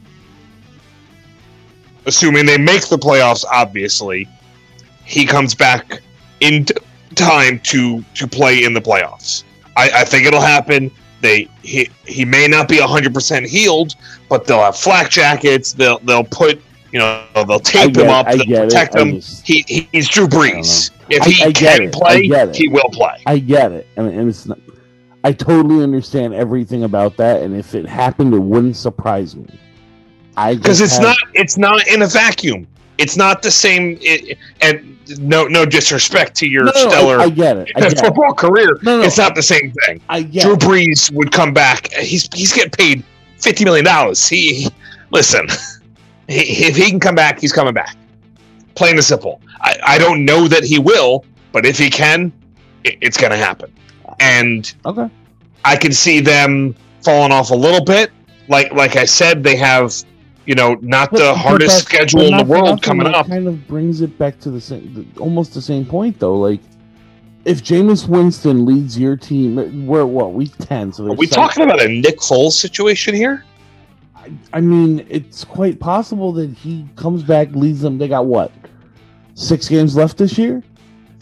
assuming 2.06 2.46
they 2.46 2.58
make 2.58 2.88
the 2.88 2.98
playoffs 2.98 3.44
obviously 3.52 4.26
he 5.04 5.26
comes 5.26 5.54
back 5.54 6.00
in 6.40 6.64
t- 6.64 6.74
time 7.14 7.58
to 7.60 8.02
to 8.14 8.26
play 8.26 8.64
in 8.64 8.72
the 8.72 8.80
playoffs. 8.80 9.44
I, 9.76 9.90
I 10.00 10.04
think 10.04 10.26
it'll 10.26 10.40
happen. 10.40 10.90
They 11.20 11.48
he 11.62 11.90
he 12.06 12.24
may 12.24 12.46
not 12.48 12.68
be 12.68 12.78
hundred 12.78 13.12
percent 13.14 13.46
healed, 13.46 13.94
but 14.28 14.46
they'll 14.46 14.62
have 14.62 14.76
flak 14.76 15.10
jackets. 15.10 15.72
They'll 15.72 15.98
they'll 16.00 16.24
put 16.24 16.60
you 16.92 16.98
know 16.98 17.24
they'll 17.34 17.60
tape 17.60 17.96
him 17.96 18.04
it, 18.04 18.08
up. 18.08 18.26
I 18.26 18.36
They'll 18.36 18.52
it, 18.52 18.64
protect 18.64 18.96
I 18.96 19.00
him. 19.02 19.14
just- 19.16 19.46
he 19.46 19.62
he's 19.92 20.08
Drew 20.08 20.26
Brees. 20.26 20.90
If 21.10 21.24
he 21.24 21.42
I 21.44 21.50
get 21.50 21.78
can 21.78 21.88
it, 21.88 21.92
play, 21.92 22.22
he 22.52 22.68
will 22.68 22.88
play. 22.92 23.20
I 23.26 23.38
get 23.38 23.72
it, 23.72 23.86
and, 23.96 24.06
and 24.08 24.28
it's 24.30 24.46
not, 24.46 24.58
I 25.24 25.32
totally 25.32 25.82
understand 25.82 26.34
everything 26.34 26.84
about 26.84 27.16
that. 27.16 27.42
And 27.42 27.54
if 27.56 27.74
it 27.74 27.84
happened, 27.86 28.32
it 28.32 28.38
wouldn't 28.38 28.76
surprise 28.76 29.34
me. 29.36 29.46
I 30.36 30.54
because 30.54 30.80
it's 30.80 30.94
have- 30.94 31.02
not 31.02 31.16
it's 31.34 31.58
not 31.58 31.86
in 31.88 32.02
a 32.02 32.06
vacuum. 32.06 32.66
It's 33.00 33.16
not 33.16 33.42
the 33.42 33.50
same. 33.50 33.98
It, 34.00 34.38
and 34.60 34.96
no 35.18 35.46
no 35.46 35.64
disrespect 35.64 36.36
to 36.36 36.46
your 36.46 36.64
No, 36.64 36.72
stellar 36.72 37.18
I, 37.18 37.24
I 37.24 37.30
get 37.30 37.56
it. 37.56 37.72
I 37.74 37.80
get 37.80 37.92
it. 38.04 38.36
career, 38.36 38.78
No, 38.82 38.98
no, 38.98 39.02
it's 39.02 39.18
not 39.18 39.34
the 39.34 39.42
same 39.42 39.72
thing. 39.86 40.00
I 40.08 40.22
get 40.22 40.42
Drew 40.42 40.52
it. 40.52 40.60
Brees 40.60 41.10
would 41.12 41.32
come 41.32 41.52
back. 41.52 41.92
He's 41.94 42.28
he's 42.34 42.52
getting 42.52 42.70
paid 42.70 43.04
fifty 43.38 43.64
million 43.64 43.84
dollars. 43.84 44.28
He, 44.28 44.54
he- 44.64 44.70
listen, 45.10 45.48
he, 46.28 46.66
if 46.66 46.76
he 46.76 46.90
can 46.90 47.00
come 47.00 47.14
back, 47.14 47.40
he's 47.40 47.52
coming 47.52 47.74
back. 47.74 47.96
Plain 48.74 48.94
and 48.96 49.04
simple. 49.04 49.40
I, 49.60 49.76
I 49.84 49.98
don't 49.98 50.24
know 50.24 50.46
that 50.46 50.62
he 50.64 50.78
will, 50.78 51.24
but 51.52 51.66
if 51.66 51.76
he 51.78 51.90
can, 51.90 52.32
it, 52.84 52.96
it's 53.00 53.16
going 53.16 53.32
to 53.32 53.36
happen. 53.36 53.72
And 54.20 54.72
Okay. 54.86 55.08
I 55.64 55.76
can 55.76 55.92
see 55.92 56.20
them 56.20 56.74
falling 57.02 57.32
off 57.32 57.50
a 57.50 57.54
little 57.54 57.84
bit. 57.84 58.10
Like 58.48 58.72
like 58.72 58.96
I 58.96 59.04
said, 59.06 59.42
they 59.42 59.56
have 59.56 59.94
you 60.50 60.56
know 60.56 60.76
not 60.82 61.12
But- 61.12 61.20
the 61.20 61.32
hardest 61.34 61.78
schedule 61.84 62.22
in 62.22 62.36
the 62.36 62.42
world 62.44 62.82
coming 62.82 63.06
up. 63.06 63.28
Kind 63.28 63.46
of 63.46 63.68
brings 63.68 64.00
it 64.00 64.18
back 64.18 64.40
to 64.40 64.50
the 64.50 64.60
same, 64.60 64.92
the- 65.14 65.20
almost 65.20 65.54
the 65.54 65.62
same 65.62 65.86
point 65.86 66.18
though. 66.18 66.34
Like, 66.36 66.58
if 67.44 67.62
Jameis 67.62 68.08
Winston 68.08 68.66
leads 68.66 68.98
your 68.98 69.16
team, 69.16 69.86
we're 69.86 70.04
what 70.04 70.32
week 70.32 70.50
ten. 70.58 70.92
So 70.92 71.06
Are 71.06 71.12
we 71.14 71.28
some- 71.28 71.36
talking 71.36 71.62
about 71.62 71.80
a 71.80 71.86
Nick 71.86 72.18
Foles 72.18 72.54
situation 72.54 73.14
here? 73.14 73.44
I, 74.16 74.32
I 74.52 74.60
mean, 74.60 75.06
it's 75.08 75.44
quite 75.44 75.78
possible 75.78 76.32
that 76.32 76.50
he 76.50 76.84
comes 76.96 77.22
back, 77.22 77.54
leads 77.54 77.80
them. 77.80 77.96
They 77.98 78.08
got 78.08 78.26
what 78.26 78.50
six 79.34 79.68
games 79.68 79.94
left 79.94 80.18
this 80.18 80.36
year, 80.36 80.64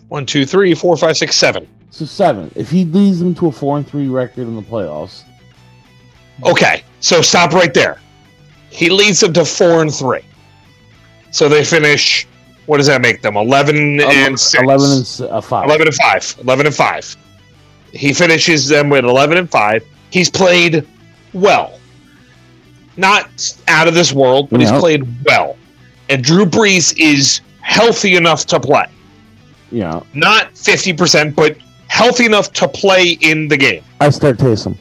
One, 0.09 0.25
two, 0.25 0.47
three, 0.47 0.73
four, 0.75 0.97
five, 0.97 1.19
six, 1.19 1.37
seven. 1.37 1.69
so 1.91 2.07
seven. 2.07 2.51
If 2.55 2.71
he 2.71 2.87
leads 2.87 3.19
them 3.19 3.35
to 3.35 3.49
a 3.49 3.53
four 3.53 3.77
and 3.77 3.87
three 3.87 4.09
record 4.09 4.49
in 4.49 4.57
the 4.57 4.63
playoffs, 4.63 5.25
Okay, 6.45 6.83
so 7.01 7.21
stop 7.21 7.53
right 7.53 7.75
there. 7.75 7.99
He 8.71 8.91
leads 8.91 9.21
them 9.21 9.33
to 9.35 9.45
four 9.45 9.83
and 9.83 9.93
three. 9.95 10.21
So 11.31 11.49
they 11.49 11.65
finish. 11.65 12.27
What 12.67 12.77
does 12.79 12.87
that 12.87 13.01
make 13.01 13.23
them? 13.23 13.37
Eleven 13.37 14.01
and 14.01 14.39
six. 14.39 14.63
eleven 14.63 14.91
and 14.91 15.31
uh, 15.33 15.41
five. 15.41 15.65
11 15.67 15.87
and 15.87 15.97
5 15.97 16.37
11 16.43 16.67
and 16.67 16.75
5 16.75 17.17
he 17.93 18.13
finishes 18.13 18.69
them 18.69 18.91
with 18.91 19.05
11 19.07 19.39
and 19.39 19.51
5 19.51 19.83
he's 20.11 20.29
played 20.29 20.87
well 21.33 21.79
not 22.99 23.31
out 23.69 23.89
of 23.89 23.95
this 23.95 24.13
world 24.13 24.51
but 24.51 24.61
he's 24.61 24.71
played 24.73 25.07
well 25.25 25.57
and 26.11 26.23
drew 26.23 26.45
brees 26.45 26.95
is 26.99 27.41
healthy 27.63 28.17
enough 28.17 28.45
to 28.47 28.61
play 28.61 28.85
Yeah, 29.71 30.03
not 30.13 30.53
50% 30.55 31.35
but 31.35 31.57
healthy 31.87 32.27
enough 32.27 32.53
to 32.55 32.69
play 32.69 33.17
in 33.23 33.49
the 33.49 33.57
game 33.57 33.83
I 34.01 34.11
start 34.11 34.37
Taysom. 34.37 34.77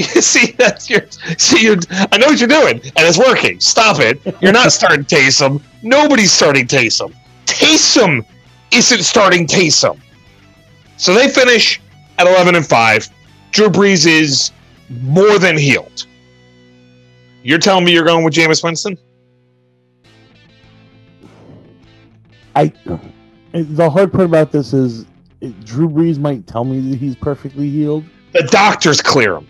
You 0.00 0.04
see 0.22 0.52
that's 0.52 0.88
your 0.88 1.02
see 1.38 1.62
you 1.62 1.76
i 2.12 2.18
know 2.18 2.26
what 2.26 2.38
you're 2.38 2.48
doing 2.48 2.80
and 3.00 3.08
it's 3.08 3.18
working. 3.18 3.60
Stop 3.60 3.98
it. 4.00 4.20
You're 4.40 4.52
not 4.52 4.72
starting 4.72 5.04
Taysom. 5.04 5.62
Nobody's 5.82 6.32
starting 6.32 6.66
Taysom. 6.66 7.14
Taysom 7.46 8.24
isn't 8.72 9.02
starting 9.02 9.46
Taysom. 9.46 10.00
So 10.96 11.14
they 11.14 11.28
finish 11.28 11.80
at 12.18 12.26
11 12.26 12.54
and 12.54 12.66
5 12.66 13.08
Drew 13.52 13.68
Brees 13.68 14.06
is 14.06 14.52
more 15.02 15.38
than 15.38 15.56
healed. 15.56 16.06
You're 17.42 17.58
telling 17.58 17.84
me 17.84 17.92
you're 17.92 18.04
going 18.04 18.24
with 18.24 18.34
Jameis 18.34 18.62
Winston? 18.62 18.98
I 22.54 22.72
the 23.52 23.90
hard 23.90 24.12
part 24.12 24.26
about 24.26 24.52
this 24.52 24.72
is 24.72 25.06
Drew 25.64 25.88
Brees 25.88 26.18
might 26.18 26.46
tell 26.46 26.64
me 26.64 26.90
that 26.90 26.98
he's 26.98 27.16
perfectly 27.16 27.68
healed. 27.70 28.04
the 28.32 28.42
doctors 28.42 29.00
clear 29.00 29.36
him 29.36 29.46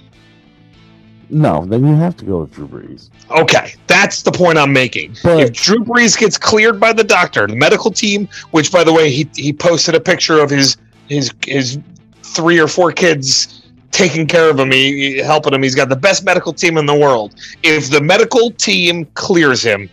No, 1.31 1.65
then 1.65 1.87
you 1.87 1.95
have 1.95 2.17
to 2.19 2.25
go 2.25 2.41
with 2.41 2.53
Drew 2.53 2.67
Brees. 2.67 3.09
Okay, 3.31 3.75
that's 3.87 4.23
the 4.23 4.33
point 4.33 4.59
I'm 4.59 4.73
making. 4.73 5.15
But- 5.23 5.41
if 5.41 5.53
Drew 5.53 5.79
Brees 5.85 6.19
gets 6.19 6.37
cleared 6.37 6.81
by 6.81 6.93
the 6.93 7.05
doctor, 7.05 7.47
the 7.47 7.57
medical 7.57 7.91
team, 7.91 8.29
which 8.51 8.73
by 8.73 8.85
the 8.85 8.93
way, 8.93 9.11
he 9.11 9.29
he 9.35 9.53
posted 9.53 9.95
a 9.95 10.01
picture 10.01 10.41
of 10.41 10.51
his 10.51 10.77
his 11.09 11.31
his 11.47 11.79
three 12.23 12.59
or 12.61 12.69
four 12.69 12.93
kids 12.93 13.57
taking 13.93 14.25
care 14.27 14.49
of 14.51 14.59
him, 14.59 14.71
he, 14.71 15.15
he- 15.15 15.19
helping 15.19 15.53
him. 15.53 15.63
He's 15.63 15.75
got 15.75 15.89
the 15.89 15.97
best 15.97 16.25
medical 16.25 16.53
team 16.53 16.77
in 16.77 16.87
the 16.87 16.95
world. 16.95 17.35
If 17.63 17.91
the 17.91 18.01
medical 18.01 18.51
team 18.53 19.05
clears 19.15 19.63
him, 19.63 19.89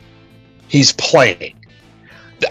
he's 0.67 0.93
playing. 0.93 1.53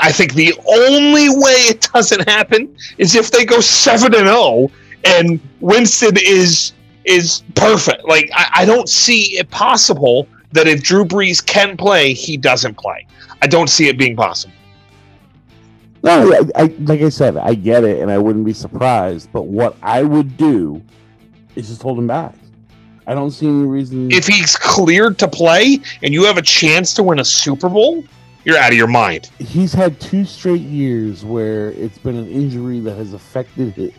I 0.00 0.10
think 0.10 0.34
the 0.34 0.52
only 0.66 1.28
way 1.28 1.52
it 1.70 1.88
doesn't 1.92 2.28
happen 2.28 2.76
is 2.98 3.14
if 3.14 3.30
they 3.30 3.44
go 3.44 3.60
seven 3.60 4.14
and 4.14 4.26
zero, 4.26 4.68
and 5.04 5.38
Winston 5.60 6.16
is 6.20 6.72
is 7.06 7.42
perfect. 7.54 8.04
Like 8.06 8.30
I, 8.34 8.48
I 8.54 8.64
don't 8.64 8.88
see 8.88 9.38
it 9.38 9.50
possible 9.50 10.28
that 10.52 10.66
if 10.66 10.82
Drew 10.82 11.04
Brees 11.04 11.44
can 11.44 11.76
play, 11.76 12.12
he 12.12 12.36
doesn't 12.36 12.76
play. 12.76 13.06
I 13.42 13.46
don't 13.46 13.68
see 13.68 13.88
it 13.88 13.98
being 13.98 14.16
possible. 14.16 14.54
No, 16.02 16.32
I, 16.32 16.62
I 16.62 16.74
like 16.80 17.00
I 17.00 17.08
said, 17.08 17.36
I 17.36 17.54
get 17.54 17.84
it, 17.84 18.00
and 18.00 18.10
I 18.10 18.18
wouldn't 18.18 18.44
be 18.44 18.52
surprised. 18.52 19.30
But 19.32 19.42
what 19.42 19.76
I 19.82 20.02
would 20.02 20.36
do 20.36 20.82
is 21.54 21.68
just 21.68 21.82
hold 21.82 21.98
him 21.98 22.06
back. 22.06 22.34
I 23.06 23.14
don't 23.14 23.30
see 23.30 23.46
any 23.46 23.64
reason. 23.64 24.10
If 24.10 24.26
he's 24.26 24.56
cleared 24.56 25.18
to 25.18 25.28
play 25.28 25.78
and 26.02 26.12
you 26.12 26.24
have 26.24 26.38
a 26.38 26.42
chance 26.42 26.92
to 26.94 27.02
win 27.02 27.20
a 27.20 27.24
Super 27.24 27.68
Bowl, 27.68 28.04
you're 28.44 28.56
out 28.56 28.70
of 28.70 28.76
your 28.76 28.88
mind. 28.88 29.30
he's 29.38 29.72
had 29.72 30.00
two 30.00 30.24
straight 30.24 30.60
years 30.60 31.24
where 31.24 31.72
it's 31.72 31.98
been 31.98 32.16
an 32.16 32.28
injury 32.28 32.80
that 32.80 32.96
has 32.96 33.12
affected 33.12 33.94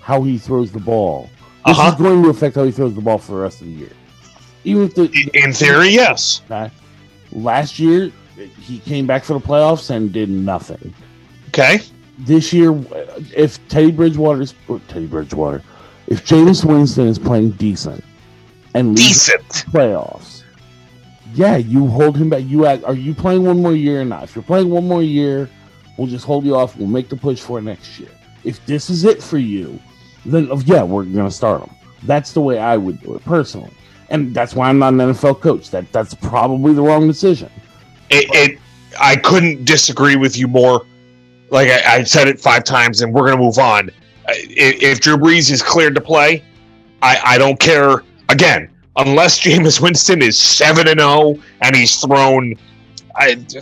how 0.00 0.22
he 0.22 0.38
throws 0.38 0.72
the 0.72 0.80
ball. 0.80 1.30
This 1.66 1.78
Uh-huh. 1.78 1.88
is 1.90 1.94
going 1.96 2.22
to 2.22 2.28
affect 2.30 2.54
how 2.56 2.64
he 2.64 2.70
throws 2.70 2.94
the 2.94 3.00
ball 3.00 3.18
for 3.18 3.32
the 3.32 3.38
rest 3.38 3.60
of 3.60 3.66
the 3.66 3.72
year. 3.72 3.90
Even 4.64 4.84
if 4.84 4.94
the 4.94 5.30
In 5.34 5.52
theory, 5.52 5.90
yes. 5.90 6.42
Last 7.32 7.78
year 7.78 8.10
he 8.60 8.78
came 8.80 9.06
back 9.06 9.24
for 9.24 9.34
the 9.34 9.40
playoffs 9.40 9.90
and 9.90 10.12
did 10.12 10.28
nothing. 10.28 10.94
Okay. 11.48 11.80
This 12.18 12.52
year, 12.52 12.78
if 13.34 13.66
Teddy 13.68 13.90
Bridgewater's 13.92 14.54
Teddy 14.88 15.06
Bridgewater, 15.06 15.62
if 16.06 16.24
Jameis 16.24 16.64
Winston 16.64 17.08
is 17.08 17.18
playing 17.18 17.50
decent 17.52 18.02
and 18.74 18.96
Decent. 18.96 19.46
the 19.48 19.54
playoffs, 19.70 20.42
yeah, 21.34 21.56
you 21.56 21.86
hold 21.86 22.16
him 22.16 22.30
back. 22.30 22.44
You 22.44 22.66
act, 22.66 22.84
are 22.84 22.94
you 22.94 23.12
playing 23.12 23.44
one 23.44 23.60
more 23.60 23.74
year 23.74 24.00
or 24.00 24.04
not? 24.04 24.24
If 24.24 24.34
you're 24.34 24.42
playing 24.44 24.70
one 24.70 24.86
more 24.88 25.02
year, 25.02 25.50
we'll 25.98 26.06
just 26.06 26.24
hold 26.24 26.44
you 26.44 26.56
off. 26.56 26.76
We'll 26.76 26.86
make 26.88 27.08
the 27.08 27.16
push 27.16 27.40
for 27.40 27.60
next 27.60 27.98
year. 27.98 28.08
If 28.44 28.64
this 28.66 28.88
is 28.88 29.04
it 29.04 29.22
for 29.22 29.38
you, 29.38 29.78
then 30.32 30.48
oh, 30.50 30.60
yeah, 30.66 30.82
we're 30.82 31.04
gonna 31.04 31.30
start 31.30 31.62
him. 31.62 31.70
That's 32.04 32.32
the 32.32 32.40
way 32.40 32.58
I 32.58 32.76
would 32.76 33.00
do 33.00 33.14
it 33.14 33.24
personally, 33.24 33.70
and 34.10 34.34
that's 34.34 34.54
why 34.54 34.68
I'm 34.68 34.78
not 34.78 34.92
an 34.94 34.98
NFL 34.98 35.40
coach. 35.40 35.70
That 35.70 35.90
that's 35.92 36.14
probably 36.14 36.74
the 36.74 36.82
wrong 36.82 37.06
decision. 37.06 37.50
It, 38.10 38.28
it 38.34 38.58
I 39.00 39.16
couldn't 39.16 39.64
disagree 39.64 40.16
with 40.16 40.36
you 40.36 40.48
more. 40.48 40.86
Like 41.50 41.68
I, 41.68 41.96
I 41.96 42.02
said 42.02 42.28
it 42.28 42.40
five 42.40 42.64
times, 42.64 43.02
and 43.02 43.12
we're 43.12 43.28
gonna 43.28 43.42
move 43.42 43.58
on. 43.58 43.90
If, 44.28 44.82
if 44.82 45.00
Drew 45.00 45.16
Brees 45.16 45.50
is 45.50 45.62
cleared 45.62 45.94
to 45.94 46.00
play, 46.00 46.42
I, 47.02 47.20
I 47.24 47.38
don't 47.38 47.58
care. 47.58 48.02
Again, 48.28 48.68
unless 48.96 49.40
Jameis 49.40 49.80
Winston 49.80 50.22
is 50.22 50.38
seven 50.38 50.88
and 50.88 50.98
zero 51.00 51.36
and 51.60 51.76
he's 51.76 52.00
thrown 52.00 52.54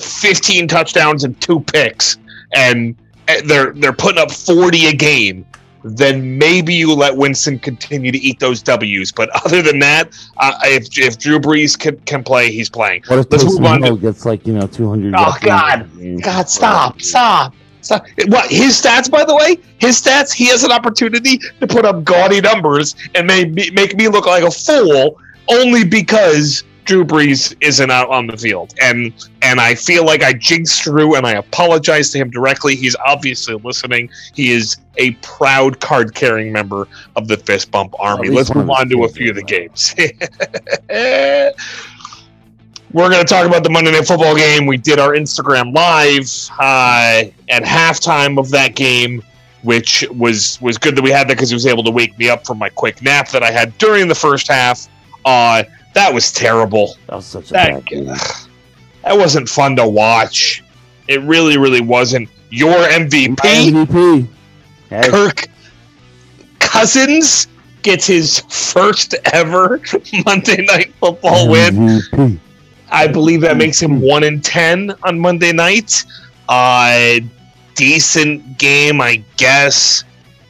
fifteen 0.01 0.67
touchdowns 0.67 1.25
and 1.25 1.39
two 1.41 1.61
picks, 1.61 2.19
and 2.55 2.97
uh, 3.29 3.35
they're 3.47 3.73
they're 3.75 3.93
putting 3.93 4.21
up 4.21 4.31
forty 4.31 4.87
a 4.87 4.93
game, 4.93 5.45
then 5.85 6.39
maybe 6.39 6.72
you 6.74 6.93
let 6.95 7.16
Winston 7.16 7.59
continue 7.59 8.11
to 8.11 8.18
eat 8.18 8.41
those 8.41 8.62
W's. 8.62 9.12
But 9.12 9.28
other 9.45 9.62
than 9.62 9.78
that, 9.80 10.12
uh, 10.39 10.53
if 10.62 10.99
if 10.99 11.18
Drew 11.18 11.39
Brees 11.39 11.78
can, 11.78 11.99
can 12.01 12.24
play, 12.24 12.51
he's 12.51 12.70
playing. 12.70 13.03
What 13.07 13.18
if 13.18 13.26
Let's 13.30 13.45
Taysom 13.45 13.61
move 13.61 13.64
on 13.66 13.80
to- 13.82 13.97
gets 13.99 14.24
like 14.24 14.47
you 14.47 14.55
know 14.55 14.66
200? 14.66 15.14
Oh, 15.16 15.37
God. 15.43 15.91
God, 16.22 16.49
stop, 16.49 17.01
stop, 17.03 17.55
So, 17.82 18.01
what 18.28 18.51
his 18.51 18.80
stats, 18.80 19.11
by 19.11 19.24
the 19.24 19.35
way, 19.35 19.59
his 19.78 20.01
stats, 20.01 20.32
he 20.32 20.47
has 20.47 20.64
an 20.64 20.72
opportunity 20.72 21.39
to 21.61 21.66
put 21.66 21.85
up 21.85 22.03
gaudy 22.03 22.41
numbers 22.41 22.97
and 23.14 23.26
make 23.26 23.74
make 23.74 23.95
me 23.97 24.09
look 24.09 24.26
like 24.26 24.43
a 24.43 24.51
fool 24.51 25.20
only 25.49 25.85
because 25.85 26.64
Drew 26.85 27.05
Brees 27.05 27.55
isn't 27.61 27.91
out 27.91 28.11
on 28.11 28.26
the 28.26 28.37
field. 28.37 28.74
And 28.80 29.12
and 29.43 29.61
I 29.61 29.74
feel 29.74 30.05
like 30.05 30.22
I 30.22 30.32
jinxed 30.32 30.82
Drew 30.82 31.14
and 31.16 31.26
I 31.26 31.32
apologize 31.32 32.11
to 32.11 32.18
him 32.18 32.30
directly. 32.30 32.76
He's 32.76 32.97
obviously 33.07 33.55
listening. 33.57 34.11
He 34.35 34.53
is 34.53 34.76
a 34.97 35.12
proud 35.22 35.80
card 35.80 36.14
carrying 36.14 36.53
member 36.53 36.87
of 37.16 37.28
the 37.28 37.37
Fist 37.37 37.70
Bump 37.70 37.95
Army. 37.99 38.28
Let's 38.28 38.55
move 38.55 38.70
on 38.70 38.89
to 38.91 39.05
a 39.05 39.09
few 39.09 39.30
of 39.30 39.37
the 39.37 39.43
games. 39.43 39.95
We're 42.93 43.11
going 43.11 43.24
to 43.24 43.28
talk 43.28 43.45
about 43.45 43.64
the 43.64 43.70
Monday 43.70 43.91
Night 43.91 44.07
Football 44.07 44.37
game. 44.37 44.66
We 44.66 44.76
did 44.76 45.01
our 45.01 45.14
Instagram 45.14 45.74
live 45.74 46.30
uh, 46.61 47.28
at 47.49 47.64
halftime 47.64 48.39
of 48.39 48.51
that 48.51 48.76
game, 48.76 49.20
which 49.62 50.07
was 50.11 50.61
was 50.61 50.78
good 50.78 50.95
that 50.97 51.03
we 51.03 51.11
had 51.11 51.26
that 51.26 51.35
because 51.35 51.51
he 51.51 51.55
was 51.55 51.66
able 51.66 51.82
to 51.82 51.91
wake 51.91 52.16
me 52.18 52.30
up 52.30 52.47
from 52.47 52.59
my 52.59 52.68
quick 52.68 53.03
nap 53.03 53.30
that 53.30 53.43
I 53.43 53.51
had 53.51 53.76
during 53.78 54.07
the 54.07 54.14
first 54.14 54.47
half. 54.47 54.87
Uh, 55.24 55.64
that 55.95 56.13
was 56.13 56.31
terrible. 56.33 56.97
That 57.09 57.17
was 57.17 57.27
such 57.27 57.51
a 57.51 57.53
That, 57.55 57.73
bad 57.73 57.87
game. 57.87 58.07
that 58.07 59.17
wasn't 59.17 59.49
fun 59.49 59.77
to 59.77 59.87
watch. 59.89 60.63
It 61.09 61.21
really, 61.23 61.57
really 61.59 61.81
wasn't. 61.81 62.29
Your 62.51 62.75
MVP, 62.75 63.37
MVP. 63.37 64.29
Hey, 64.91 65.09
Kirk 65.09 65.47
Cousins, 66.59 67.49
gets 67.83 68.07
his 68.07 68.41
first 68.49 69.15
ever 69.33 69.81
Monday 70.25 70.65
Night 70.65 70.93
Football 71.01 71.49
win. 71.51 72.41
I 72.91 73.07
believe 73.07 73.41
that 73.43 73.57
makes 73.57 73.81
him 73.81 74.01
one 74.01 74.23
in 74.25 74.41
ten 74.41 74.93
on 75.03 75.19
Monday 75.19 75.53
night. 75.53 76.05
Uh, 76.49 77.17
decent 77.75 78.59
game, 78.59 79.01
I 79.01 79.23
guess. 79.37 80.05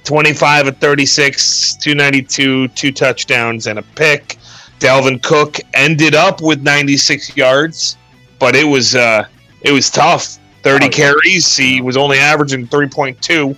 Twenty-five 0.05 0.69
of 0.69 0.77
thirty-six, 0.79 1.75
two 1.77 1.95
ninety-two, 1.95 2.69
two 2.69 2.93
touchdowns 2.93 3.67
and 3.67 3.79
a 3.79 3.83
pick. 3.83 4.37
Dalvin 4.85 5.23
Cook 5.23 5.59
ended 5.73 6.15
up 6.15 6.43
with 6.43 6.63
ninety-six 6.63 7.35
yards, 7.37 7.97
but 8.39 8.55
it 8.55 8.65
was 8.65 8.95
uh, 8.95 9.27
it 9.63 9.73
was 9.73 9.91
tough. 9.91 10.39
30 10.63 10.89
carries. 10.89 11.55
He 11.55 11.83
was 11.83 11.97
only 11.97 12.19
averaging 12.19 12.67
three 12.67 12.89
point 12.89 13.21
two. 13.21 13.57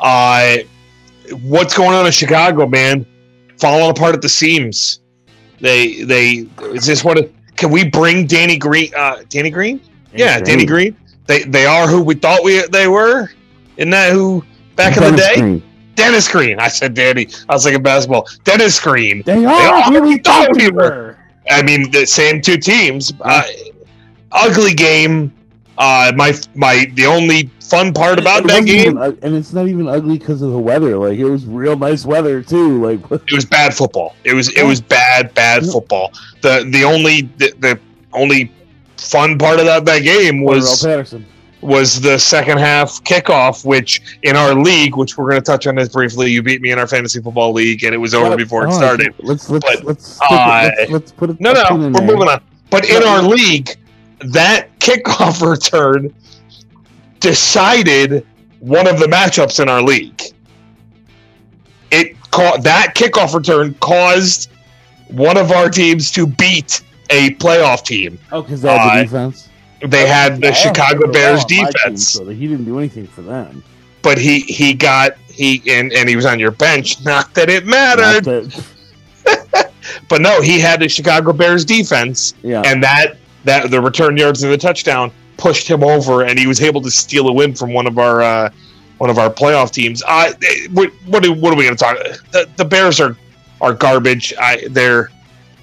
Uh, 0.00 0.58
what's 1.42 1.76
going 1.76 1.94
on 1.94 2.06
in 2.06 2.12
Chicago, 2.12 2.66
man? 2.66 3.06
Falling 3.58 3.90
apart 3.90 4.14
at 4.14 4.22
the 4.22 4.28
seams. 4.28 5.00
They 5.60 6.02
they 6.02 6.46
is 6.72 6.86
this 6.86 7.04
what? 7.04 7.18
It, 7.18 7.34
can 7.56 7.70
we 7.70 7.88
bring 7.88 8.26
Danny 8.26 8.56
Green? 8.56 8.92
Uh, 8.96 9.22
Danny 9.28 9.50
Green? 9.50 9.80
Yeah, 10.14 10.40
Danny 10.40 10.66
Green. 10.66 10.96
They 11.26 11.44
they 11.44 11.66
are 11.66 11.86
who 11.86 12.02
we 12.02 12.14
thought 12.14 12.42
we 12.42 12.66
they 12.68 12.88
were. 12.88 13.30
Isn't 13.76 13.90
that 13.90 14.12
who 14.12 14.44
back 14.76 14.96
in 14.96 15.02
the 15.02 15.16
day? 15.16 15.34
Green. 15.36 15.62
Dennis 16.00 16.28
Green. 16.28 16.58
I 16.58 16.68
said 16.68 16.94
Danny. 16.94 17.28
I 17.48 17.54
was 17.54 17.64
thinking 17.64 17.82
basketball. 17.82 18.26
Dennis 18.44 18.80
Green. 18.80 19.22
They 19.22 19.44
are 19.44 19.52
are 19.52 19.82
who 19.82 20.00
we 20.00 20.16
thought 20.18 20.48
we 20.56 20.70
we 20.70 20.70
were. 20.70 21.18
I 21.50 21.62
mean, 21.62 21.90
the 21.90 22.06
same 22.06 22.40
two 22.40 22.56
teams. 22.56 23.12
Uh, 23.20 23.42
ugly 24.32 24.72
game. 24.72 25.32
Uh, 25.76 26.12
my 26.16 26.32
my 26.54 26.90
the 26.94 27.04
only 27.04 27.50
fun 27.60 27.92
part 27.92 28.18
about 28.18 28.44
It 28.44 28.48
that 28.48 28.64
game 28.66 28.98
even 28.98 29.18
and 29.22 29.34
it's 29.34 29.52
not 29.52 29.68
even 29.68 29.88
ugly 29.88 30.18
because 30.18 30.40
of 30.40 30.52
the 30.52 30.58
weather. 30.58 30.96
Like 30.96 31.18
it 31.18 31.24
was 31.24 31.44
real 31.44 31.76
nice 31.76 32.06
weather 32.06 32.42
too. 32.42 32.82
Like 32.82 33.00
it 33.28 33.32
was 33.32 33.44
bad 33.44 33.74
football. 33.74 34.16
It 34.24 34.32
was 34.32 34.48
it 34.56 34.64
was 34.64 34.80
bad 34.80 35.34
bad 35.34 35.66
football. 35.66 36.12
The 36.40 36.66
the 36.70 36.82
only 36.82 37.22
the, 37.36 37.52
the 37.58 37.80
only 38.14 38.50
fun 38.96 39.38
part 39.38 39.58
of 39.58 39.66
that, 39.66 39.84
that 39.84 40.00
game 40.02 40.42
was 40.42 40.82
Patterson. 40.82 41.26
Was 41.62 42.00
the 42.00 42.18
second 42.18 42.58
half 42.58 43.02
kickoff, 43.04 43.64
which 43.66 44.00
in 44.22 44.34
our 44.36 44.54
league, 44.54 44.96
which 44.96 45.18
we're 45.18 45.28
going 45.28 45.40
to 45.40 45.44
touch 45.44 45.66
on 45.66 45.74
this 45.74 45.90
briefly, 45.90 46.30
you 46.30 46.42
beat 46.42 46.62
me 46.62 46.70
in 46.70 46.78
our 46.78 46.86
fantasy 46.86 47.20
football 47.20 47.52
league, 47.52 47.84
and 47.84 47.94
it 47.94 47.98
was 47.98 48.14
over 48.14 48.30
But- 48.30 48.36
before 48.38 48.66
it 48.66 48.72
started. 48.72 49.14
Let's 49.18 49.50
let's 49.50 49.64
But, 49.66 49.84
let's, 49.84 50.06
stick 50.14 50.28
it- 50.30 50.34
uh, 50.38 50.70
let's 50.78 50.90
let's 50.92 51.12
put 51.12 51.30
it. 51.30 51.40
No, 51.40 51.52
no, 51.52 51.62
we're 51.70 51.90
moving 52.06 52.28
on. 52.28 52.42
But 52.70 52.88
in 52.88 53.02
our 53.02 53.22
league, 53.22 53.76
that 54.20 54.68
kickoff 54.78 55.46
return 55.50 56.14
decided 57.20 58.26
one 58.60 58.86
of 58.86 58.98
the 58.98 59.06
matchups 59.06 59.60
in 59.60 59.68
our 59.68 59.82
league. 59.82 60.22
It 61.90 62.16
ca- 62.30 62.58
that 62.58 62.94
kickoff 62.94 63.34
return 63.34 63.74
caused 63.80 64.50
one 65.08 65.36
of 65.36 65.50
our 65.50 65.68
teams 65.68 66.10
to 66.12 66.26
beat 66.26 66.82
a 67.10 67.34
playoff 67.34 67.84
team. 67.84 68.18
Oh, 68.32 68.42
because 68.42 68.62
they 68.62 68.74
had 68.76 68.92
uh, 68.92 68.96
the 68.98 69.02
defense. 69.04 69.48
They 69.82 70.06
had 70.06 70.40
the 70.40 70.52
Chicago 70.52 71.10
Bears 71.10 71.40
my 71.40 71.44
team, 71.48 71.66
defense. 71.66 72.08
so 72.08 72.26
he 72.28 72.46
didn't 72.46 72.64
do 72.64 72.78
anything 72.78 73.06
for 73.06 73.22
them. 73.22 73.62
but 74.02 74.18
he 74.18 74.40
he 74.40 74.74
got 74.74 75.16
he 75.28 75.62
and 75.66 75.92
and 75.92 76.08
he 76.08 76.16
was 76.16 76.26
on 76.26 76.38
your 76.38 76.50
bench. 76.50 77.02
Not 77.04 77.32
that 77.34 77.48
it 77.48 77.66
mattered, 77.66 78.24
that- 78.24 79.72
but 80.08 80.20
no, 80.20 80.40
he 80.40 80.58
had 80.58 80.80
the 80.80 80.88
Chicago 80.88 81.32
Bears 81.32 81.64
defense, 81.64 82.34
yeah. 82.42 82.62
and 82.64 82.82
that 82.82 83.16
that 83.44 83.70
the 83.70 83.80
return 83.80 84.16
yards 84.16 84.42
and 84.42 84.52
the 84.52 84.58
touchdown 84.58 85.10
pushed 85.36 85.66
him 85.66 85.82
over, 85.82 86.24
and 86.24 86.38
he 86.38 86.46
was 86.46 86.60
able 86.60 86.82
to 86.82 86.90
steal 86.90 87.28
a 87.28 87.32
win 87.32 87.54
from 87.54 87.72
one 87.72 87.86
of 87.86 87.98
our 87.98 88.20
uh, 88.20 88.50
one 88.98 89.08
of 89.08 89.18
our 89.18 89.30
playoff 89.30 89.70
teams. 89.70 90.02
Uh, 90.06 90.32
eh, 90.42 90.66
what 90.72 90.90
what 91.06 91.24
are, 91.26 91.32
what 91.32 91.52
are 91.52 91.56
we 91.56 91.64
going 91.64 91.76
to 91.76 91.82
talk? 91.82 91.96
The, 92.32 92.48
the 92.56 92.64
Bears 92.64 93.00
are 93.00 93.16
are 93.60 93.72
garbage. 93.72 94.34
I 94.38 94.66
they're 94.70 95.10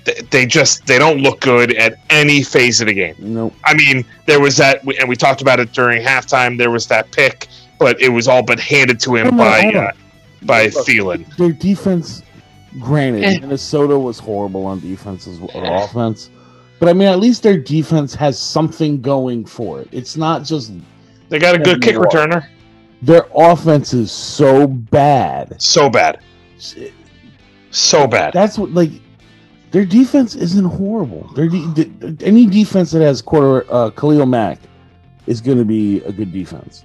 they- 0.08 0.22
they 0.32 0.46
just 0.46 0.86
they 0.88 0.98
don't 0.98 1.20
look 1.20 1.40
good 1.42 1.74
at 1.76 2.00
any 2.10 2.42
phase 2.42 2.82
of 2.82 2.88
the 2.88 2.94
game. 2.94 3.16
Nope. 3.20 3.54
I 3.66 3.74
mean, 3.76 4.06
there 4.26 4.40
was 4.40 4.58
that, 4.58 4.82
and 5.00 5.08
we 5.08 5.16
talked 5.16 5.42
about 5.42 5.60
it 5.60 5.72
during 5.74 6.02
halftime. 6.02 6.58
There 6.58 6.72
was 6.72 6.88
that 6.88 7.12
pick, 7.12 7.48
but 7.80 8.02
it 8.02 8.10
was 8.10 8.28
all 8.28 8.42
but 8.44 8.60
handed 8.60 9.00
to 9.02 9.16
him 9.16 9.38
by 9.38 9.66
on. 9.66 9.76
uh, 9.78 9.92
by 10.44 10.66
Look, 10.68 10.86
Thielen. 10.88 11.36
Their 11.38 11.52
defense, 11.52 12.24
granted, 12.80 13.24
Eh. 13.24 13.40
Minnesota 13.40 13.98
was 14.00 14.18
horrible 14.20 14.66
on 14.66 14.80
defense 14.80 15.28
as 15.28 15.40
well, 15.40 15.52
or 15.54 15.84
offense. 15.84 16.30
But 16.80 16.90
I 16.90 16.94
mean, 16.94 17.08
at 17.08 17.20
least 17.20 17.42
their 17.44 17.58
defense 17.58 18.14
has 18.16 18.38
something 18.40 19.02
going 19.02 19.46
for 19.46 19.82
it. 19.82 19.90
It's 19.92 20.16
not 20.16 20.44
just 20.44 20.72
They 21.30 21.40
got 21.40 21.56
a 21.56 21.60
good 21.60 21.82
kick 21.82 21.96
returner. 21.96 22.46
their 23.02 23.26
offense 23.36 23.94
is 23.96 24.12
so 24.12 24.68
bad. 24.68 25.56
So 25.62 25.90
bad, 25.90 26.20
so 27.72 28.08
bad. 28.08 28.34
That's 28.34 28.58
what 28.58 28.72
like 28.72 28.92
their 29.72 29.86
defense 29.86 30.36
isn't 30.36 30.66
horrible. 30.66 31.30
Their 31.36 31.48
de- 31.48 32.26
any 32.26 32.46
defense 32.46 32.92
that 32.92 33.02
has 33.02 33.22
quarter 33.22 33.66
uh, 33.72 33.90
Khalil 33.92 34.26
Mack 34.26 34.60
is 35.26 35.42
going 35.42 35.58
to 35.58 35.66
be 35.66 36.02
a 36.04 36.12
good 36.12 36.32
defense. 36.32 36.84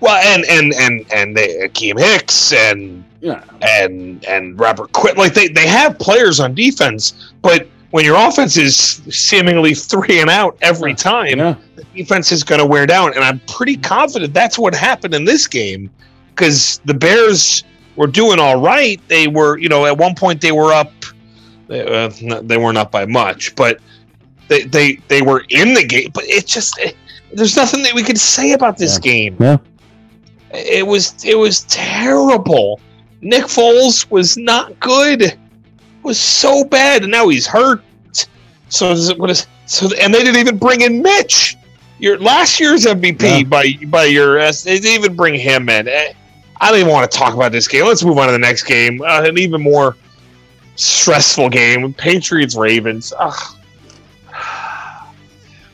Well, 0.00 0.16
and 0.16 0.44
and 0.46 0.74
and 0.74 1.06
and 1.12 1.36
they 1.36 1.56
Akiem 1.66 1.98
Hicks 1.98 2.52
and 2.52 3.04
Yeah, 3.20 3.42
and 3.62 4.24
and 4.26 4.58
Robert 4.58 4.92
Quinn, 4.92 5.16
like 5.16 5.34
they 5.34 5.48
they 5.48 5.66
have 5.66 5.98
players 5.98 6.38
on 6.38 6.54
defense, 6.54 7.32
but 7.40 7.66
when 7.90 8.04
your 8.04 8.16
offense 8.16 8.56
is 8.56 8.76
seemingly 9.08 9.74
three 9.74 10.20
and 10.20 10.28
out 10.28 10.58
every 10.60 10.94
time, 10.94 11.38
yeah. 11.38 11.54
the 11.76 11.84
defense 11.94 12.30
is 12.32 12.44
going 12.44 12.60
to 12.60 12.66
wear 12.66 12.84
down. 12.84 13.14
And 13.14 13.24
I'm 13.24 13.40
pretty 13.48 13.76
confident 13.76 14.34
that's 14.34 14.58
what 14.58 14.74
happened 14.74 15.14
in 15.14 15.24
this 15.24 15.46
game 15.46 15.88
because 16.30 16.80
the 16.84 16.92
Bears 16.92 17.64
were 17.94 18.06
doing 18.06 18.38
all 18.38 18.60
right. 18.60 19.00
They 19.08 19.28
were, 19.28 19.56
you 19.56 19.68
know, 19.68 19.86
at 19.86 19.96
one 19.96 20.14
point 20.14 20.40
they 20.40 20.52
were 20.52 20.72
up. 20.72 20.92
Uh, 21.70 22.08
they 22.42 22.56
weren't 22.58 22.78
up 22.78 22.90
by 22.92 23.06
much, 23.06 23.54
but 23.56 23.80
they 24.48 24.62
they 24.64 24.96
they 25.08 25.22
were 25.22 25.44
in 25.50 25.74
the 25.74 25.84
game. 25.84 26.10
But 26.14 26.24
it 26.24 26.46
just 26.46 26.78
it, 26.78 26.96
there's 27.32 27.56
nothing 27.56 27.82
that 27.82 27.92
we 27.94 28.02
could 28.02 28.18
say 28.18 28.52
about 28.52 28.76
this 28.78 28.94
Yeah. 29.02 29.10
game. 29.12 29.36
Yeah. 29.40 29.56
It 30.52 30.86
was 30.86 31.14
it 31.24 31.36
was 31.36 31.62
terrible. 31.68 32.80
Nick 33.20 33.44
Foles 33.44 34.08
was 34.10 34.36
not 34.36 34.78
good. 34.78 35.22
It 35.22 35.36
was 36.02 36.18
so 36.20 36.64
bad, 36.64 37.02
and 37.02 37.10
now 37.10 37.28
he's 37.28 37.46
hurt. 37.46 37.82
So 38.68 38.92
is 38.92 39.08
it, 39.08 39.18
what 39.18 39.30
is 39.30 39.46
so? 39.66 39.88
And 40.00 40.14
they 40.14 40.22
didn't 40.22 40.40
even 40.40 40.56
bring 40.58 40.82
in 40.82 41.02
Mitch, 41.02 41.56
your 41.98 42.18
last 42.18 42.60
year's 42.60 42.84
MVP 42.86 43.22
Yeah. 43.22 43.42
by 43.44 43.74
by 43.86 44.04
your. 44.04 44.38
S- 44.38 44.62
They 44.62 44.78
didn't 44.78 45.02
even 45.04 45.16
bring 45.16 45.34
him 45.34 45.68
in. 45.68 45.88
Eh, 45.88 46.12
I 46.60 46.70
don't 46.70 46.80
even 46.80 46.92
want 46.92 47.10
to 47.10 47.18
talk 47.18 47.34
about 47.34 47.50
this 47.52 47.66
game. 47.68 47.84
Let's 47.84 48.04
move 48.04 48.18
on 48.18 48.26
to 48.26 48.32
the 48.32 48.38
next 48.38 48.62
game. 48.64 49.02
Uh, 49.02 49.22
an 49.22 49.36
even 49.38 49.60
more 49.62 49.96
stressful 50.76 51.50
game: 51.50 51.92
Patriots 51.92 52.56
Ravens. 52.56 53.12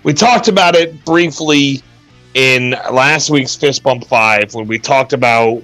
We 0.03 0.13
talked 0.13 0.49
about 0.49 0.75
it 0.75 1.05
briefly 1.05 1.83
in 2.35 2.71
last 2.91 3.31
week's 3.31 3.55
Fist 3.55 3.83
Bump 3.83 4.05
Five 4.07 4.55
when 4.55 4.67
we 4.67 4.79
talked 4.79 5.13
about 5.13 5.63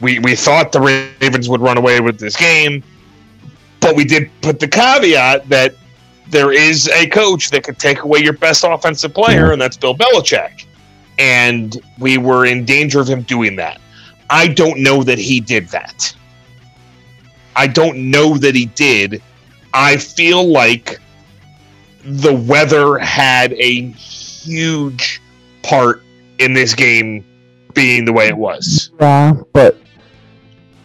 we 0.00 0.18
we 0.18 0.34
thought 0.34 0.72
the 0.72 0.80
Ravens 0.80 1.48
would 1.48 1.60
run 1.60 1.78
away 1.78 2.00
with 2.00 2.18
this 2.18 2.36
game, 2.36 2.82
but 3.80 3.94
we 3.94 4.04
did 4.04 4.30
put 4.42 4.58
the 4.60 4.68
caveat 4.68 5.48
that 5.48 5.74
there 6.28 6.52
is 6.52 6.88
a 6.88 7.06
coach 7.08 7.50
that 7.50 7.64
could 7.64 7.78
take 7.78 8.02
away 8.02 8.20
your 8.20 8.32
best 8.32 8.64
offensive 8.64 9.14
player, 9.14 9.52
and 9.52 9.60
that's 9.60 9.76
Bill 9.76 9.94
Belichick. 9.94 10.66
And 11.18 11.80
we 11.98 12.18
were 12.18 12.46
in 12.46 12.64
danger 12.64 13.00
of 13.00 13.08
him 13.08 13.22
doing 13.22 13.54
that. 13.56 13.80
I 14.30 14.48
don't 14.48 14.82
know 14.82 15.04
that 15.04 15.18
he 15.18 15.38
did 15.38 15.68
that. 15.68 16.14
I 17.56 17.66
don't 17.66 18.10
know 18.10 18.36
that 18.38 18.54
he 18.54 18.66
did. 18.66 19.22
I 19.72 19.96
feel 19.96 20.46
like 20.46 21.00
the 22.04 22.34
weather 22.34 22.98
had 22.98 23.52
a 23.54 23.88
huge 23.90 25.20
part 25.62 26.02
in 26.38 26.52
this 26.52 26.74
game 26.74 27.24
being 27.74 28.04
the 28.04 28.12
way 28.12 28.28
it 28.28 28.36
was. 28.36 28.90
Yeah, 29.00 29.34
but 29.52 29.78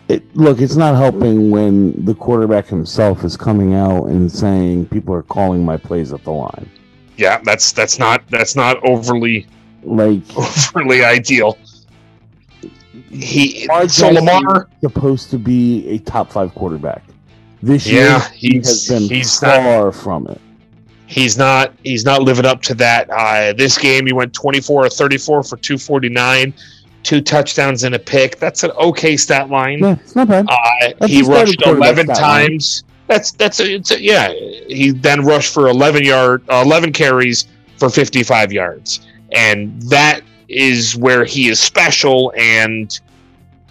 it, 0.08 0.24
look, 0.36 0.60
it's 0.60 0.76
not 0.76 0.96
helping 0.96 1.52
when 1.52 2.04
the 2.04 2.16
quarterback 2.16 2.66
himself 2.68 3.24
is 3.24 3.38
coming 3.38 3.76
out 3.76 4.06
and 4.06 4.32
saying 4.32 4.88
people 4.88 5.14
are 5.14 5.22
calling 5.22 5.64
my 5.64 5.78
plays 5.78 6.12
at 6.14 6.24
the 6.24 6.32
line. 6.32 6.70
Yeah, 7.18 7.42
that's 7.44 7.72
that's 7.72 8.00
not 8.00 8.28
that's 8.30 8.56
not 8.56 8.84
overly 8.84 9.46
like 9.84 10.24
overly 10.38 11.04
ideal. 11.04 11.58
He 13.10 13.68
so 13.88 14.10
Lamar 14.10 14.68
supposed 14.82 15.30
to 15.32 15.38
be 15.38 15.88
a 15.90 16.00
top 16.00 16.32
five 16.32 16.54
quarterback 16.54 17.04
this 17.64 17.88
yeah, 17.88 18.20
year. 18.20 18.20
He 18.34 18.58
has 18.58 18.88
been 18.88 19.04
he's 19.04 19.40
far 19.40 19.86
not, 19.86 19.96
from 19.96 20.28
it. 20.28 20.40
He's 21.08 21.38
not 21.38 21.74
he's 21.84 22.06
not 22.06 22.22
living 22.22 22.46
up 22.46 22.62
to 22.64 22.76
that. 22.76 23.10
Uh, 23.10 23.54
this 23.54 23.78
game 23.78 24.06
he 24.06 24.14
went 24.14 24.34
24 24.34 24.86
or 24.86 24.90
34 24.90 25.44
for 25.44 25.58
249 25.58 26.54
two 27.04 27.22
touchdowns 27.22 27.84
and 27.84 27.96
a 27.96 28.00
pick. 28.00 28.38
That's 28.38 28.64
an 28.64 28.72
okay 28.72 29.18
stat 29.18 29.50
line. 29.50 29.84
It's 29.84 30.16
not 30.16 30.28
bad. 30.28 30.48
Uh, 30.50 31.08
he 31.08 31.22
rushed 31.22 31.62
eleven 31.66 32.08
times. 32.08 32.84
Line. 32.84 32.96
That's 33.08 33.32
that's 33.32 33.60
a, 33.60 33.74
it's 33.74 33.92
a, 33.92 34.02
yeah. 34.02 34.32
He 34.68 34.92
then 34.92 35.26
rushed 35.26 35.54
for 35.54 35.68
eleven 35.68 36.04
yard, 36.04 36.44
uh, 36.50 36.62
eleven 36.66 36.94
carries 36.94 37.48
for 37.78 37.90
fifty 37.90 38.24
five 38.24 38.52
yards, 38.52 39.08
and 39.32 39.82
that 39.84 40.22
is 40.50 40.96
where 40.98 41.24
he 41.26 41.48
is 41.48 41.60
special 41.60 42.34
and 42.38 43.00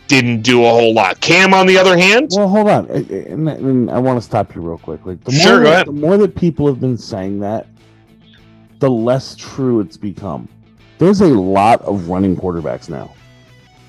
didn't 0.06 0.42
do 0.42 0.64
a 0.64 0.68
whole 0.68 0.94
lot. 0.94 1.20
Cam, 1.20 1.52
on 1.52 1.66
the 1.66 1.76
other 1.76 1.96
hand, 1.96 2.30
well, 2.32 2.48
hold 2.48 2.68
on, 2.68 2.86
and, 2.90 3.48
and 3.48 3.90
I 3.90 3.98
want 3.98 4.18
to 4.18 4.24
stop 4.24 4.54
you 4.54 4.62
real 4.62 4.78
quick. 4.78 5.04
Like 5.04 5.22
the 5.24 5.32
more, 5.32 5.40
sure, 5.40 5.62
go 5.62 5.72
ahead. 5.72 5.86
the 5.86 5.92
more 5.92 6.16
that 6.16 6.34
people 6.34 6.66
have 6.66 6.80
been 6.80 6.96
saying 6.96 7.40
that, 7.40 7.66
the 8.78 8.90
less 8.90 9.36
true 9.36 9.80
it's 9.80 9.96
become. 9.96 10.48
There's 10.98 11.20
a 11.20 11.28
lot 11.28 11.82
of 11.82 12.08
running 12.08 12.36
quarterbacks 12.36 12.88
now. 12.88 13.14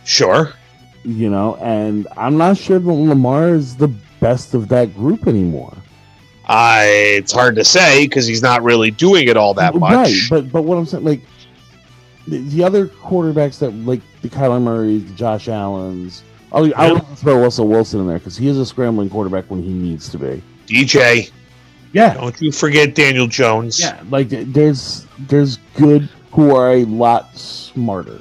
Sure. 0.04 0.54
You 1.04 1.30
know, 1.30 1.56
and 1.56 2.08
I'm 2.18 2.38
not 2.38 2.58
sure 2.58 2.78
that 2.78 2.92
Lamar 2.92 3.50
is 3.50 3.76
the 3.76 3.88
best 4.20 4.54
of 4.54 4.68
that 4.70 4.94
group 4.94 5.28
anymore. 5.28 5.76
I 6.46 6.86
it's 7.18 7.32
hard 7.32 7.56
to 7.56 7.64
say 7.64 8.06
because 8.06 8.26
he's 8.26 8.42
not 8.42 8.64
really 8.64 8.92
doing 8.92 9.28
it 9.28 9.38
all 9.38 9.54
that 9.54 9.76
much. 9.76 9.92
Right, 9.94 10.20
but 10.30 10.52
but 10.52 10.64
what 10.64 10.78
I'm 10.78 10.86
saying, 10.86 11.04
like 11.04 11.22
the, 12.30 12.38
the 12.40 12.64
other 12.64 12.88
quarterbacks 12.88 13.60
that 13.60 13.72
like 13.72 14.02
the 14.22 14.30
Kyler 14.30 14.62
Murray's, 14.62 15.06
the 15.06 15.14
Josh 15.14 15.48
Allen's. 15.48 16.24
I'll. 16.52 16.74
I'll 16.76 17.00
throw 17.16 17.40
Russell 17.42 17.68
Wilson 17.68 18.00
in 18.02 18.08
there 18.08 18.18
because 18.18 18.36
he 18.36 18.48
is 18.48 18.58
a 18.58 18.66
scrambling 18.66 19.10
quarterback 19.10 19.50
when 19.50 19.62
he 19.62 19.72
needs 19.72 20.10
to 20.10 20.18
be. 20.18 20.42
DJ, 20.66 21.32
yeah. 21.94 22.16
Don't 22.16 22.40
you 22.42 22.52
forget 22.52 22.96
Daniel 22.96 23.28
Jones. 23.28 23.80
Yeah, 23.80 24.02
like 24.10 24.30
there's 24.30 25.06
there's 25.20 25.58
good 25.76 26.10
who 26.32 26.56
are 26.56 26.74
a 26.74 26.86
lot 26.86 27.36
smarter 27.36 28.20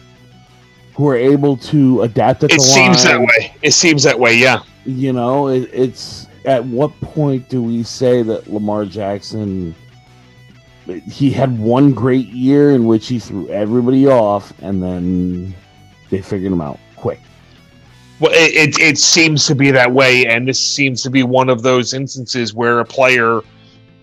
who 0.99 1.09
are 1.09 1.17
able 1.17 1.57
to 1.57 2.03
adapt 2.03 2.43
it. 2.43 2.53
It 2.53 2.61
seems 2.61 3.05
line. 3.05 3.15
that 3.15 3.21
way. 3.21 3.55
It 3.63 3.71
seems 3.71 4.03
that 4.03 4.19
way. 4.19 4.35
Yeah. 4.35 4.63
You 4.85 5.13
know, 5.13 5.47
it, 5.47 5.71
it's 5.73 6.27
at 6.45 6.65
what 6.65 6.91
point 7.01 7.49
do 7.49 7.63
we 7.63 7.85
say 7.85 8.23
that 8.25 8.53
Lamar 8.53 8.85
Jackson? 8.85 9.77
He 10.89 11.31
had 11.31 11.59
one 11.59 11.93
great 11.93 12.29
year 12.29 12.71
in 12.71 12.87
which 12.87 13.09
he 13.09 13.19
threw 13.19 13.49
everybody 13.49 14.07
off, 14.07 14.53
and 14.63 14.83
then 14.83 15.55
they 16.11 16.23
figured 16.23 16.53
him 16.53 16.61
out 16.61 16.79
quick. 16.97 17.21
Well, 18.21 18.33
it, 18.33 18.77
it, 18.77 18.81
it 18.81 18.99
seems 18.99 19.47
to 19.47 19.55
be 19.55 19.71
that 19.71 19.93
way, 19.93 20.27
and 20.27 20.49
this 20.49 20.59
seems 20.59 21.03
to 21.03 21.11
be 21.11 21.23
one 21.23 21.49
of 21.49 21.63
those 21.63 21.95
instances 21.95 22.53
where 22.55 22.81
a 22.81 22.85
player 22.85 23.43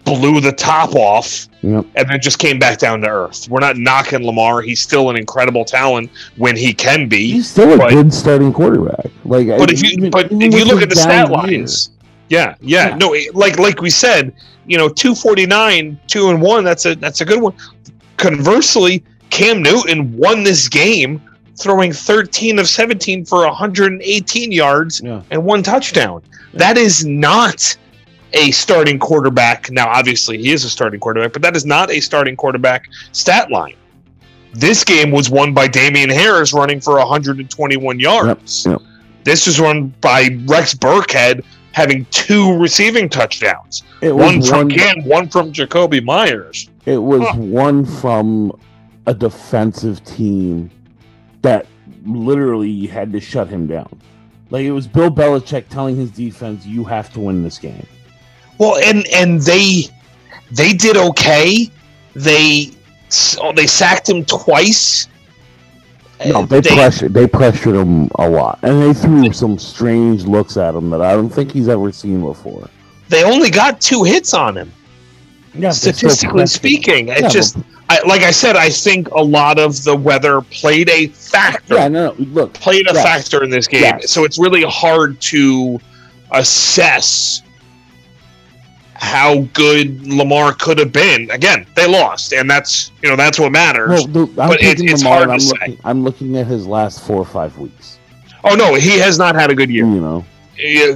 blew 0.05 0.39
the 0.39 0.51
top 0.51 0.95
off 0.95 1.47
yep. 1.61 1.85
and 1.95 2.09
then 2.09 2.21
just 2.21 2.39
came 2.39 2.59
back 2.59 2.77
down 2.77 3.01
to 3.01 3.09
earth. 3.09 3.49
We're 3.49 3.59
not 3.59 3.75
knocking 3.77 4.23
Lamar. 4.25 4.61
He's 4.61 4.81
still 4.81 5.09
an 5.09 5.17
incredible 5.17 5.65
talent 5.65 6.11
when 6.37 6.55
he 6.55 6.73
can 6.73 7.09
be. 7.09 7.31
He's 7.31 7.49
still 7.49 7.73
a 7.73 7.77
but, 7.77 7.89
good 7.89 8.13
starting 8.13 8.53
quarterback. 8.53 9.07
Like, 9.25 9.47
but 9.47 9.71
if 9.71 9.83
you 9.83 9.89
even, 9.89 10.11
but 10.11 10.31
even 10.31 10.43
if 10.43 10.53
you 10.53 10.65
look 10.65 10.81
at 10.81 10.89
the 10.89 10.95
stat 10.95 11.31
lines, 11.31 11.89
yeah, 12.29 12.55
yeah, 12.61 12.89
yeah, 12.89 12.95
no, 12.95 13.15
like 13.33 13.59
like 13.59 13.81
we 13.81 13.89
said, 13.89 14.33
you 14.65 14.77
know, 14.77 14.89
two 14.89 15.15
forty 15.15 15.45
nine, 15.45 15.99
two 16.07 16.29
and 16.29 16.41
one. 16.41 16.63
That's 16.63 16.85
a 16.85 16.95
that's 16.95 17.21
a 17.21 17.25
good 17.25 17.41
one. 17.41 17.55
Conversely, 18.17 19.03
Cam 19.29 19.61
Newton 19.61 20.15
won 20.15 20.43
this 20.43 20.67
game 20.67 21.21
throwing 21.57 21.93
13 21.93 22.59
of 22.59 22.67
17 22.67 23.25
for 23.25 23.45
118 23.45 24.51
yards 24.51 25.01
yeah. 25.01 25.21
and 25.31 25.43
one 25.43 25.63
touchdown. 25.63 26.21
That 26.53 26.77
is 26.77 27.05
not 27.05 27.77
a 28.33 28.51
starting 28.51 28.99
quarterback. 28.99 29.71
Now, 29.71 29.87
obviously, 29.87 30.37
he 30.37 30.51
is 30.51 30.63
a 30.63 30.69
starting 30.69 30.99
quarterback, 30.99 31.33
but 31.33 31.41
that 31.41 31.55
is 31.55 31.65
not 31.65 31.89
a 31.91 31.99
starting 32.01 32.35
quarterback 32.35 32.87
stat 33.13 33.49
line. 33.49 33.75
This 34.53 34.83
game 34.83 35.11
was 35.11 35.29
won 35.29 35.53
by 35.53 35.67
Damien 35.67 36.09
Harris 36.09 36.53
running 36.53 36.79
for 36.79 36.97
121 36.97 37.99
yards. 37.99 38.65
Yep, 38.65 38.79
yep. 38.79 38.89
This 39.23 39.47
was 39.47 39.59
run 39.59 39.93
by 40.01 40.29
Rex 40.45 40.73
Burkhead 40.73 41.43
having 41.75 42.05
two 42.05 42.57
receiving 42.57 43.09
touchdowns. 43.09 43.83
one 44.01 44.41
from 44.41 44.69
one, 44.69 44.69
Cam, 44.69 45.03
one 45.03 45.27
from 45.27 45.51
Jakobi 45.51 46.01
Meyers. 46.01 46.69
It 46.85 46.99
was 46.99 47.21
huh. 47.27 47.35
one 47.35 47.85
from 47.85 48.57
a 49.07 49.13
defensive 49.13 50.01
team 50.05 50.71
that 51.41 51.67
literally 52.05 52.87
had 52.87 53.11
to 53.11 53.19
shut 53.19 53.49
him 53.49 53.67
down. 53.67 53.99
Like 54.51 54.63
it 54.63 54.71
was 54.71 54.87
Bill 54.87 55.11
Belichick 55.11 55.67
telling 55.67 55.97
his 55.97 56.11
defense, 56.11 56.65
"You 56.65 56.85
have 56.85 57.11
to 57.11 57.19
win 57.19 57.43
this 57.43 57.59
game." 57.59 57.85
Well, 58.57 58.77
and 58.77 59.05
and 59.13 59.41
they 59.41 59.89
they 60.51 60.71
did 60.71 60.95
okay. 60.95 61.69
They 62.13 62.71
they 63.53 63.67
sacked 63.67 64.07
him 64.07 64.23
twice. 64.23 65.09
No, 66.25 66.41
eh, 66.41 66.45
they, 66.45 66.61
they 66.61 66.69
pressured 66.69 67.13
they 67.13 67.27
pressured 67.27 67.75
him 67.75 68.09
a 68.15 68.29
lot, 68.29 68.59
and 68.63 68.81
they 68.81 68.93
threw 68.93 69.31
some 69.33 69.59
strange 69.59 70.23
looks 70.23 70.57
at 70.57 70.73
him 70.73 70.89
that 70.91 71.01
I 71.01 71.13
don't 71.13 71.29
think 71.29 71.51
he's 71.51 71.67
ever 71.67 71.91
seen 71.91 72.21
before. 72.21 72.69
They 73.09 73.23
only 73.23 73.49
got 73.49 73.81
two 73.81 74.03
hits 74.03 74.33
on 74.33 74.57
him. 74.57 74.71
Yeah, 75.53 75.71
statistically 75.71 76.47
speaking, 76.47 77.09
it 77.09 77.21
yeah, 77.21 77.27
just 77.27 77.57
I, 77.89 78.01
like 78.07 78.21
I 78.21 78.31
said, 78.31 78.55
I 78.55 78.69
think 78.69 79.09
a 79.11 79.21
lot 79.21 79.59
of 79.59 79.83
the 79.83 79.95
weather 79.95 80.41
played 80.41 80.89
a 80.89 81.07
factor. 81.07 81.75
Yeah, 81.75 81.87
no, 81.87 82.15
look, 82.17 82.53
played 82.53 82.89
a 82.89 82.93
yes, 82.93 83.03
factor 83.03 83.43
in 83.43 83.49
this 83.49 83.67
game. 83.67 83.81
Yes. 83.81 84.11
So 84.11 84.23
it's 84.23 84.39
really 84.39 84.63
hard 84.63 85.19
to 85.21 85.79
assess 86.31 87.41
how 88.95 89.41
good 89.53 90.07
Lamar 90.07 90.53
could 90.53 90.79
have 90.79 90.91
been. 90.91 91.29
Again, 91.31 91.67
they 91.75 91.87
lost, 91.87 92.33
and 92.33 92.49
that's 92.49 92.91
you 93.01 93.09
know 93.09 93.15
that's 93.15 93.39
what 93.39 93.51
matters. 93.51 93.89
Well, 93.89 94.25
the, 94.25 94.33
but 94.33 94.61
it, 94.61 94.79
it's 94.79 95.03
Lamar, 95.03 95.17
hard 95.17 95.27
to 95.27 95.33
I'm 95.33 95.39
say. 95.39 95.57
Looking, 95.59 95.79
I'm 95.83 96.03
looking 96.03 96.37
at 96.37 96.47
his 96.47 96.65
last 96.65 97.05
four 97.05 97.17
or 97.17 97.25
five 97.25 97.57
weeks. 97.57 97.99
Oh 98.43 98.55
no, 98.55 98.75
he 98.75 98.97
has 98.99 99.17
not 99.17 99.35
had 99.35 99.51
a 99.51 99.55
good 99.55 99.69
year. 99.69 99.85
You 99.85 100.01
know, 100.01 100.25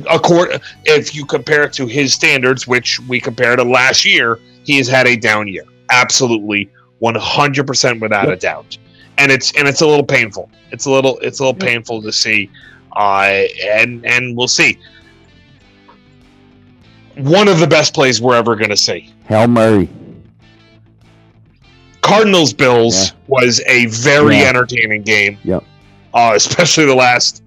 Accord, 0.09 0.61
if 0.85 1.13
you 1.13 1.25
compare 1.25 1.63
it 1.63 1.73
to 1.73 1.85
his 1.85 2.13
standards, 2.13 2.67
which 2.67 2.99
we 3.01 3.19
compare 3.19 3.55
to 3.55 3.63
last 3.63 4.05
year, 4.05 4.39
he 4.63 4.77
has 4.77 4.87
had 4.87 5.07
a 5.07 5.15
down 5.15 5.47
year. 5.47 5.63
Absolutely, 5.89 6.69
100 6.99 7.67
percent 7.67 7.99
without 7.99 8.27
yep. 8.27 8.37
a 8.37 8.39
doubt. 8.39 8.77
And 9.17 9.31
it's 9.31 9.55
and 9.57 9.67
it's 9.67 9.81
a 9.81 9.87
little 9.87 10.05
painful. 10.05 10.49
It's 10.71 10.85
a 10.85 10.91
little 10.91 11.17
it's 11.19 11.39
a 11.39 11.43
little 11.43 11.59
yep. 11.59 11.69
painful 11.69 12.01
to 12.01 12.11
see. 12.11 12.49
Uh, 12.95 13.43
and 13.63 14.05
and 14.05 14.35
we'll 14.35 14.47
see 14.47 14.79
one 17.19 17.47
of 17.47 17.59
the 17.59 17.67
best 17.67 17.93
plays 17.93 18.21
we're 18.21 18.35
ever 18.35 18.55
going 18.55 18.69
to 18.69 18.77
see. 18.77 19.13
Hail 19.25 19.47
Murray. 19.47 19.89
Cardinals 22.01 22.53
Bills 22.53 23.09
yeah. 23.09 23.17
was 23.27 23.61
a 23.67 23.85
very 23.87 24.37
yeah. 24.37 24.49
entertaining 24.49 25.03
game. 25.03 25.37
Yep. 25.43 25.63
Uh, 26.13 26.33
especially 26.35 26.85
the 26.85 26.95
last 26.95 27.43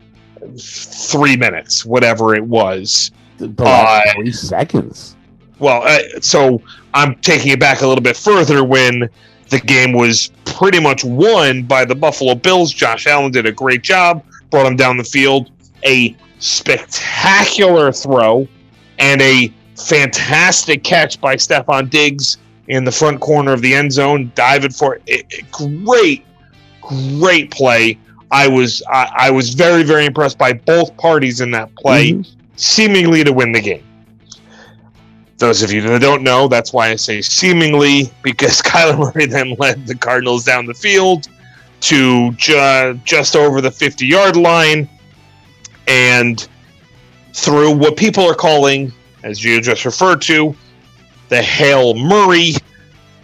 three 0.58 1.36
minutes, 1.36 1.84
whatever 1.84 2.34
it 2.34 2.44
was. 2.44 3.10
The, 3.38 3.48
the 3.48 3.64
last 3.64 4.08
uh, 4.08 4.12
three 4.14 4.32
seconds. 4.32 5.16
Well, 5.58 5.82
uh, 5.84 6.20
so 6.20 6.62
I'm 6.94 7.14
taking 7.16 7.52
it 7.52 7.60
back 7.60 7.80
a 7.80 7.86
little 7.86 8.02
bit 8.02 8.16
further 8.16 8.64
when 8.64 9.08
the 9.48 9.60
game 9.60 9.92
was 9.92 10.30
pretty 10.44 10.80
much 10.80 11.04
won 11.04 11.62
by 11.62 11.84
the 11.84 11.94
Buffalo 11.94 12.34
Bills. 12.34 12.72
Josh 12.72 13.06
Allen 13.06 13.32
did 13.32 13.46
a 13.46 13.52
great 13.52 13.82
job, 13.82 14.24
brought 14.50 14.66
him 14.66 14.76
down 14.76 14.96
the 14.96 15.04
field. 15.04 15.50
A 15.84 16.16
spectacular 16.38 17.92
throw 17.92 18.46
and 18.98 19.20
a 19.22 19.52
fantastic 19.82 20.84
catch 20.84 21.20
by 21.20 21.36
Stefon 21.36 21.90
Diggs 21.90 22.38
in 22.68 22.84
the 22.84 22.92
front 22.92 23.20
corner 23.20 23.52
of 23.52 23.60
the 23.60 23.74
end 23.74 23.92
zone, 23.92 24.32
diving 24.34 24.70
for 24.70 25.00
it. 25.06 25.50
Great, 25.50 26.24
great 26.80 27.50
play. 27.50 27.98
I 28.30 28.48
was 28.48 28.82
I, 28.88 29.12
I, 29.14 29.30
was 29.30 29.50
very 29.50 29.82
very 29.82 30.06
impressed 30.06 30.38
by 30.38 30.54
both 30.54 30.96
parties 30.96 31.40
in 31.40 31.50
that 31.50 31.74
play, 31.74 32.12
mm-hmm. 32.12 32.40
seemingly 32.56 33.22
to 33.24 33.32
win 33.32 33.52
the 33.52 33.60
game. 33.60 33.84
Those 35.36 35.62
of 35.62 35.72
you 35.72 35.82
that 35.82 36.00
don't 36.00 36.22
know, 36.22 36.48
that's 36.48 36.72
why 36.72 36.90
I 36.90 36.96
say 36.96 37.20
seemingly 37.20 38.10
because 38.22 38.62
Kyler 38.62 38.98
Murray 38.98 39.26
then 39.26 39.54
led 39.58 39.86
the 39.86 39.94
Cardinals 39.94 40.44
down 40.44 40.66
the 40.66 40.74
field 40.74 41.28
to 41.80 42.32
ju- 42.32 42.98
just 43.04 43.36
over 43.36 43.60
the 43.60 43.70
50 43.70 44.06
yard 44.06 44.36
line 44.36 44.88
and 45.88 46.48
through 47.34 47.76
what 47.76 47.96
people 47.96 48.24
are 48.24 48.34
calling 48.34 48.92
as 49.22 49.44
you 49.44 49.60
just 49.60 49.84
referred 49.84 50.20
to, 50.22 50.54
the 51.28 51.42
Hail 51.42 51.94
Murray. 51.94 52.54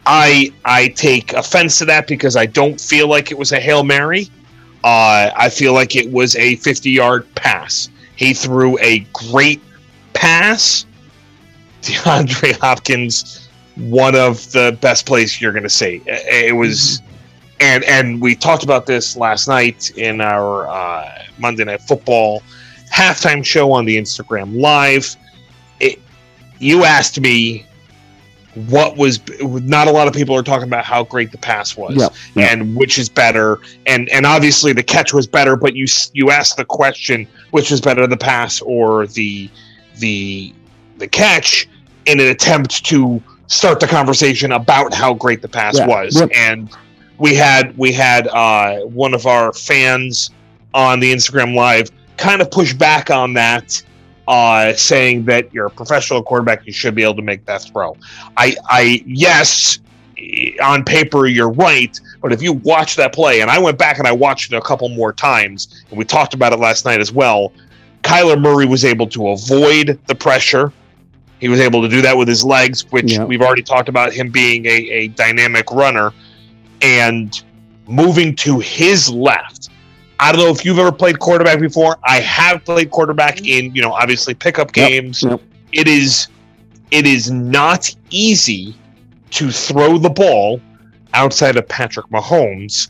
I 0.06 0.52
I 0.64 0.88
take 0.88 1.32
offense 1.34 1.78
to 1.78 1.84
that 1.86 2.06
because 2.06 2.36
I 2.36 2.46
don't 2.46 2.80
feel 2.80 3.08
like 3.08 3.30
it 3.30 3.38
was 3.38 3.52
a 3.52 3.60
Hail 3.60 3.84
Mary. 3.84 4.28
Uh, 4.84 5.30
I 5.36 5.48
feel 5.48 5.72
like 5.72 5.96
it 5.96 6.10
was 6.10 6.36
a 6.36 6.56
50 6.56 6.90
yard 6.90 7.34
pass. 7.34 7.90
He 8.16 8.32
threw 8.32 8.78
a 8.78 9.00
great 9.12 9.60
pass. 10.14 10.86
DeAndre 11.82 12.58
Hopkins, 12.58 13.48
one 13.76 14.16
of 14.16 14.50
the 14.52 14.76
best 14.80 15.06
plays 15.06 15.40
you're 15.40 15.52
going 15.52 15.62
to 15.62 15.68
see. 15.68 16.02
It 16.06 16.54
was, 16.56 17.02
and 17.60 17.84
and 17.84 18.20
we 18.20 18.34
talked 18.34 18.64
about 18.64 18.86
this 18.86 19.16
last 19.16 19.46
night 19.46 19.90
in 19.96 20.20
our 20.20 20.68
uh, 20.68 21.22
Monday 21.38 21.64
Night 21.64 21.82
Football 21.82 22.42
halftime 22.92 23.44
show 23.44 23.70
on 23.72 23.84
the 23.84 23.96
Instagram 23.96 24.60
Live. 24.60 25.16
It, 25.80 26.00
you 26.58 26.84
asked 26.84 27.20
me 27.20 27.64
what 28.66 28.96
was 28.96 29.20
not 29.40 29.86
a 29.86 29.90
lot 29.90 30.08
of 30.08 30.14
people 30.14 30.34
are 30.34 30.42
talking 30.42 30.66
about 30.66 30.84
how 30.84 31.04
great 31.04 31.30
the 31.30 31.38
pass 31.38 31.76
was 31.76 31.94
Yeah, 31.96 32.08
yeah. 32.34 32.52
and 32.52 32.74
which 32.74 32.98
is 32.98 33.08
better 33.08 33.60
and 33.86 34.08
and 34.08 34.26
obviously 34.26 34.72
the 34.72 34.82
catch 34.82 35.12
was 35.12 35.26
better 35.28 35.54
but 35.54 35.74
you 35.76 35.86
you 36.12 36.30
asked 36.30 36.56
the 36.56 36.64
question 36.64 37.28
which 37.52 37.70
is 37.70 37.80
better 37.80 38.06
the 38.06 38.16
pass 38.16 38.60
or 38.62 39.06
the 39.08 39.48
the 39.98 40.52
the 40.96 41.06
catch 41.06 41.68
in 42.06 42.18
an 42.18 42.26
attempt 42.26 42.84
to 42.86 43.22
start 43.46 43.78
the 43.80 43.86
conversation 43.86 44.52
about 44.52 44.92
how 44.92 45.14
great 45.14 45.40
the 45.42 45.48
pass 45.48 45.78
Yeah, 45.78 45.86
was 45.86 46.18
yep. 46.18 46.30
and 46.34 46.70
we 47.18 47.34
had 47.36 47.76
we 47.78 47.92
had 47.92 48.26
uh 48.28 48.80
one 48.86 49.14
of 49.14 49.26
our 49.26 49.52
fans 49.52 50.30
on 50.74 50.98
the 51.00 51.12
Instagram 51.14 51.54
live 51.54 51.90
kind 52.16 52.40
of 52.42 52.50
push 52.50 52.72
back 52.72 53.10
on 53.10 53.34
that 53.34 53.80
uh, 54.28 54.74
saying 54.74 55.24
that 55.24 55.52
you're 55.54 55.66
a 55.66 55.70
professional 55.70 56.22
quarterback, 56.22 56.66
you 56.66 56.72
should 56.72 56.94
be 56.94 57.02
able 57.02 57.16
to 57.16 57.22
make 57.22 57.44
that 57.46 57.62
throw. 57.62 57.96
I, 58.36 58.54
I, 58.68 59.02
yes, 59.06 59.78
on 60.62 60.84
paper 60.84 61.26
you're 61.26 61.50
right, 61.50 61.98
but 62.20 62.32
if 62.32 62.42
you 62.42 62.52
watch 62.52 62.94
that 62.96 63.14
play, 63.14 63.40
and 63.40 63.50
I 63.50 63.58
went 63.58 63.78
back 63.78 63.98
and 63.98 64.06
I 64.06 64.12
watched 64.12 64.52
it 64.52 64.56
a 64.56 64.60
couple 64.60 64.88
more 64.90 65.12
times, 65.14 65.82
and 65.88 65.98
we 65.98 66.04
talked 66.04 66.34
about 66.34 66.52
it 66.52 66.58
last 66.58 66.84
night 66.84 67.00
as 67.00 67.10
well. 67.10 67.52
Kyler 68.02 68.38
Murray 68.40 68.66
was 68.66 68.84
able 68.84 69.06
to 69.08 69.28
avoid 69.28 69.98
the 70.06 70.14
pressure. 70.14 70.72
He 71.40 71.48
was 71.48 71.60
able 71.60 71.80
to 71.82 71.88
do 71.88 72.02
that 72.02 72.16
with 72.16 72.28
his 72.28 72.44
legs, 72.44 72.84
which 72.90 73.12
Yeah. 73.14 73.24
we've 73.24 73.42
already 73.42 73.62
talked 73.62 73.88
about 73.88 74.12
him 74.12 74.28
being 74.30 74.66
a, 74.66 74.68
a 74.70 75.08
dynamic 75.08 75.70
runner, 75.72 76.12
and 76.82 77.42
moving 77.88 78.36
to 78.36 78.58
his 78.58 79.08
left. 79.10 79.67
I 80.20 80.32
don't 80.32 80.40
know 80.40 80.50
if 80.50 80.64
you've 80.64 80.78
ever 80.78 80.92
played 80.92 81.18
quarterback 81.18 81.60
before. 81.60 81.96
I 82.04 82.20
have 82.20 82.64
played 82.64 82.90
quarterback 82.90 83.36
mm-hmm. 83.36 83.66
in, 83.66 83.74
you 83.74 83.82
know, 83.82 83.92
obviously 83.92 84.34
pickup 84.34 84.76
Yep, 84.76 84.88
games. 84.88 85.22
yep. 85.22 85.40
It 85.72 85.86
is 85.86 86.28
it 86.90 87.06
is 87.06 87.30
not 87.30 87.94
easy 88.10 88.74
to 89.30 89.50
throw 89.50 89.98
the 89.98 90.08
ball 90.08 90.60
outside 91.12 91.56
of 91.56 91.68
Patrick 91.68 92.06
Mahomes 92.06 92.88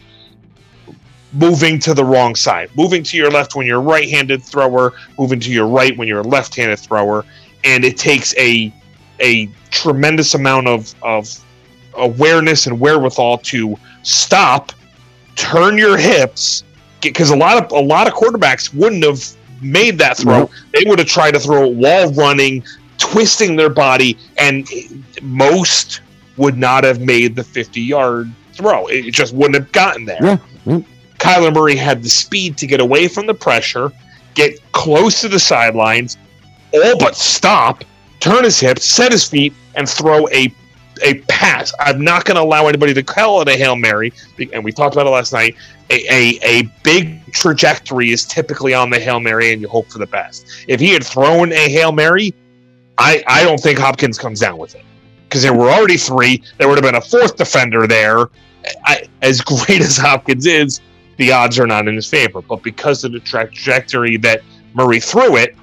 moving 1.32 1.78
to 1.80 1.94
the 1.94 2.04
wrong 2.04 2.34
side. 2.34 2.70
Moving 2.76 3.02
to 3.02 3.16
your 3.16 3.30
left 3.30 3.54
when 3.54 3.66
you're 3.66 3.78
a 3.78 3.82
right-handed 3.82 4.42
thrower, 4.42 4.94
moving 5.18 5.40
to 5.40 5.50
your 5.50 5.66
right 5.66 5.96
when 5.96 6.08
you're 6.08 6.20
a 6.20 6.28
left-handed 6.28 6.78
thrower, 6.78 7.24
and 7.64 7.84
it 7.84 7.96
takes 7.96 8.34
a 8.36 8.72
a 9.20 9.46
tremendous 9.70 10.34
amount 10.34 10.68
of 10.68 10.94
of 11.02 11.44
awareness 11.94 12.66
and 12.66 12.78
wherewithal 12.78 13.38
to 13.38 13.76
stop, 14.02 14.72
turn 15.34 15.76
your 15.76 15.96
hips, 15.96 16.62
because 17.01 17.30
a 17.30 17.36
lot 17.36 17.62
of 17.62 17.70
a 17.72 17.80
lot 17.80 18.07
of 18.07 18.14
quarterbacks 18.14 18.74
wouldn't 18.74 19.05
have 19.05 19.22
made 19.61 19.99
that 19.99 20.16
throw. 20.16 20.40
Nope. 20.40 20.51
They 20.72 20.84
would 20.86 20.99
have 20.99 21.09
tried 21.09 21.32
to 21.32 21.40
throw 21.40 21.64
it 21.64 21.74
while 21.74 22.12
running, 22.12 22.64
twisting 22.99 23.57
their 23.57 23.70
body, 23.70 24.18
and 24.36 24.68
most 25.22 26.01
would 26.36 26.57
not 26.57 26.84
have 26.84 27.01
made 27.01 27.34
the 27.36 27.44
50 27.44 27.80
yard 27.80 28.30
throw. 28.53 28.86
It 28.86 29.11
just 29.12 29.34
wouldn't 29.34 29.57
have 29.57 29.72
gotten 29.72 30.05
there. 30.05 30.18
Yeah, 30.22 30.38
yeah. 30.64 30.80
Kyler 31.18 31.53
Murray 31.53 31.76
had 31.76 32.03
the 32.03 32.09
speed 32.09 32.57
to 32.59 32.66
get 32.66 32.80
away 32.80 33.09
from 33.09 33.26
the 33.26 33.34
pressure, 33.34 33.92
get 34.34 34.61
close 34.72 35.20
to 35.22 35.28
the 35.28 35.38
sidelines, 35.38 36.16
all 36.72 36.99
but 36.99 37.16
stop, 37.16 37.82
turn 38.20 38.44
his 38.44 38.61
hips, 38.61 38.84
set 38.84 39.11
his 39.11 39.24
feet, 39.24 39.53
and 39.74 39.88
throw 39.88 40.28
a 40.28 40.53
a 41.03 41.20
pass. 41.28 41.72
I'm 41.80 42.03
not 42.03 42.24
going 42.24 42.36
to 42.36 42.42
allow 42.42 42.66
anybody 42.66 42.94
to 42.94 43.03
call 43.03 43.40
it 43.42 43.49
a 43.49 43.57
hail 43.57 43.76
mary, 43.76 44.12
and 44.53 44.64
we 44.64 44.72
talked 44.72 44.94
about 44.94 45.07
it 45.07 45.11
last 45.11 45.32
night. 45.32 45.57
A, 45.90 46.05
a 46.12 46.38
a 46.42 46.62
big 46.82 47.32
trajectory 47.32 48.11
is 48.11 48.24
typically 48.24 48.74
on 48.74 48.90
the 48.90 48.99
hail 48.99 49.20
mary, 49.20 49.53
and 49.53 49.62
you 49.62 49.68
hope 49.68 49.88
for 49.88 49.99
the 49.99 50.07
best. 50.07 50.46
If 50.68 50.80
he 50.80 50.92
had 50.92 51.05
thrown 51.05 51.53
a 51.53 51.68
hail 51.68 51.92
mary, 51.92 52.34
I 52.99 53.22
I 53.26 53.42
don't 53.44 53.59
think 53.59 53.78
Hopkins 53.78 54.18
comes 54.18 54.40
down 54.40 54.59
with 54.59 54.74
it 54.74 54.84
because 55.28 55.42
there 55.42 55.55
were 55.55 55.70
already 55.70 55.96
three. 55.96 56.42
There 56.59 56.68
would 56.68 56.78
have 56.78 56.84
been 56.84 56.94
a 56.94 57.01
fourth 57.01 57.36
defender 57.36 57.86
there. 57.86 58.28
I, 58.84 59.05
as 59.22 59.40
great 59.42 59.80
as 59.80 59.96
Hopkins 59.96 60.46
is, 60.46 60.80
the 61.16 61.32
odds 61.32 61.59
are 61.59 61.66
not 61.66 61.86
in 61.86 61.94
his 61.94 62.09
favor. 62.09 62.40
But 62.40 62.62
because 62.62 63.05
of 63.05 63.12
the 63.12 63.20
trajectory 63.20 64.16
that 64.18 64.42
Murray 64.74 65.01
threw 65.01 65.36
it, 65.36 65.55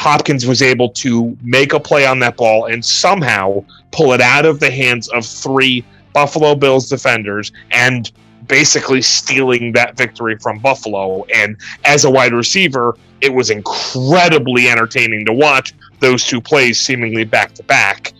Hopkins 0.00 0.46
was 0.46 0.62
able 0.62 0.88
to 0.88 1.36
make 1.42 1.74
a 1.74 1.78
play 1.78 2.06
on 2.06 2.20
that 2.20 2.38
ball 2.38 2.64
and 2.64 2.82
somehow 2.82 3.62
pull 3.92 4.14
it 4.14 4.22
out 4.22 4.46
of 4.46 4.58
the 4.58 4.70
hands 4.70 5.08
of 5.08 5.26
three 5.26 5.84
Buffalo 6.14 6.54
Bills 6.54 6.88
defenders 6.88 7.52
and 7.70 8.10
basically 8.46 9.02
stealing 9.02 9.72
that 9.72 9.98
victory 9.98 10.38
from 10.38 10.58
Buffalo. 10.58 11.24
And 11.34 11.58
as 11.84 12.06
a 12.06 12.10
wide 12.10 12.32
receiver, 12.32 12.96
it 13.20 13.34
was 13.34 13.50
incredibly 13.50 14.70
entertaining 14.70 15.26
to 15.26 15.34
watch 15.34 15.74
those 15.98 16.24
two 16.24 16.40
plays 16.40 16.80
seemingly 16.80 17.24
back 17.24 17.52
to 17.56 17.62
back. 17.64 18.14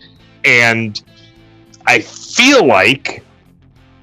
And 0.45 1.03
I 1.87 2.01
feel 2.01 2.67
like 2.67 3.25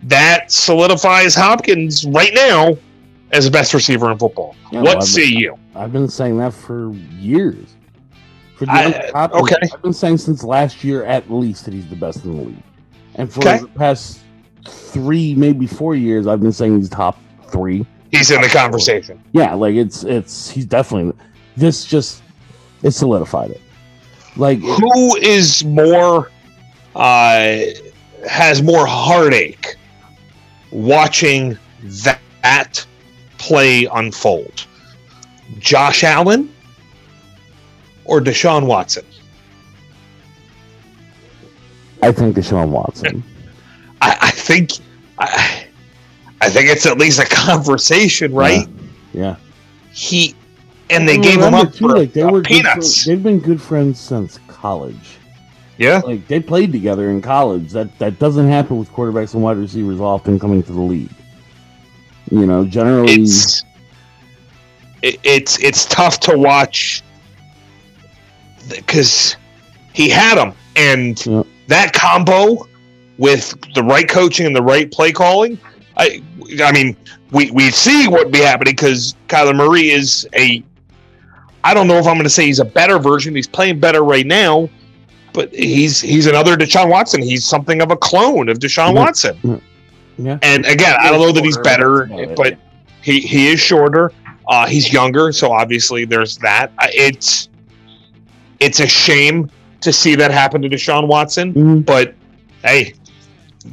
that 0.02 0.52
solidifies 0.52 1.36
Hopkins 1.36 2.06
right 2.08 2.34
now 2.34 2.76
as 3.32 3.46
the 3.46 3.52
best 3.52 3.74
receiver 3.74 4.12
in 4.12 4.18
football. 4.18 4.56
Yeah, 4.72 4.82
what 4.82 4.98
well, 4.98 5.02
say 5.02 5.26
you? 5.26 5.58
I've 5.76 5.92
been 5.92 6.08
saying 6.08 6.38
that 6.38 6.54
for 6.54 6.92
years. 6.94 7.76
For 8.56 8.66
I- 8.70 8.92
DeAndre 8.92 9.32
okay. 9.42 9.56
I've 9.74 9.82
been 9.82 9.94
saying 9.94 10.18
since 10.18 10.44
last 10.44 10.84
year 10.84 11.04
at 11.04 11.30
least 11.32 11.66
that 11.66 11.74
he's 11.74 11.88
the 11.90 11.96
best 11.96 12.26
in 12.26 12.36
the 12.38 12.44
league. 12.44 12.64
And 13.16 13.32
for 13.32 13.40
Okay. 13.42 13.60
the 13.60 13.68
past 13.68 14.20
three, 14.68 15.36
maybe 15.36 15.68
four 15.68 15.96
years, 15.96 16.28
I've 16.28 16.42
been 16.42 16.52
saying 16.52 16.78
he's 16.78 16.90
top 16.90 17.20
three. 17.50 17.86
He's 18.12 18.32
in 18.32 18.42
the 18.42 18.48
conversation. 18.50 19.22
Yeah, 19.34 19.54
like 19.54 19.76
it's 19.76 20.04
it's 20.04 20.50
he's 20.50 20.66
definitely 20.66 21.14
this 21.58 21.84
just 21.86 22.24
it 22.84 22.92
solidified 22.92 23.52
it. 23.52 23.62
Like 24.38 24.60
Who 24.60 25.16
is 25.18 25.64
more 25.66 26.32
uh, 26.96 27.58
has 28.28 28.62
more 28.64 28.86
heartache 28.86 29.76
watching 30.72 31.58
that 32.44 32.86
play 33.38 33.86
unfold? 33.86 34.66
Josh 35.60 36.04
Allen 36.04 36.54
or 38.06 38.20
Deshaun 38.20 38.66
Watson? 38.66 39.06
I 42.02 42.12
think 42.12 42.36
Deshaun 42.36 42.70
Watson. 42.70 43.24
I, 44.02 44.18
I 44.22 44.32
think 44.32 44.72
I, 45.18 45.66
I 46.42 46.50
think 46.50 46.70
it's 46.70 46.86
at 46.86 46.98
least 46.98 47.20
a 47.20 47.26
conversation, 47.30 48.34
right? 48.34 48.68
Yeah. 49.14 49.38
He 49.92 50.36
and 50.90 51.08
they 51.08 51.18
gave 51.18 51.42
him 51.42 51.54
up 51.54 51.74
too, 51.74 51.88
for 51.90 51.98
like 51.98 52.14
they 52.14 52.22
uh, 52.22 52.32
were 52.32 52.42
peanuts. 52.42 53.06
they've 53.06 53.22
been 53.22 53.40
good 53.40 53.62
friends 53.62 54.00
since 54.00 54.40
college. 54.48 55.18
yeah, 55.78 56.00
Like 56.06 56.28
they 56.28 56.40
played 56.40 56.72
together 56.72 57.10
in 57.10 57.22
college. 57.22 57.72
That 57.72 57.98
that 58.00 58.20
doesn't 58.20 58.48
happen 58.48 58.78
with 58.78 58.92
quarterbacks 58.92 59.34
and 59.34 59.44
wide 59.44 59.58
receivers 59.58 60.00
often 60.00 60.40
coming 60.40 60.62
to 60.64 60.72
the 60.72 60.80
league. 60.82 61.12
You 62.32 62.46
know, 62.46 62.66
generally 62.66 63.14
it's 63.14 63.64
it, 65.02 65.20
it's 65.24 65.60
it's 65.64 65.86
tough 65.86 66.20
to 66.22 66.38
watch 66.38 67.04
because 68.70 69.36
he 69.94 70.10
had 70.10 70.38
him, 70.38 70.54
and 70.76 71.24
Yeah. 71.26 71.44
that 71.68 71.94
combo 71.94 72.68
with 73.18 73.56
the 73.74 73.84
right 73.84 74.08
coaching 74.08 74.46
and 74.46 74.56
the 74.56 74.62
right 74.62 74.92
play 74.92 75.12
calling. 75.12 75.58
I 75.96 76.22
I 76.64 76.72
mean, 76.72 76.96
we 77.32 77.52
we 77.52 77.72
see 77.72 78.08
what 78.08 78.32
be 78.32 78.40
happening 78.40 78.74
because 78.74 79.16
Kyler 79.28 79.56
Murray 79.56 79.90
is 79.90 80.28
a. 80.36 80.64
I 81.64 81.74
don't 81.74 81.88
know 81.88 81.98
if 81.98 82.06
I'm 82.08 82.14
going 82.14 82.24
to 82.24 82.30
say 82.30 82.46
he's 82.46 82.60
a 82.60 82.66
better 82.66 82.98
version. 83.00 83.36
He's 83.36 83.48
playing 83.48 83.80
better 83.80 84.04
right 84.04 84.26
now, 84.26 84.70
but 85.34 85.54
he's 85.54 86.00
he's 86.00 86.26
another 86.28 86.56
Deshaun 86.56 86.90
Watson. 86.90 87.22
He's 87.22 87.46
something 87.46 87.82
of 87.82 87.92
a 87.92 87.98
clone 87.98 88.48
of 88.50 88.60
Deshaun. 88.60 88.94
Watson. 88.96 89.62
Yeah. 90.18 90.38
And 90.42 90.66
again, 90.66 90.96
I 91.00 91.10
don't 91.12 91.22
know 91.22 91.32
that 91.32 91.44
he's 91.44 91.58
better, 91.58 92.08
that's 92.08 92.12
about 92.12 92.20
it. 92.32 92.36
but 92.36 92.58
he 93.02 93.20
he 93.22 93.50
is 93.52 93.60
shorter. 93.60 94.12
Uh, 94.48 94.66
he's 94.66 94.92
younger, 94.94 95.32
so 95.32 95.52
obviously 95.52 96.06
there's 96.06 96.38
that. 96.40 96.72
Uh, 96.80 96.88
It's 96.94 97.50
it's 98.60 98.80
a 98.80 98.88
shame 98.88 99.50
to 99.82 99.94
see 99.94 100.16
that 100.16 100.32
happen 100.32 100.62
to 100.64 100.70
Deshaun 100.70 101.08
Watson, 101.08 101.54
Mhm. 101.54 101.86
but 101.86 102.16
hey, 102.64 102.94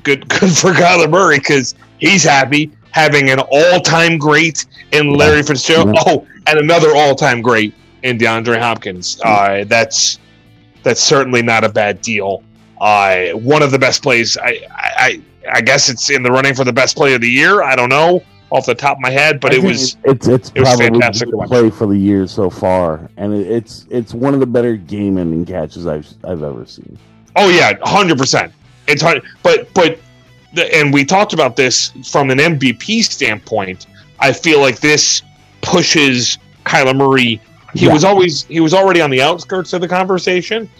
good 0.02 0.28
good 0.40 0.50
for 0.56 0.72
Kyler 0.72 1.08
Murray 1.10 1.38
because 1.38 1.74
he's 1.98 2.24
happy 2.24 2.70
having 2.90 3.30
an 3.30 3.40
all-time 3.40 4.18
great 4.18 4.66
in 4.92 5.10
Larry 5.14 5.42
Fitzgerald. 5.42 5.94
Yeah. 5.94 6.02
Oh, 6.06 6.26
and 6.46 6.58
another 6.58 6.94
all-time 6.94 7.40
great 7.42 7.74
in 8.02 8.18
DeAndre 8.18 8.58
Hopkins. 8.60 9.18
Uh, 9.24 9.64
that's 9.66 10.18
that's 10.82 11.00
certainly 11.00 11.40
not 11.42 11.64
a 11.64 11.68
bad 11.68 12.00
deal. 12.02 12.42
Uh, 12.80 13.28
one 13.30 13.62
of 13.62 13.70
the 13.70 13.78
best 13.78 14.02
plays. 14.02 14.36
I, 14.36 14.60
I 14.70 15.20
I 15.52 15.60
guess 15.60 15.88
it's 15.88 16.10
in 16.10 16.22
the 16.22 16.30
running 16.30 16.54
for 16.54 16.64
the 16.64 16.72
best 16.72 16.96
play 16.96 17.14
of 17.14 17.20
the 17.20 17.28
year. 17.30 17.62
I 17.62 17.76
don't 17.76 17.88
know. 17.90 18.22
off 18.50 18.66
the 18.66 18.74
top 18.74 18.98
of 18.98 19.00
my 19.00 19.10
head, 19.10 19.40
but 19.40 19.52
I 19.52 19.56
it 19.56 19.62
was 19.62 19.96
it's 20.04 20.28
it's 20.28 20.52
it 20.54 20.60
was 20.60 20.68
probably 20.70 20.86
fantastic 21.00 21.28
play 21.46 21.70
for 21.70 21.86
the 21.86 21.96
year 21.98 22.26
so 22.26 22.48
far, 22.50 23.10
and 23.16 23.34
it, 23.34 23.46
it's 23.50 23.86
it's 23.90 24.14
one 24.14 24.32
of 24.34 24.40
the 24.40 24.46
better 24.46 24.76
game 24.76 25.18
ending 25.18 25.44
catches 25.44 25.86
I've 25.86 26.08
I've 26.24 26.42
ever 26.42 26.64
seen. 26.66 26.96
Oh 27.36 27.48
yeah, 27.48 27.72
hundred 27.82 28.16
percent. 28.18 28.52
It's 28.86 29.02
hard, 29.02 29.22
but 29.42 29.72
but, 29.74 29.98
and 30.72 30.92
we 30.94 31.04
talked 31.04 31.32
about 31.32 31.56
this 31.56 31.90
from 32.10 32.30
an 32.30 32.38
MVP 32.38 33.02
standpoint. 33.02 33.86
I 34.20 34.32
feel 34.32 34.60
like 34.60 34.78
this 34.80 35.22
pushes 35.62 36.38
Kyler 36.64 36.94
Murray. 36.96 37.40
He 37.74 37.86
Yeah. 37.86 37.92
was 37.92 38.04
always 38.04 38.44
he 38.44 38.60
was 38.60 38.72
already 38.72 39.00
on 39.00 39.10
the 39.10 39.20
outskirts 39.20 39.72
of 39.72 39.80
the 39.80 39.88
conversation. 39.88 40.70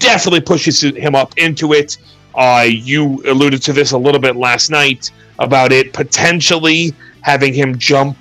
Definitely 0.00 0.40
pushes 0.40 0.80
him 0.80 1.14
up 1.14 1.32
into 1.38 1.74
it. 1.74 1.96
Uh, 2.34 2.66
you 2.68 3.22
alluded 3.26 3.60
to 3.62 3.72
this 3.72 3.92
a 3.92 3.98
little 3.98 4.20
bit 4.20 4.36
last 4.36 4.70
night 4.70 5.10
about 5.38 5.72
it 5.72 5.92
potentially 5.92 6.94
having 7.20 7.52
him 7.52 7.76
jump 7.78 8.16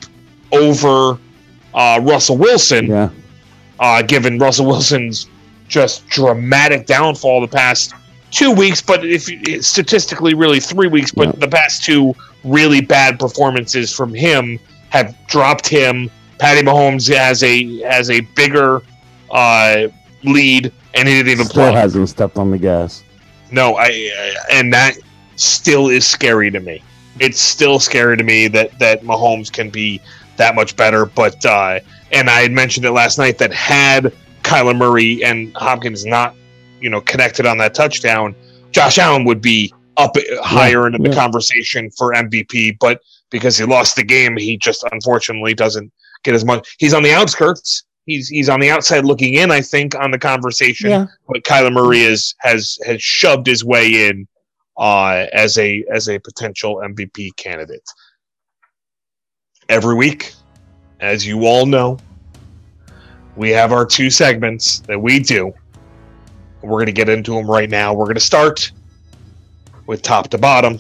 over 0.52 1.18
uh, 1.74 2.00
Russell 2.04 2.38
Wilson 2.38 2.88
Yeah, 2.88 3.10
uh, 3.80 4.02
given 4.02 4.38
Russell 4.38 4.66
Wilson's 4.66 5.28
just 5.68 6.06
dramatic 6.08 6.86
downfall 6.86 7.40
the 7.42 7.48
past 7.48 7.94
two 8.32 8.52
weeks, 8.52 8.82
but 8.82 9.06
if 9.06 9.24
statistically, 9.66 10.34
really 10.34 10.60
three 10.60 10.88
weeks, 10.88 11.12
but 11.12 11.28
Yeah. 11.28 11.32
the 11.40 11.48
past 11.48 11.84
two 11.84 12.14
really 12.44 12.82
bad 12.82 13.20
performances 13.20 13.94
from 13.94 14.14
him 14.14 14.60
have 14.90 15.16
dropped 15.28 15.68
him. 15.68 16.10
Patty 16.40 16.62
Mahomes 16.62 17.14
has 17.16 17.44
a 17.44 17.80
has 17.84 18.10
a 18.10 18.22
bigger 18.36 18.82
uh, 19.30 19.88
lead, 20.24 20.72
and 20.96 21.08
he 21.08 21.16
didn't 21.16 21.32
even 21.32 21.46
still 21.46 21.72
play. 21.72 21.80
hasn't 21.80 22.10
stepped 22.10 22.38
on 22.38 22.52
the 22.52 22.58
gas. 22.58 23.04
No, 23.52 23.76
I, 23.76 23.86
I 23.86 24.36
and 24.52 24.74
that 24.74 24.98
still 25.36 25.90
is 25.90 26.06
scary 26.06 26.52
to 26.52 26.60
me. 26.60 26.84
It's 27.20 27.40
still 27.40 27.80
scary 27.80 28.18
to 28.18 28.24
me 28.24 28.48
that 28.50 28.78
that 28.80 29.04
Mahomes 29.04 29.52
can 29.52 29.70
be 29.70 30.02
that 30.38 30.56
much 30.56 30.76
better. 30.76 31.06
But 31.06 31.46
uh, 31.46 31.80
and 32.12 32.30
I 32.30 32.42
had 32.42 32.52
mentioned 32.52 32.86
it 32.86 32.92
last 32.92 33.18
night 33.18 33.38
that 33.38 33.54
had 33.54 34.14
Kyler 34.44 34.76
Murray 34.76 35.24
and 35.24 35.56
Hopkins 35.56 36.06
not, 36.06 36.36
you 36.80 36.90
know, 36.90 37.02
connected 37.02 37.46
on 37.46 37.58
that 37.60 37.74
touchdown, 37.74 38.36
Josh 38.72 38.98
Allen 38.98 39.26
would 39.26 39.42
be 39.42 39.74
up 39.98 40.16
higher 40.42 40.88
into 40.88 41.00
the 41.00 41.14
conversation 41.14 41.92
for 41.92 42.14
MVP. 42.14 42.78
But 42.80 43.02
because 43.30 43.58
he 43.58 43.66
lost 43.66 43.96
the 43.96 44.04
game, 44.04 44.38
he 44.38 44.58
just 44.58 44.84
unfortunately 44.92 45.54
doesn't 45.54 45.92
get 46.24 46.34
as 46.34 46.46
much. 46.46 46.76
He's 46.80 46.94
on 46.94 47.04
the 47.04 47.14
outskirts. 47.14 47.84
He's 48.12 48.28
he's 48.28 48.50
on 48.50 48.60
the 48.60 48.70
outside 48.70 49.06
looking 49.06 49.36
in. 49.36 49.52
I 49.52 49.62
think 49.62 49.96
on 49.96 50.12
the 50.12 50.20
conversation 50.20 50.90
Yeah, 50.90 51.06
but 51.30 51.44
Kyler 51.44 51.72
Murray 51.72 52.02
is 52.02 52.36
has 52.40 52.78
has 52.86 53.02
shoved 53.02 53.48
his 53.48 53.64
way 53.64 54.10
in 54.10 54.28
uh, 54.78 55.28
as 55.32 55.58
a 55.58 55.86
as 55.90 56.10
a 56.10 56.20
potential 56.20 56.82
MVP 56.84 57.36
candidate. 57.38 57.90
Every 59.70 59.96
week, 59.96 60.34
as 61.00 61.26
you 61.26 61.46
all 61.46 61.66
know, 61.66 62.00
we 63.38 63.50
have 63.52 63.72
our 63.72 63.86
two 63.86 64.10
segments 64.10 64.80
that 64.82 65.00
we 65.00 65.20
do. 65.20 65.54
We're 66.62 66.72
going 66.72 66.88
to 66.88 66.92
get 66.92 67.08
into 67.08 67.34
them 67.34 67.50
right 67.50 67.70
now. 67.70 67.94
We're 67.94 68.06
going 68.06 68.16
to 68.16 68.20
start 68.20 68.72
with 69.88 70.02
top 70.02 70.30
to 70.32 70.38
bottom, 70.38 70.80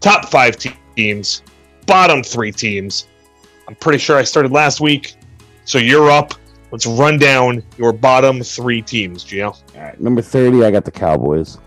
top 0.00 0.30
five 0.30 0.56
teams, 0.94 1.42
bottom 1.86 2.22
three 2.22 2.52
teams. 2.52 3.08
I'm 3.66 3.74
pretty 3.74 3.98
sure 3.98 4.16
I 4.16 4.22
started 4.22 4.52
last 4.52 4.80
week, 4.80 5.14
so 5.64 5.78
you're 5.78 6.10
up. 6.10 6.34
Let's 6.72 6.86
run 6.86 7.18
down 7.18 7.62
your 7.78 7.92
bottom 7.92 8.42
three 8.42 8.80
teams, 8.82 9.24
Gio. 9.24 9.46
All 9.76 9.82
right, 9.82 10.00
number 10.00 10.22
thirty, 10.22 10.64
I 10.64 10.70
got 10.70 10.84
the 10.84 10.90
Cowboys. 10.90 11.58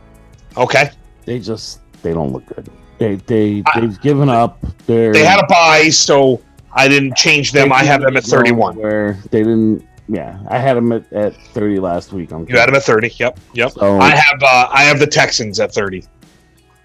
Okay. 0.57 0.91
They 1.25 1.39
just 1.39 1.79
they 2.01 2.13
don't 2.13 2.31
look 2.31 2.45
good. 2.45 2.69
They 2.99 3.15
they 3.15 3.63
I- 3.73 3.81
they've 3.81 3.99
given 4.01 4.29
up. 4.29 4.59
They're 4.85 5.11
They 5.13 5.25
had 5.25 5.39
a 5.39 5.45
bye, 5.47 5.89
so 5.89 6.41
I 6.71 6.87
didn't 6.87 7.15
change 7.17 7.51
them. 7.51 7.71
I 7.71 7.83
have 7.83 8.01
them 8.01 8.15
at 8.17 8.23
31. 8.23 8.75
Where 8.77 9.17
they 9.31 9.39
didn't. 9.39 9.85
Yeah, 10.09 10.37
I 10.49 10.57
had 10.57 10.75
them 10.75 10.91
at, 10.91 11.11
at 11.13 11.35
thirty 11.53 11.79
last 11.79 12.11
week. 12.13 12.31
I'm 12.31 12.45
You 12.49 12.57
had 12.57 12.67
them 12.67 12.75
at 12.75 12.83
30. 12.83 13.13
Yep. 13.17 13.39
Yep. 13.53 13.71
So, 13.71 13.99
I 13.99 14.09
have 14.09 14.43
uh, 14.43 14.67
I 14.69 14.83
have 14.83 14.99
the 14.99 15.07
Texans 15.07 15.59
at 15.61 15.73
30. 15.73 16.03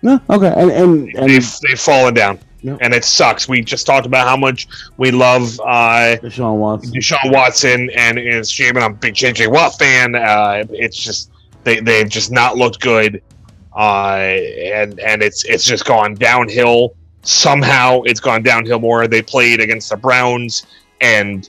no, 0.02 0.20
okay, 0.30 0.52
and 0.56 0.70
and, 0.70 1.08
and 1.16 1.28
They've 1.30 1.54
they've 1.68 1.80
fallen 1.80 2.14
down. 2.14 2.38
Yep. 2.62 2.78
And 2.80 2.92
it 2.92 3.04
sucks. 3.04 3.48
We 3.48 3.62
just 3.62 3.86
talked 3.86 4.06
about 4.06 4.26
how 4.26 4.36
much 4.36 4.66
we 4.96 5.10
love 5.12 5.58
uh, 5.60 6.16
Deshaun 6.20 6.56
Watson. 6.58 6.92
Deshaun 6.92 7.32
Watson, 7.32 7.90
and 7.96 8.18
it's 8.18 8.50
shame. 8.50 8.76
and 8.76 8.84
I'm 8.84 8.92
a 8.92 8.96
big 8.96 9.14
JJ 9.14 9.50
Watt 9.50 9.78
fan. 9.78 10.14
Uh, 10.16 10.64
it's 10.70 10.96
just 10.96 11.30
they 11.64 11.78
they've 11.80 12.08
just 12.08 12.32
not 12.32 12.56
looked 12.56 12.80
good, 12.80 13.22
uh, 13.76 14.16
and 14.16 14.98
and 14.98 15.22
it's 15.22 15.44
it's 15.44 15.64
just 15.64 15.84
gone 15.84 16.14
downhill. 16.14 16.94
Somehow 17.22 18.02
it's 18.02 18.20
gone 18.20 18.42
downhill 18.42 18.80
more. 18.80 19.06
They 19.06 19.22
played 19.22 19.60
against 19.60 19.90
the 19.90 19.96
Browns, 19.96 20.66
and 21.00 21.48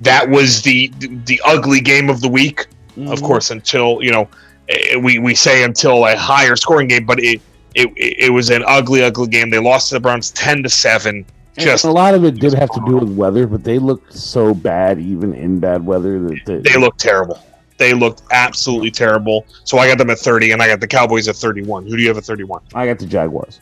that 0.00 0.28
was 0.28 0.62
the 0.62 0.90
the 1.26 1.40
ugly 1.44 1.80
game 1.80 2.08
of 2.08 2.20
the 2.20 2.28
week. 2.28 2.66
of 2.96 3.18
Mhm. 3.20 3.22
course, 3.24 3.50
until 3.50 3.98
you 4.00 4.10
know, 4.10 4.26
eh, 4.70 4.96
we 4.96 5.18
we 5.18 5.34
say 5.34 5.64
until 5.64 6.06
a 6.06 6.16
higher 6.16 6.56
scoring 6.56 6.88
game, 6.88 7.04
but 7.04 7.20
it 7.20 7.42
it 7.76 7.92
it 7.96 8.32
was 8.32 8.50
an 8.50 8.64
ugly, 8.66 9.02
ugly 9.04 9.28
game. 9.28 9.50
They 9.50 9.58
lost 9.58 9.90
to 9.90 9.94
the 9.96 10.00
Browns 10.00 10.30
ten 10.32 10.62
to 10.62 10.68
seven. 10.68 11.26
And 11.58 11.64
Just 11.64 11.84
a 11.84 11.90
lot 11.90 12.14
of 12.14 12.24
it 12.24 12.38
did 12.38 12.52
have 12.54 12.70
to 12.70 12.82
do 12.84 12.96
with 12.98 13.16
weather, 13.16 13.46
but 13.46 13.64
they 13.64 13.78
looked 13.78 14.12
so 14.12 14.52
bad, 14.52 14.98
even 14.98 15.32
in 15.32 15.58
bad 15.60 15.84
weather. 15.84 16.20
That 16.20 16.40
that- 16.46 16.64
they 16.64 16.78
looked 16.78 17.00
terrible. 17.00 17.38
They 17.78 17.92
looked 17.92 18.22
absolutely 18.30 18.90
terrible. 18.90 19.46
So 19.64 19.78
I 19.78 19.86
got 19.86 19.98
them 19.98 20.10
at 20.10 20.18
thirty, 20.18 20.52
and 20.52 20.62
I 20.62 20.66
got 20.66 20.80
the 20.80 20.86
Cowboys 20.86 21.28
at 21.28 21.36
thirty-one. 21.36 21.84
Who 21.84 21.96
do 21.96 22.02
you 22.02 22.08
have 22.08 22.16
at 22.18 22.24
thirty-one? 22.24 22.62
I 22.74 22.86
got 22.86 22.98
the 22.98 23.06
Jaguars. 23.06 23.60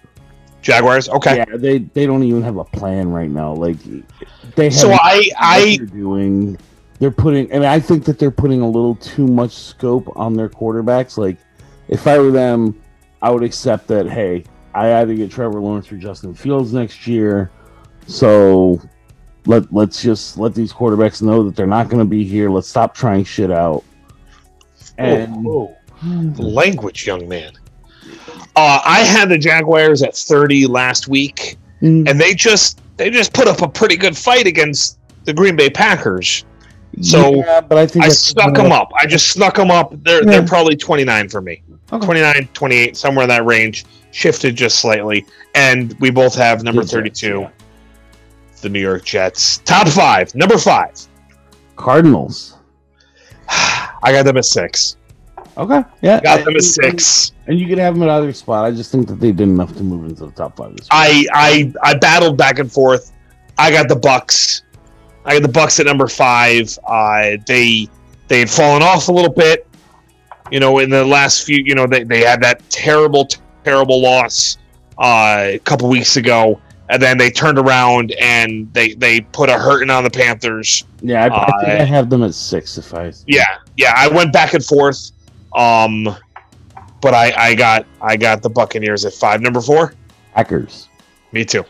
Jaguars. 0.62 1.08
Okay. 1.08 1.36
Yeah, 1.36 1.56
they 1.56 1.78
they 1.78 2.06
don't 2.06 2.22
even 2.22 2.42
have 2.42 2.56
a 2.56 2.64
plan 2.64 3.10
right 3.10 3.30
now. 3.30 3.52
Like 3.52 3.76
they 4.54 4.64
have 4.64 4.74
So 4.74 4.92
I 4.92 5.30
I 5.38 5.76
they're 5.78 5.86
doing. 5.86 6.56
They're 7.00 7.10
putting, 7.10 7.50
and 7.50 7.66
I 7.66 7.80
think 7.80 8.04
that 8.04 8.20
they're 8.20 8.30
putting 8.30 8.60
a 8.60 8.66
little 8.68 8.94
too 8.94 9.26
much 9.26 9.52
scope 9.52 10.10
on 10.16 10.34
their 10.34 10.48
quarterbacks. 10.48 11.18
Like, 11.18 11.36
if 11.88 12.06
I 12.06 12.18
were 12.18 12.30
them, 12.30 12.80
I 13.24 13.30
would 13.30 13.42
accept 13.42 13.86
that. 13.86 14.06
Hey, 14.06 14.44
I 14.74 15.00
either 15.00 15.14
get 15.14 15.30
Trevor 15.30 15.58
Lawrence 15.58 15.90
or 15.90 15.96
Justin 15.96 16.34
Fields 16.34 16.74
next 16.74 17.06
year, 17.06 17.50
so 18.06 18.78
let 19.46 19.72
let's 19.72 20.02
just 20.02 20.36
let 20.36 20.54
these 20.54 20.74
quarterbacks 20.74 21.22
know 21.22 21.42
that 21.44 21.56
they're 21.56 21.66
not 21.66 21.88
going 21.88 22.00
to 22.00 22.08
be 22.08 22.22
here. 22.22 22.50
Let's 22.50 22.68
stop 22.68 22.94
trying 22.94 23.24
shit 23.24 23.50
out. 23.50 23.82
And 24.98 25.46
Oh, 25.48 25.74
language, 26.36 27.06
young 27.06 27.26
man. 27.26 27.52
Uh, 28.56 28.82
I 28.84 29.00
had 29.00 29.30
the 29.30 29.38
Jaguars 29.38 30.02
at 30.02 30.14
thirty 30.14 30.66
last 30.66 31.08
week. 31.08 31.56
Mm, 31.80 32.06
and 32.06 32.20
they 32.20 32.34
just 32.34 32.82
they 32.98 33.08
just 33.08 33.32
put 33.32 33.48
up 33.48 33.62
a 33.62 33.68
pretty 33.68 33.96
good 33.96 34.18
fight 34.18 34.46
against 34.46 34.98
the 35.24 35.32
Green 35.32 35.56
Bay 35.56 35.70
Packers. 35.70 36.44
So 37.02 37.34
yeah, 37.36 37.60
but 37.60 37.78
I 37.78 37.86
think 37.86 38.04
I 38.04 38.08
that's 38.08 38.20
snuck 38.20 38.54
them 38.54 38.72
up. 38.72 38.90
I 38.98 39.06
just 39.06 39.28
snuck 39.28 39.54
them 39.56 39.70
up. 39.70 39.92
They're 40.04 40.24
Yeah. 40.24 40.30
they're 40.30 40.46
probably 40.46 40.76
29 40.76 41.28
for 41.28 41.40
me. 41.40 41.62
Okay. 41.92 42.04
29, 42.04 42.48
28, 42.54 42.96
somewhere 42.96 43.24
in 43.24 43.28
that 43.28 43.44
range. 43.44 43.84
Shifted 44.10 44.56
just 44.56 44.78
slightly. 44.80 45.26
And 45.54 45.94
we 46.00 46.10
both 46.10 46.34
have 46.34 46.62
number 46.62 46.82
Jets, 46.82 46.92
32, 46.92 47.40
yeah. 47.40 47.48
the 48.62 48.68
New 48.68 48.80
York 48.80 49.04
Jets. 49.04 49.58
Top 49.58 49.88
5, 49.88 50.34
number 50.34 50.56
5. 50.58 50.90
Cardinals. 51.76 52.56
I 53.48 54.12
got 54.12 54.24
them 54.24 54.36
at 54.36 54.44
6. 54.44 54.96
Okay, 55.56 55.84
yeah, 56.02 56.20
Got 56.20 56.38
them 56.38 56.48
and- 56.48 56.56
at 56.56 56.62
6. 56.64 57.32
And 57.46 57.58
you 57.60 57.68
could 57.68 57.78
have 57.78 57.94
them 57.94 58.02
at 58.04 58.08
either 58.10 58.32
spot. 58.32 58.64
I 58.64 58.70
just 58.70 58.90
think 58.90 59.06
that 59.08 59.20
they 59.20 59.30
did 59.30 59.42
enough 59.48 59.76
to 59.76 59.82
move 59.82 60.04
into 60.08 60.26
the 60.26 60.32
top 60.32 60.56
five. 60.56 60.74
This. 60.76 60.88
I 60.90 61.26
I 61.32 61.72
I 61.82 61.94
battled 61.94 62.36
back 62.38 62.58
and 62.58 62.72
forth. 62.72 63.12
I 63.58 63.70
got 63.70 63.88
the 63.88 63.94
Bucs. 63.96 64.62
I 65.24 65.38
got 65.38 65.42
the 65.42 65.58
Bucs 65.58 65.80
at 65.80 65.86
number 65.86 66.06
five. 66.08 66.76
Uh, 66.86 67.36
they 67.46 67.88
they 68.28 68.40
had 68.40 68.50
fallen 68.50 68.82
off 68.82 69.08
a 69.08 69.12
little 69.12 69.32
bit. 69.32 69.66
You 70.50 70.60
know, 70.60 70.78
in 70.78 70.90
the 70.90 71.04
last 71.04 71.44
few, 71.46 71.62
you 71.64 71.74
know, 71.74 71.86
they, 71.86 72.04
they 72.04 72.20
had 72.20 72.42
that 72.42 72.68
terrible, 72.68 73.26
terrible 73.64 74.02
loss 74.02 74.58
uh, 74.98 75.44
a 75.54 75.58
couple 75.64 75.88
weeks 75.88 76.16
ago, 76.16 76.60
and 76.90 77.00
then 77.02 77.16
they 77.16 77.30
turned 77.30 77.58
around 77.58 78.12
and 78.20 78.70
they 78.74 78.92
they 78.94 79.22
put 79.22 79.48
a 79.48 79.54
hurting 79.58 79.88
on 79.90 80.04
the 80.04 80.10
Panthers. 80.10 80.84
yeah, 81.00 81.24
I, 81.24 81.26
I 81.28 81.46
think 81.64 81.80
uh, 81.80 81.82
I 81.82 81.84
have 81.84 82.10
them 82.10 82.22
at 82.22 82.34
six. 82.34 82.76
If 82.76 82.92
I 82.92 83.12
Yeah, 83.26 83.44
yeah. 83.78 83.94
I 83.96 84.08
went 84.08 84.32
back 84.34 84.52
and 84.52 84.62
forth, 84.64 85.12
um, 85.56 86.04
but 87.00 87.14
I 87.14 87.32
I 87.36 87.54
got 87.54 87.86
I 88.02 88.16
got 88.16 88.42
the 88.42 88.50
Buccaneers 88.50 89.06
at 89.06 89.14
five. 89.14 89.40
Number 89.40 89.62
four. 89.62 89.94
Packers. 90.34 90.88
Me 91.32 91.44
too. 91.44 91.64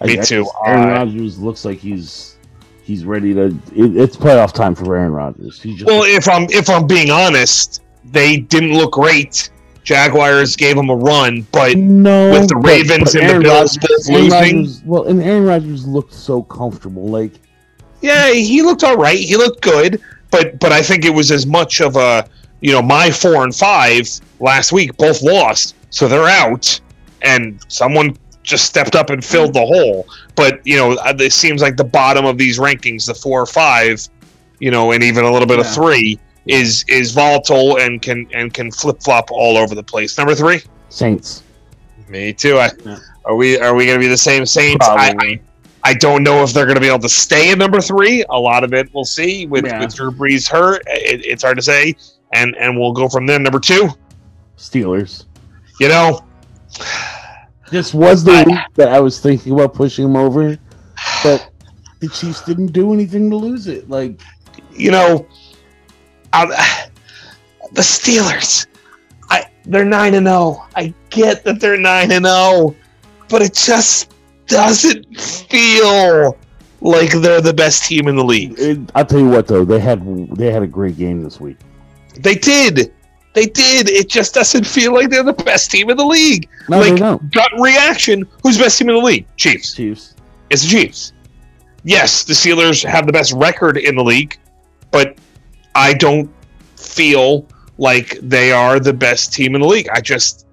I- 0.00 0.06
Me 0.06 0.18
I 0.18 0.22
too. 0.22 0.46
Aaron 0.66 0.88
Uh, 0.88 0.92
Rodgers 0.92 1.38
looks 1.38 1.64
like 1.64 1.78
he's 1.78 2.37
he's 2.88 3.04
ready 3.04 3.34
to. 3.34 3.46
It, 3.76 3.96
it's 3.96 4.16
playoff 4.16 4.52
time 4.52 4.74
for 4.74 4.96
Aaron 4.96 5.12
Rodgers. 5.12 5.62
He 5.62 5.74
just 5.76 5.86
Well, 5.86 6.02
if 6.04 6.26
I'm 6.26 6.44
if 6.50 6.68
I'm 6.68 6.86
being 6.86 7.10
honest, 7.10 7.82
they 8.04 8.38
didn't 8.38 8.72
look 8.72 8.92
great. 8.92 9.50
Jaguars 9.84 10.56
gave 10.56 10.76
them 10.76 10.90
a 10.90 10.96
run, 10.96 11.46
but 11.52 11.76
no 11.76 12.30
with 12.32 12.48
the 12.48 12.56
Ravens 12.56 13.12
but 13.12 13.22
and 13.22 13.38
the 13.38 13.40
Bills 13.40 13.78
both 13.78 14.08
losing. 14.08 14.66
Well, 14.84 15.06
and 15.06 15.22
Aaron 15.22 15.44
Rodgers 15.44 15.86
looked 15.86 16.12
so 16.12 16.42
comfortable. 16.42 17.06
Like 17.06 17.32
yeah, 18.00 18.32
he 18.32 18.62
looked 18.62 18.84
all 18.84 18.96
right. 18.96 19.18
He 19.18 19.36
looked 19.36 19.62
good, 19.62 20.02
but 20.30 20.58
but 20.58 20.72
I 20.72 20.82
think 20.82 21.04
it 21.04 21.14
was 21.14 21.30
as 21.30 21.46
much 21.46 21.80
of 21.80 21.96
a 21.96 22.28
you 22.60 22.72
know 22.72 22.82
my 22.82 23.10
four 23.10 23.44
and 23.44 23.54
five 23.54 24.08
last 24.40 24.72
week 24.72 24.96
both 24.96 25.22
lost, 25.22 25.74
so 25.90 26.08
they're 26.08 26.28
out, 26.28 26.80
and 27.22 27.62
someone 27.68 28.16
just 28.48 28.64
stepped 28.64 28.96
up 28.96 29.10
and 29.10 29.24
filled 29.24 29.52
the 29.52 29.64
hole. 29.64 30.08
But 30.34 30.66
you 30.66 30.76
know, 30.76 30.92
uh, 30.92 31.14
it 31.18 31.32
seems 31.32 31.62
like 31.62 31.76
the 31.76 31.84
bottom 31.84 32.24
of 32.24 32.38
these 32.38 32.58
rankings, 32.58 33.06
the 33.06 33.14
four 33.14 33.40
or 33.40 33.46
five, 33.46 34.08
you 34.58 34.70
know, 34.70 34.92
and 34.92 35.04
even 35.04 35.24
a 35.24 35.30
little 35.30 35.46
bit 35.46 35.58
yeah. 35.58 35.66
of 35.66 35.74
three 35.74 36.18
is 36.46 36.84
is 36.88 37.12
volatile 37.12 37.78
and 37.78 38.02
can 38.02 38.26
and 38.32 38.52
can 38.52 38.72
flip 38.72 39.00
flop 39.02 39.30
all 39.30 39.56
over 39.56 39.74
the 39.74 39.82
place. 39.82 40.18
Number 40.18 40.34
three, 40.34 40.62
Saints. 40.88 41.44
Me 42.08 42.32
too. 42.32 42.56
I, 42.56 42.70
yeah. 42.84 42.98
Are 43.26 43.36
we 43.36 43.58
are 43.58 43.74
we 43.74 43.84
going 43.84 43.98
to 43.98 44.04
be 44.04 44.08
the 44.08 44.16
same 44.16 44.46
Saints? 44.46 44.86
I, 44.88 45.14
I, 45.18 45.40
I 45.84 45.94
don't 45.94 46.22
know 46.22 46.42
if 46.42 46.54
they're 46.54 46.64
going 46.64 46.76
to 46.76 46.80
be 46.80 46.88
able 46.88 47.00
to 47.00 47.08
stay 47.08 47.52
in 47.52 47.58
number 47.58 47.82
three. 47.82 48.24
A 48.30 48.38
lot 48.38 48.64
of 48.64 48.72
it 48.72 48.88
we'll 48.94 49.04
see 49.04 49.46
with 49.46 49.66
yeah. 49.66 49.80
with 49.80 49.94
Drew 49.94 50.10
Brees 50.10 50.48
hurt. 50.48 50.82
It, 50.86 51.24
it's 51.26 51.42
hard 51.42 51.58
to 51.58 51.62
say, 51.62 51.94
and 52.32 52.56
and 52.56 52.78
we'll 52.78 52.94
go 52.94 53.08
from 53.10 53.26
there. 53.26 53.38
Number 53.38 53.60
two, 53.60 53.90
Steelers. 54.56 55.26
You 55.80 55.88
know, 55.88 56.24
this 57.70 57.94
was 57.94 58.24
the 58.24 58.44
week 58.46 58.58
that 58.74 58.88
I 58.88 59.00
was 59.00 59.20
thinking 59.20 59.52
about 59.52 59.74
pushing 59.74 60.04
them 60.04 60.16
over, 60.16 60.58
but 61.22 61.50
the 62.00 62.08
Chiefs 62.08 62.42
didn't 62.44 62.68
do 62.68 62.92
anything 62.92 63.30
to 63.30 63.36
lose 63.36 63.66
it. 63.66 63.88
Like, 63.88 64.20
you 64.72 64.90
know, 64.90 65.26
um, 66.32 66.50
the 67.72 67.82
Steelers. 67.82 68.66
I 69.30 69.46
they're 69.64 69.84
nine 69.84 70.14
and 70.14 70.26
zero. 70.26 70.36
Oh. 70.36 70.68
I 70.76 70.94
get 71.10 71.44
that 71.44 71.60
they're 71.60 71.76
nine 71.76 72.10
and 72.12 72.24
zero, 72.24 72.34
oh, 72.34 72.76
but 73.28 73.42
it 73.42 73.54
just 73.54 74.12
doesn't 74.46 75.20
feel 75.20 76.36
like 76.80 77.12
they're 77.12 77.40
the 77.40 77.52
best 77.52 77.84
team 77.84 78.08
in 78.08 78.16
the 78.16 78.24
league. 78.24 78.54
It, 78.58 78.78
I'll 78.94 79.04
tell 79.04 79.18
you 79.18 79.28
what, 79.28 79.46
though, 79.46 79.64
they 79.64 79.78
had 79.78 80.04
they 80.36 80.50
had 80.50 80.62
a 80.62 80.66
great 80.66 80.96
game 80.96 81.22
this 81.22 81.40
week. 81.40 81.58
They 82.20 82.34
did. 82.34 82.92
They 83.38 83.46
did. 83.46 83.88
It 83.88 84.08
just 84.08 84.34
doesn't 84.34 84.66
feel 84.66 84.92
like 84.92 85.10
they're 85.10 85.22
the 85.22 85.32
best 85.32 85.70
team 85.70 85.90
in 85.90 85.96
the 85.96 86.04
league. 86.04 86.48
No, 86.68 86.80
like, 86.80 86.94
they 86.94 86.98
don't. 86.98 87.32
Gut 87.32 87.52
reaction. 87.56 88.26
Who's 88.42 88.58
the 88.58 88.64
best 88.64 88.76
team 88.76 88.88
in 88.88 88.96
the 88.96 89.00
league? 89.00 89.26
Chiefs. 89.36 89.74
Chiefs. 89.74 90.16
It's 90.50 90.62
the 90.62 90.68
Chiefs. 90.68 91.12
Yes, 91.84 92.24
the 92.24 92.32
Steelers 92.32 92.84
have 92.84 93.06
the 93.06 93.12
best 93.12 93.32
record 93.34 93.76
in 93.76 93.94
the 93.94 94.02
league, 94.02 94.40
but 94.90 95.16
I 95.76 95.94
don't 95.94 96.28
feel 96.74 97.46
like 97.78 98.18
they 98.22 98.50
are 98.50 98.80
the 98.80 98.92
best 98.92 99.32
team 99.32 99.54
in 99.54 99.60
the 99.60 99.68
league. 99.68 99.88
I 99.88 100.00
just 100.00 100.44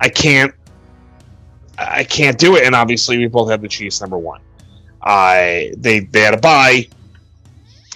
I 0.00 0.10
can't 0.10 0.52
I 1.78 2.04
can't 2.04 2.38
do 2.38 2.56
it. 2.56 2.64
And 2.64 2.74
obviously 2.74 3.16
we 3.16 3.26
both 3.26 3.48
have 3.48 3.62
the 3.62 3.68
Chiefs 3.68 4.02
number 4.02 4.18
one. 4.18 4.42
I 5.00 5.72
they 5.78 6.00
they 6.00 6.20
had 6.20 6.34
a 6.34 6.38
bye 6.38 6.88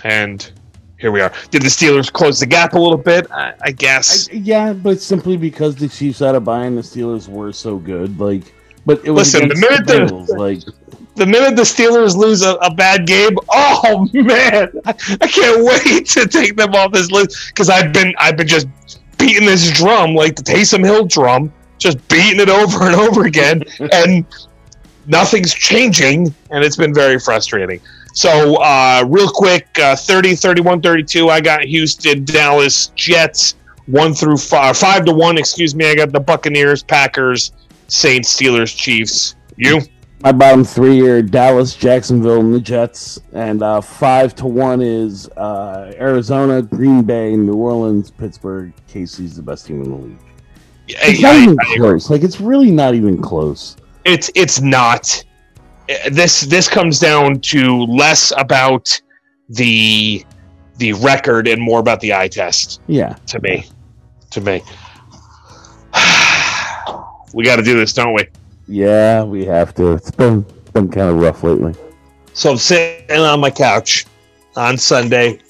and 0.05 0.51
here 0.99 1.13
we 1.13 1.21
are. 1.21 1.33
Did 1.51 1.63
the 1.63 1.69
Steelers 1.69 2.13
close 2.13 2.41
the 2.41 2.47
gap 2.47 2.75
a 2.75 2.79
little 2.79 2.99
bit? 2.99 3.31
I, 3.31 3.55
I 3.63 3.71
guess. 3.71 4.29
I, 4.29 4.35
yeah, 4.35 4.73
but 4.73 5.01
simply 5.01 5.37
because 5.37 5.77
the 5.77 5.89
Chiefs 5.89 6.19
had 6.19 6.35
a 6.35 6.41
bye 6.41 6.65
and 6.65 6.77
the 6.77 6.83
Steelers 6.83 7.29
were 7.29 7.53
so 7.53 7.79
good. 7.79 8.19
Like, 8.19 8.53
but 8.85 9.05
it 9.05 9.11
was 9.11 9.33
listen. 9.33 9.49
The 9.49 9.55
minute 9.55 9.87
the, 9.87 10.07
Bills, 10.07 10.29
like 10.31 10.59
the 11.15 11.27
minute 11.27 11.57
the 11.57 11.63
Steelers 11.63 12.17
lose 12.17 12.43
a, 12.43 12.55
a 12.55 12.75
bad 12.75 13.07
game, 13.07 13.37
oh 13.51 14.09
man, 14.13 14.71
I, 14.87 14.95
I, 15.21 15.27
can't 15.29 15.65
wait 15.65 16.07
to 16.07 16.27
take 16.27 16.57
them 16.57 16.75
off 16.75 16.93
this 16.93 17.11
list 17.11 17.49
because 17.49 17.71
I've 17.71 17.93
been 17.93 18.15
I've 18.19 18.37
been 18.37 18.49
just 18.49 18.67
beating 19.19 19.47
this 19.47 19.71
drum 19.71 20.15
like 20.15 20.37
the 20.37 20.43
Taysom 20.43 20.85
Hill 20.85 21.07
drum, 21.07 21.53
just 21.79 22.07
beating 22.09 22.41
it 22.41 22.49
over 22.49 22.87
and 22.87 22.95
over 22.97 23.25
again, 23.25 23.63
and 23.93 24.25
nothing's 25.07 25.55
changing, 25.55 26.35
and 26.51 26.65
it's 26.65 26.77
been 26.77 26.95
very 26.95 27.21
frustrating. 27.21 27.81
So, 28.19 28.57
uh, 28.57 29.05
real 29.07 29.31
quick, 29.31 29.69
uh, 29.79 29.95
30, 29.95 30.35
31, 30.35 30.81
32, 30.81 31.29
I 31.29 31.41
got 31.41 31.62
Houston, 31.62 32.25
Dallas, 32.25 32.89
Jets, 32.97 33.55
one 33.87 34.12
through 34.12 34.39
five, 34.39 34.77
five 34.77 35.05
to 35.05 35.12
one, 35.12 35.39
excuse 35.39 35.73
me. 35.77 35.89
I 35.89 35.95
got 35.95 36.11
the 36.11 36.19
Buccaneers, 36.19 36.83
Packers, 36.83 37.53
Saints, 37.87 38.37
Steelers, 38.37 38.77
Chiefs. 38.77 39.37
You? 39.57 39.83
My 40.25 40.33
bottom 40.33 40.64
three 40.64 41.01
are 41.07 41.23
Dallas, 41.23 41.77
Jacksonville, 41.77 42.41
and 42.41 42.53
the 42.53 42.59
Jets, 42.59 43.21
and 43.35 43.62
uh, 43.62 43.81
five 43.81 44.35
to 44.35 44.47
one 44.47 44.83
is 44.83 45.29
uh, 45.37 45.95
Arizona, 45.97 46.61
Green 46.61 47.05
Bay, 47.05 47.37
New 47.37 47.55
Orleans, 47.55 48.11
Pittsburgh. 48.11 48.73
KC's 48.89 49.37
the 49.37 49.43
best 49.43 49.69
team 49.69 49.81
in 49.81 49.91
the 49.91 49.97
league. 49.97 50.19
It's 50.89 51.21
not 51.21 51.37
even 51.37 51.57
close. 51.77 52.11
Like 52.11 52.25
it's 52.25 52.41
really 52.41 52.73
not 52.73 52.97
even 52.97 53.23
close. 53.23 53.77
It's 54.05 54.29
it's 54.35 54.61
not. 54.61 55.23
This 56.11 56.43
this 56.43 56.68
comes 56.68 56.99
down 56.99 57.41
to 57.41 57.84
less 57.84 58.32
about 58.36 59.01
the 59.49 60.24
the 60.76 60.93
record 60.95 61.49
and 61.49 61.61
more 61.61 61.80
about 61.80 62.01
the 62.01 62.14
eye 62.14 62.28
test. 62.28 62.80
Yeah. 62.86 63.14
To 63.26 63.41
me, 63.41 63.66
to 64.30 64.41
me, 64.41 64.62
we 67.34 67.45
got 67.45 67.57
to 67.57 67.62
do 67.62 67.76
this, 67.76 67.93
don't 67.93 68.14
we? 68.14 68.28
Yeah, 68.66 69.24
we 69.24 69.45
have 69.47 69.74
to. 69.76 69.93
It's 69.93 70.11
been 70.11 70.45
been 70.72 70.91
kind 70.91 71.09
of 71.09 71.16
rough 71.16 71.43
lately. 71.43 71.74
So 72.34 72.51
I'm 72.51 72.59
sitting 72.59 73.20
on 73.20 73.41
my 73.41 73.51
couch 73.51 74.07
on 74.57 74.76
Sunday, 74.76 75.41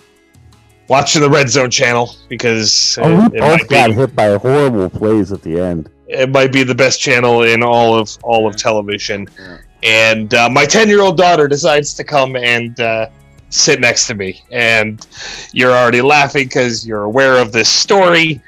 watching 0.89 1.21
the 1.21 1.29
Red 1.29 1.49
Zone 1.51 1.71
channel 1.71 2.15
because 2.29 2.99
oh, 3.03 3.27
it, 3.27 3.35
it 3.35 3.41
both 3.41 3.69
got 3.69 3.89
be, 3.89 3.95
hit 3.95 4.15
by 4.15 4.37
horrible 4.37 4.89
plays 4.89 5.33
at 5.33 5.43
the 5.43 5.61
end. 5.61 5.91
It 6.07 6.31
might 6.31 6.53
be 6.53 6.63
the 6.63 6.75
best 6.75 7.01
channel 7.01 7.43
in 7.43 7.63
all 7.63 7.99
of 7.99 8.17
all 8.23 8.49
of 8.49 8.57
television, 8.57 9.27
yeah. 9.39 9.59
And 9.83 10.35
uh, 10.35 10.49
my 10.49 10.65
ten 10.65 10.89
year 10.89 11.01
old 11.01 11.17
daughter 11.17 11.49
decides 11.49 11.95
to 11.95 12.05
come 12.05 12.37
and 12.37 12.79
uh, 12.81 13.09
sit 13.51 13.81
next 13.81 14.07
to 14.09 14.15
me, 14.15 14.43
and 14.51 15.07
you're 15.53 15.73
already 15.73 16.03
laughing 16.03 16.47
because 16.47 16.87
you're 16.87 17.05
aware 17.05 17.39
of 17.39 17.53
this 17.53 17.69
story. 17.69 18.41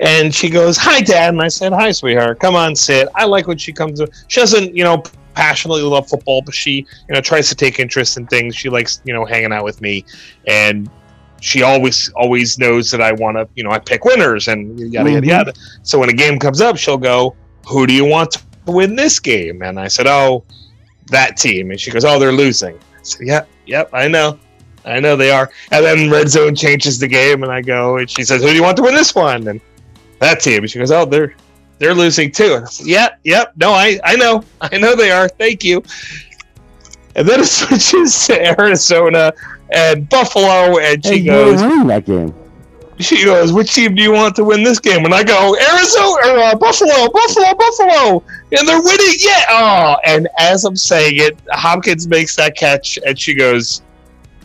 And 0.00 0.34
she 0.34 0.50
goes, 0.50 0.76
"Hi, 0.76 1.00
Dad," 1.00 1.34
and 1.34 1.42
I 1.42 1.48
said, 1.48 1.72
"Hi, 1.72 1.92
sweetheart. 1.92 2.40
Come 2.40 2.56
on, 2.56 2.74
sit." 2.74 3.08
I 3.14 3.26
like 3.26 3.46
when 3.46 3.58
she 3.58 3.72
comes. 3.72 4.00
She 4.28 4.40
doesn't, 4.40 4.76
you 4.76 4.82
know, 4.84 5.02
passionately 5.34 5.82
love 5.82 6.08
football, 6.08 6.42
but 6.42 6.54
she, 6.54 6.86
you 7.08 7.14
know, 7.14 7.20
tries 7.20 7.48
to 7.50 7.54
take 7.54 7.78
interest 7.78 8.16
in 8.16 8.26
things. 8.26 8.56
She 8.56 8.68
likes, 8.68 9.00
you 9.04 9.12
know, 9.12 9.24
hanging 9.24 9.52
out 9.52 9.64
with 9.64 9.80
me, 9.80 10.04
and 10.46 10.90
she 11.40 11.62
always 11.62 12.10
always 12.16 12.58
knows 12.58 12.90
that 12.90 13.00
I 13.00 13.12
want 13.12 13.36
to, 13.36 13.48
you 13.54 13.62
know, 13.62 13.70
I 13.70 13.78
pick 13.78 14.04
winners 14.04 14.48
and 14.48 14.78
yada 14.80 15.10
yada 15.10 15.20
mm-hmm. 15.20 15.28
yada. 15.28 15.52
So 15.82 15.98
when 15.98 16.08
a 16.08 16.14
game 16.14 16.38
comes 16.38 16.60
up, 16.60 16.76
she'll 16.76 16.98
go, 16.98 17.36
"Who 17.68 17.86
do 17.86 17.92
you 17.92 18.04
want 18.04 18.32
to 18.32 18.40
win 18.66 18.96
this 18.96 19.18
game?" 19.20 19.62
And 19.62 19.78
I 19.78 19.88
said, 19.88 20.06
"Oh, 20.06 20.44
that 21.10 21.36
team." 21.36 21.70
And 21.70 21.80
she 21.80 21.90
goes, 21.90 22.04
"Oh, 22.04 22.18
they're 22.18 22.32
losing." 22.32 22.74
I 22.76 23.02
said, 23.02 23.26
"Yep, 23.26 23.48
yep, 23.66 23.90
I 23.92 24.08
know." 24.08 24.38
I 24.86 25.00
know 25.00 25.16
they 25.16 25.30
are. 25.30 25.50
And 25.70 25.84
then 25.84 26.10
Red 26.10 26.28
Zone 26.28 26.54
changes 26.54 26.98
the 26.98 27.08
game, 27.08 27.42
and 27.42 27.50
I 27.50 27.62
go, 27.62 27.96
and 27.96 28.08
she 28.08 28.22
says, 28.22 28.42
"Who 28.42 28.48
do 28.48 28.54
you 28.54 28.62
want 28.62 28.76
to 28.76 28.82
win 28.82 28.94
this 28.94 29.14
one?" 29.14 29.48
And 29.48 29.60
that 30.18 30.40
team. 30.40 30.66
She 30.66 30.78
goes, 30.78 30.90
"Oh, 30.90 31.04
they're 31.04 31.34
they're 31.78 31.94
losing 31.94 32.30
too." 32.30 32.54
And 32.54 32.64
I 32.64 32.68
said, 32.68 32.86
"Yep, 32.86 33.20
yep. 33.24 33.52
No, 33.56 33.72
I 33.72 33.98
I 34.04 34.16
know, 34.16 34.44
I 34.60 34.76
know 34.78 34.94
they 34.94 35.10
are. 35.10 35.28
Thank 35.28 35.64
you." 35.64 35.82
And 37.16 37.26
then 37.28 37.40
it 37.40 37.46
switches 37.58 38.26
to 38.26 38.60
Arizona 38.60 39.32
and 39.70 40.08
Buffalo, 40.08 40.78
and 40.78 41.04
she 41.04 41.20
hey, 41.20 41.24
goes, 41.24 41.60
"That 41.60 42.04
game." 42.06 42.34
She 42.98 43.24
goes, 43.24 43.52
"Which 43.52 43.74
team 43.74 43.94
do 43.94 44.02
you 44.02 44.12
want 44.12 44.36
to 44.36 44.44
win 44.44 44.62
this 44.62 44.78
game?" 44.78 45.04
And 45.04 45.14
I 45.14 45.24
go, 45.24 45.56
"Arizona, 45.56 46.34
or, 46.34 46.38
uh, 46.38 46.54
Buffalo, 46.54 47.08
Buffalo, 47.08 47.54
Buffalo," 47.54 48.22
and 48.58 48.68
they're 48.68 48.82
winning. 48.82 49.16
Yeah. 49.18 49.44
Oh, 49.48 49.96
and 50.04 50.28
as 50.38 50.64
I'm 50.64 50.76
saying 50.76 51.14
it, 51.16 51.38
Hopkins 51.50 52.06
makes 52.08 52.36
that 52.36 52.56
catch, 52.56 52.98
and 53.06 53.18
she 53.18 53.34
goes, 53.34 53.82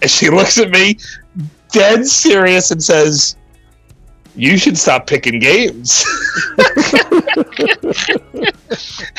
and 0.02 0.10
she 0.10 0.30
looks 0.32 0.58
at 0.58 0.70
me, 0.70 0.98
dead 1.72 2.06
serious, 2.06 2.72
and 2.72 2.84
says, 2.84 3.36
you 4.36 4.58
should 4.58 4.78
stop 4.78 5.06
picking 5.06 5.40
games. 5.40 6.06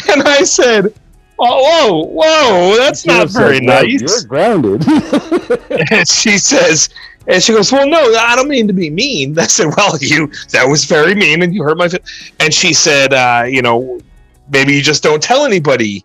and 0.09 0.23
I 0.23 0.43
said, 0.45 0.95
oh, 1.39 2.05
whoa, 2.05 2.05
whoa, 2.05 2.77
that's 2.77 3.05
not 3.05 3.29
very 3.29 3.61
nice. 3.61 4.01
You're 4.01 4.23
grounded. 4.27 4.87
and 5.91 6.09
she 6.09 6.39
says, 6.39 6.89
and 7.27 7.43
she 7.43 7.53
goes, 7.53 7.71
well, 7.71 7.87
no, 7.87 8.15
I 8.15 8.35
don't 8.35 8.49
mean 8.49 8.67
to 8.69 8.73
be 8.73 8.89
mean. 8.89 9.39
I 9.39 9.47
said, 9.47 9.73
well, 9.77 9.99
you, 10.01 10.29
that 10.51 10.65
was 10.67 10.85
very 10.85 11.15
mean 11.15 11.43
and 11.43 11.55
you 11.55 11.63
hurt 11.63 11.77
my 11.77 11.89
feelings. 11.89 12.33
And 12.41 12.55
she 12.55 12.73
said, 12.73 13.13
uh, 13.13 13.45
you 13.47 13.63
know, 13.63 14.01
maybe 14.51 14.75
you 14.75 14.83
just 14.83 15.03
don't 15.03 15.23
tell 15.23 15.45
anybody 15.45 16.05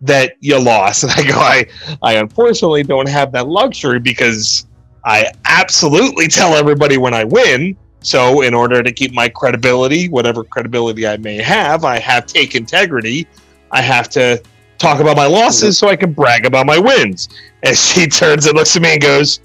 that 0.00 0.34
you 0.40 0.58
lost. 0.58 1.04
And 1.04 1.12
I 1.12 1.22
go, 1.24 1.38
I, 1.38 1.66
I 2.02 2.14
unfortunately 2.14 2.82
don't 2.82 3.08
have 3.08 3.32
that 3.32 3.48
luxury 3.48 4.00
because 4.00 4.66
I 5.04 5.30
absolutely 5.46 6.28
tell 6.28 6.54
everybody 6.54 6.98
when 6.98 7.14
I 7.14 7.24
win 7.24 7.76
so, 8.04 8.42
in 8.42 8.52
order 8.52 8.82
to 8.82 8.92
keep 8.92 9.14
my 9.14 9.30
credibility, 9.30 10.10
whatever 10.10 10.44
credibility 10.44 11.06
I 11.06 11.16
may 11.16 11.36
have, 11.36 11.84
I 11.84 11.98
have 12.00 12.26
take 12.26 12.54
integrity. 12.54 13.26
I 13.70 13.80
have 13.80 14.10
to 14.10 14.42
talk 14.76 15.00
about 15.00 15.16
my 15.16 15.24
losses 15.24 15.78
so 15.78 15.88
I 15.88 15.96
can 15.96 16.12
brag 16.12 16.44
about 16.44 16.66
my 16.66 16.78
wins. 16.78 17.30
And 17.62 17.74
she 17.76 18.06
turns 18.06 18.44
and 18.44 18.56
looks 18.56 18.76
at 18.76 18.82
me 18.82 18.92
and 18.92 19.00
goes, 19.00 19.40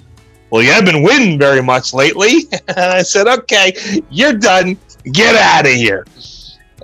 Well, 0.49 0.61
you 0.61 0.71
haven't 0.71 0.93
been 0.93 1.03
winning 1.03 1.39
very 1.39 1.63
much 1.63 1.93
lately. 1.93 2.49
And 2.67 2.79
I 2.79 3.01
said, 3.01 3.27
Okay, 3.27 3.71
you're 4.09 4.33
done. 4.33 4.77
Get 5.13 5.35
out 5.35 5.65
of 5.65 5.71
here. 5.71 6.05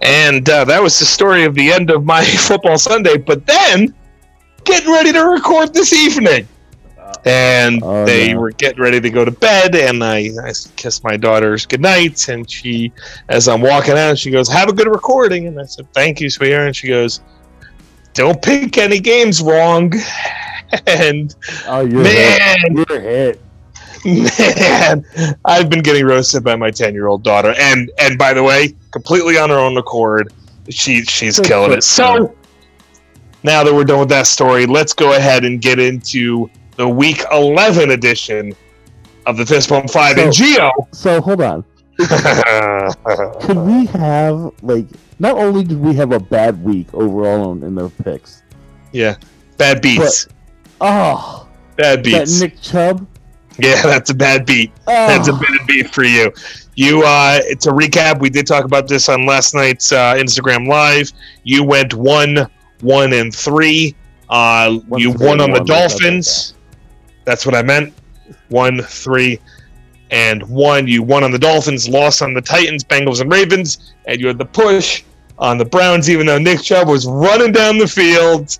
And 0.01 0.47
uh, 0.49 0.65
that 0.65 0.81
was 0.81 0.99
the 0.99 1.05
story 1.05 1.45
of 1.45 1.55
the 1.55 1.71
end 1.71 1.89
of 1.89 2.05
my 2.05 2.23
football 2.47 2.77
Sunday. 2.77 3.17
But 3.17 3.45
then, 3.45 3.93
getting 4.63 4.91
ready 4.91 5.11
to 5.13 5.23
record 5.23 5.73
this 5.73 5.93
evening 5.93 6.47
and 7.23 7.81
oh, 7.83 8.05
they 8.05 8.33
no. 8.33 8.39
were 8.39 8.51
getting 8.51 8.81
ready 8.81 8.99
to 8.99 9.09
go 9.09 9.23
to 9.23 9.31
bed 9.31 9.75
and 9.75 10.03
I, 10.03 10.29
I 10.43 10.51
kissed 10.75 11.03
my 11.03 11.15
daughter's 11.15 11.65
goodnight 11.65 12.27
and 12.29 12.49
she 12.49 12.91
as 13.29 13.47
i'm 13.47 13.61
walking 13.61 13.93
out 13.93 14.17
she 14.17 14.31
goes 14.31 14.49
have 14.49 14.69
a 14.69 14.73
good 14.73 14.87
recording 14.87 15.47
and 15.47 15.59
i 15.59 15.65
said 15.65 15.87
thank 15.93 16.19
you 16.19 16.29
sweetheart 16.29 16.67
and 16.67 16.75
she 16.75 16.87
goes 16.87 17.21
don't 18.15 18.41
pick 18.41 18.77
any 18.77 18.99
games 18.99 19.41
wrong. 19.41 19.93
and 20.87 21.35
oh, 21.67 21.81
you're 21.81 22.01
man, 22.01 22.39
hit. 22.61 22.89
you're 22.89 23.01
hit. 23.01 23.41
Man, 24.05 25.03
I've 25.45 25.69
been 25.69 25.81
getting 25.81 26.05
roasted 26.05 26.43
by 26.43 26.55
my 26.55 26.69
ten 26.69 26.93
year 26.93 27.07
old 27.07 27.23
daughter, 27.23 27.55
and 27.57 27.91
and 27.99 28.19
by 28.19 28.33
the 28.33 28.43
way, 28.43 28.75
completely 28.91 29.37
on 29.37 29.49
her 29.49 29.57
own 29.57 29.75
accord, 29.77 30.31
she 30.69 31.03
she's 31.05 31.39
killing 31.39 31.71
it. 31.71 31.83
So 31.83 32.35
now 33.41 33.63
that 33.63 33.73
we're 33.73 33.83
done 33.83 33.99
with 33.99 34.09
that 34.09 34.27
story, 34.27 34.67
let's 34.67 34.93
go 34.93 35.15
ahead 35.15 35.43
and 35.43 35.59
get 35.59 35.79
into 35.79 36.49
the 36.75 36.87
week 36.87 37.23
eleven 37.31 37.91
edition 37.91 38.53
of 39.25 39.37
the 39.37 39.43
Fistbump 39.43 39.89
Five. 39.89 40.17
So, 40.17 40.23
and 40.23 40.33
Geo. 40.33 40.71
So 40.91 41.19
hold 41.19 41.41
on. 41.41 41.65
Could 41.97 43.57
we 43.57 43.85
have 43.87 44.51
like 44.61 44.85
not 45.17 45.35
only 45.37 45.63
did 45.63 45.81
we 45.81 45.95
have 45.95 46.11
a 46.11 46.19
bad 46.19 46.63
week 46.63 46.93
overall 46.93 47.53
in, 47.53 47.63
in 47.63 47.73
their 47.73 47.89
picks? 47.89 48.43
Yeah, 48.91 49.15
bad 49.57 49.81
beats. 49.81 50.25
But, 50.25 50.35
oh, 50.81 51.47
bad 51.75 52.03
beats. 52.03 52.39
That 52.39 52.45
Nick 52.45 52.61
Chubb 52.61 53.07
yeah, 53.59 53.81
that's 53.83 54.09
a 54.09 54.13
bad 54.13 54.45
beat. 54.45 54.71
Oh. 54.87 55.07
That's 55.07 55.27
a 55.27 55.33
bad 55.33 55.67
beat 55.67 55.93
for 55.93 56.03
you. 56.03 56.31
You 56.75 57.03
uh 57.03 57.39
to 57.39 57.69
recap, 57.71 58.19
we 58.19 58.29
did 58.29 58.45
talk 58.47 58.65
about 58.65 58.87
this 58.87 59.07
on 59.09 59.25
last 59.25 59.53
night's 59.53 59.91
uh, 59.91 60.15
Instagram 60.15 60.67
live. 60.67 61.11
You 61.43 61.63
went 61.63 61.93
one, 61.93 62.47
one, 62.81 63.13
and 63.13 63.33
three. 63.33 63.95
Uh, 64.29 64.77
one, 64.87 64.99
you 64.99 65.13
three, 65.13 65.27
won 65.27 65.41
on 65.41 65.51
the 65.51 65.63
Dolphins. 65.63 66.55
That's 67.23 67.45
what 67.45 67.55
I 67.55 67.61
meant. 67.61 67.93
One, 68.49 68.81
three, 68.81 69.39
and 70.11 70.43
one. 70.49 70.87
You 70.87 71.01
won 71.01 71.23
on 71.23 71.31
the 71.31 71.39
Dolphins, 71.39 71.87
lost 71.87 72.21
on 72.21 72.33
the 72.33 72.41
Titans, 72.41 72.83
Bengals, 72.83 73.21
and 73.21 73.31
Ravens, 73.31 73.93
and 74.05 74.19
you 74.19 74.27
had 74.27 74.37
the 74.37 74.45
push 74.45 75.03
on 75.39 75.57
the 75.57 75.65
Browns, 75.65 76.09
even 76.09 76.25
though 76.25 76.37
Nick 76.37 76.61
Chubb 76.61 76.87
was 76.87 77.05
running 77.07 77.51
down 77.51 77.77
the 77.77 77.87
field 77.87 78.57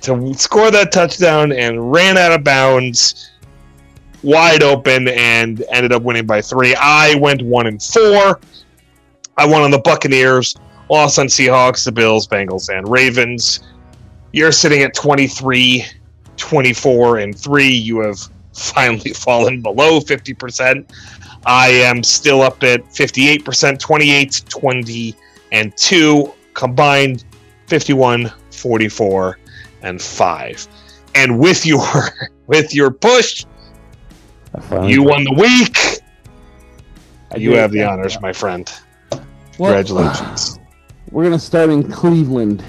to 0.00 0.34
score 0.34 0.70
that 0.70 0.92
touchdown 0.92 1.52
and 1.52 1.92
ran 1.92 2.16
out 2.16 2.32
of 2.32 2.44
bounds 2.44 3.32
wide 4.22 4.62
open 4.62 5.08
and 5.08 5.64
ended 5.70 5.92
up 5.92 6.02
winning 6.02 6.26
by 6.26 6.40
three. 6.40 6.74
I 6.74 7.14
went 7.16 7.42
one 7.42 7.66
and 7.66 7.82
four. 7.82 8.40
I 9.36 9.46
won 9.46 9.62
on 9.62 9.70
the 9.70 9.78
Buccaneers, 9.78 10.56
lost 10.90 11.18
on 11.18 11.26
Seahawks, 11.26 11.84
the 11.84 11.92
Bills, 11.92 12.26
Bengals, 12.26 12.76
and 12.76 12.88
Ravens. 12.88 13.60
You're 14.32 14.52
sitting 14.52 14.82
at 14.82 14.94
23, 14.94 15.84
24, 16.36 17.18
and 17.18 17.38
three. 17.38 17.68
You 17.68 18.00
have 18.00 18.18
finally 18.52 19.12
fallen 19.12 19.62
below 19.62 20.00
50%. 20.00 20.90
I 21.46 21.68
am 21.68 22.02
still 22.02 22.42
up 22.42 22.62
at 22.64 22.84
58%, 22.86 23.78
28, 23.78 24.44
20, 24.48 25.14
and 25.52 25.76
2, 25.76 26.34
combined 26.54 27.24
51, 27.68 28.32
44, 28.50 29.38
and 29.82 30.02
5. 30.02 30.68
And 31.14 31.38
with 31.38 31.64
your 31.64 31.82
with 32.48 32.74
your 32.74 32.90
push, 32.90 33.44
you 34.82 35.02
won 35.02 35.24
the 35.24 35.32
week. 35.32 36.00
I 37.30 37.36
you 37.36 37.54
have 37.54 37.72
the 37.72 37.84
honors, 37.84 38.20
my 38.20 38.32
friend. 38.32 38.70
Well, 39.58 39.72
Congratulations. 39.74 40.58
We're 41.10 41.24
gonna 41.24 41.38
start 41.38 41.70
in 41.70 41.90
Cleveland. 41.90 42.64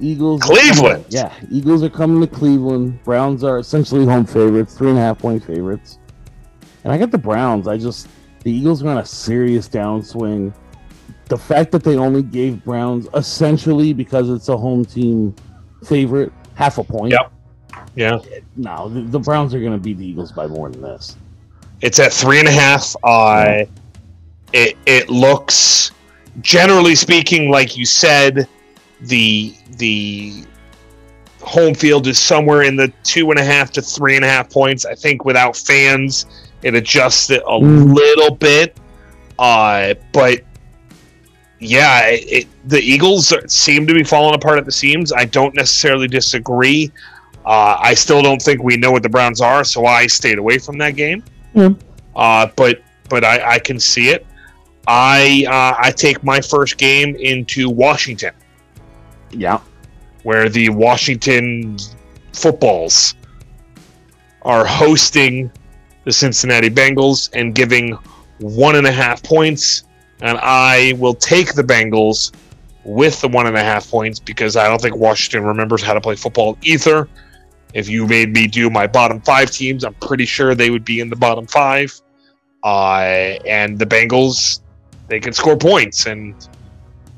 Eagles. 0.00 0.42
Cleveland. 0.42 1.06
yeah, 1.08 1.32
Eagles 1.50 1.82
are 1.82 1.90
coming 1.90 2.20
to 2.20 2.26
Cleveland. 2.26 3.02
Browns 3.02 3.42
are 3.42 3.58
essentially 3.58 4.04
home 4.04 4.26
favorites, 4.26 4.76
three 4.76 4.90
and 4.90 4.98
a 4.98 5.00
half 5.02 5.18
point 5.18 5.44
favorites. 5.44 5.98
And 6.84 6.92
I 6.92 6.98
got 6.98 7.10
the 7.10 7.18
Browns. 7.18 7.66
I 7.66 7.76
just 7.76 8.08
the 8.44 8.52
Eagles 8.52 8.82
are 8.82 8.88
on 8.88 8.98
a 8.98 9.04
serious 9.04 9.68
downswing. 9.68 10.54
The 11.26 11.36
fact 11.36 11.72
that 11.72 11.82
they 11.82 11.96
only 11.96 12.22
gave 12.22 12.64
Browns 12.64 13.08
essentially 13.14 13.92
because 13.92 14.30
it's 14.30 14.48
a 14.48 14.56
home 14.56 14.84
team 14.84 15.34
favorite 15.84 16.32
half 16.54 16.78
a 16.78 16.84
point. 16.84 17.12
Yep. 17.12 17.32
Yeah. 17.98 18.20
No, 18.56 18.88
the, 18.88 19.00
the 19.00 19.18
Browns 19.18 19.52
are 19.54 19.58
going 19.58 19.72
to 19.72 19.78
beat 19.78 19.98
the 19.98 20.06
Eagles 20.06 20.30
by 20.30 20.46
more 20.46 20.70
than 20.70 20.80
this. 20.80 21.16
It's 21.80 21.98
at 21.98 22.12
three 22.12 22.38
and 22.38 22.46
a 22.46 22.52
half. 22.52 22.94
Uh, 23.02 23.64
it 24.52 24.76
it 24.86 25.10
looks, 25.10 25.90
generally 26.40 26.94
speaking, 26.94 27.50
like 27.50 27.76
you 27.76 27.84
said, 27.84 28.46
the 29.00 29.52
the 29.78 30.44
home 31.42 31.74
field 31.74 32.06
is 32.06 32.20
somewhere 32.20 32.62
in 32.62 32.76
the 32.76 32.92
two 33.02 33.30
and 33.30 33.40
a 33.40 33.44
half 33.44 33.72
to 33.72 33.82
three 33.82 34.14
and 34.14 34.24
a 34.24 34.28
half 34.28 34.48
points. 34.48 34.84
I 34.84 34.94
think 34.94 35.24
without 35.24 35.56
fans, 35.56 36.26
it 36.62 36.76
adjusts 36.76 37.30
it 37.30 37.42
a 37.42 37.58
mm. 37.58 37.92
little 37.92 38.36
bit. 38.36 38.76
Uh, 39.40 39.94
but 40.12 40.44
yeah, 41.58 42.06
it, 42.06 42.44
it, 42.44 42.68
the 42.68 42.78
Eagles 42.78 43.34
seem 43.52 43.88
to 43.88 43.94
be 43.94 44.04
falling 44.04 44.36
apart 44.36 44.58
at 44.58 44.66
the 44.66 44.72
seams. 44.72 45.12
I 45.12 45.24
don't 45.24 45.54
necessarily 45.56 46.06
disagree. 46.06 46.92
Uh, 47.48 47.78
I 47.80 47.94
still 47.94 48.20
don't 48.20 48.42
think 48.42 48.62
we 48.62 48.76
know 48.76 48.92
what 48.92 49.02
the 49.02 49.08
Browns 49.08 49.40
are, 49.40 49.64
so 49.64 49.86
I 49.86 50.06
stayed 50.06 50.36
away 50.36 50.58
from 50.58 50.76
that 50.78 50.96
game. 50.96 51.24
Mm. 51.54 51.80
Uh, 52.14 52.48
but 52.56 52.82
but 53.08 53.24
I, 53.24 53.54
I, 53.54 53.58
can 53.58 53.80
see 53.80 54.10
it. 54.10 54.26
I 54.86 55.46
uh, 55.48 55.82
I 55.82 55.90
take 55.90 56.22
my 56.22 56.42
first 56.42 56.76
game 56.76 57.16
into 57.16 57.70
Washington. 57.70 58.34
Yeah, 59.30 59.60
where 60.24 60.50
the 60.50 60.68
Washington 60.68 61.78
footballs 62.34 63.14
are 64.42 64.66
hosting 64.66 65.50
the 66.04 66.12
Cincinnati 66.12 66.68
Bengals 66.68 67.30
and 67.32 67.54
giving 67.54 67.96
one 68.40 68.76
and 68.76 68.86
a 68.86 68.92
half 68.92 69.22
points, 69.22 69.84
and 70.20 70.36
I 70.42 70.92
will 70.98 71.14
take 71.14 71.54
the 71.54 71.62
Bengals 71.62 72.30
with 72.84 73.18
the 73.22 73.28
one 73.28 73.46
and 73.46 73.56
a 73.56 73.64
half 73.64 73.88
points 73.88 74.18
because 74.18 74.54
I 74.54 74.68
don't 74.68 74.82
think 74.82 74.96
Washington 74.96 75.48
remembers 75.48 75.82
how 75.82 75.94
to 75.94 76.00
play 76.02 76.14
football 76.14 76.58
either. 76.62 77.08
If 77.74 77.88
you 77.88 78.06
made 78.06 78.32
me 78.32 78.46
do 78.46 78.70
my 78.70 78.86
bottom 78.86 79.20
five 79.20 79.50
teams, 79.50 79.84
I'm 79.84 79.94
pretty 79.94 80.24
sure 80.24 80.54
they 80.54 80.70
would 80.70 80.84
be 80.84 81.00
in 81.00 81.10
the 81.10 81.16
bottom 81.16 81.46
five. 81.46 82.00
Uh, 82.64 83.38
and 83.46 83.78
the 83.78 83.86
Bengals, 83.86 84.60
they 85.08 85.20
can 85.20 85.32
score 85.32 85.56
points, 85.56 86.06
and 86.06 86.34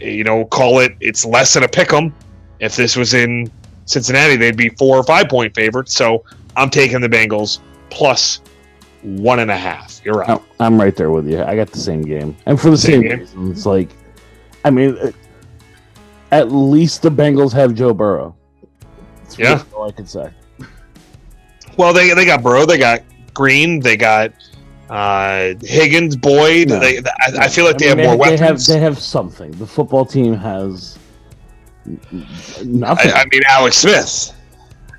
you 0.00 0.24
know, 0.24 0.44
call 0.46 0.80
it 0.80 0.96
it's 1.00 1.24
less 1.24 1.54
than 1.54 1.62
a 1.62 1.68
pick 1.68 1.92
'em. 1.92 2.14
If 2.58 2.76
this 2.76 2.96
was 2.96 3.14
in 3.14 3.50
Cincinnati, 3.86 4.36
they'd 4.36 4.56
be 4.56 4.68
four 4.70 4.96
or 4.96 5.04
five 5.04 5.28
point 5.28 5.54
favorites. 5.54 5.94
So 5.94 6.24
I'm 6.56 6.70
taking 6.70 7.00
the 7.00 7.08
Bengals 7.08 7.60
plus 7.90 8.40
one 9.02 9.38
and 9.38 9.50
a 9.50 9.56
half. 9.56 10.00
You're 10.04 10.14
right. 10.14 10.40
I'm 10.58 10.80
right 10.80 10.94
there 10.94 11.10
with 11.10 11.28
you. 11.28 11.42
I 11.42 11.56
got 11.56 11.70
the 11.70 11.78
same 11.78 12.02
game, 12.02 12.36
and 12.46 12.60
for 12.60 12.70
the 12.70 12.78
same, 12.78 13.02
same 13.02 13.20
reasons. 13.20 13.66
Like, 13.66 13.88
I 14.64 14.70
mean, 14.70 14.96
at 16.32 16.52
least 16.52 17.02
the 17.02 17.10
Bengals 17.10 17.52
have 17.52 17.74
Joe 17.74 17.94
Burrow. 17.94 18.36
That's 19.22 19.38
yeah, 19.38 19.62
all 19.74 19.88
I 19.88 19.92
can 19.92 20.06
say. 20.06 20.30
Well, 21.80 21.94
they 21.94 22.12
they 22.12 22.26
got 22.26 22.42
Burrow, 22.42 22.66
they 22.66 22.76
got 22.76 23.00
Green, 23.32 23.80
they 23.80 23.96
got 23.96 24.32
uh, 24.90 25.54
Higgins, 25.62 26.14
Boyd. 26.14 26.68
No. 26.68 26.78
They, 26.78 26.98
I, 26.98 27.44
I, 27.44 27.48
feel 27.48 27.64
like 27.64 27.76
I 27.76 27.78
they 27.78 27.94
mean, 27.94 27.98
have 28.00 28.06
more 28.06 28.16
weapons. 28.18 28.40
They 28.66 28.74
have, 28.74 28.80
they 28.80 28.84
have 28.84 28.98
something. 28.98 29.50
The 29.52 29.66
football 29.66 30.04
team 30.04 30.34
has 30.34 30.98
nothing. 32.62 33.12
I, 33.12 33.22
I 33.22 33.24
mean, 33.32 33.40
Alex 33.48 33.78
Smith. 33.78 34.36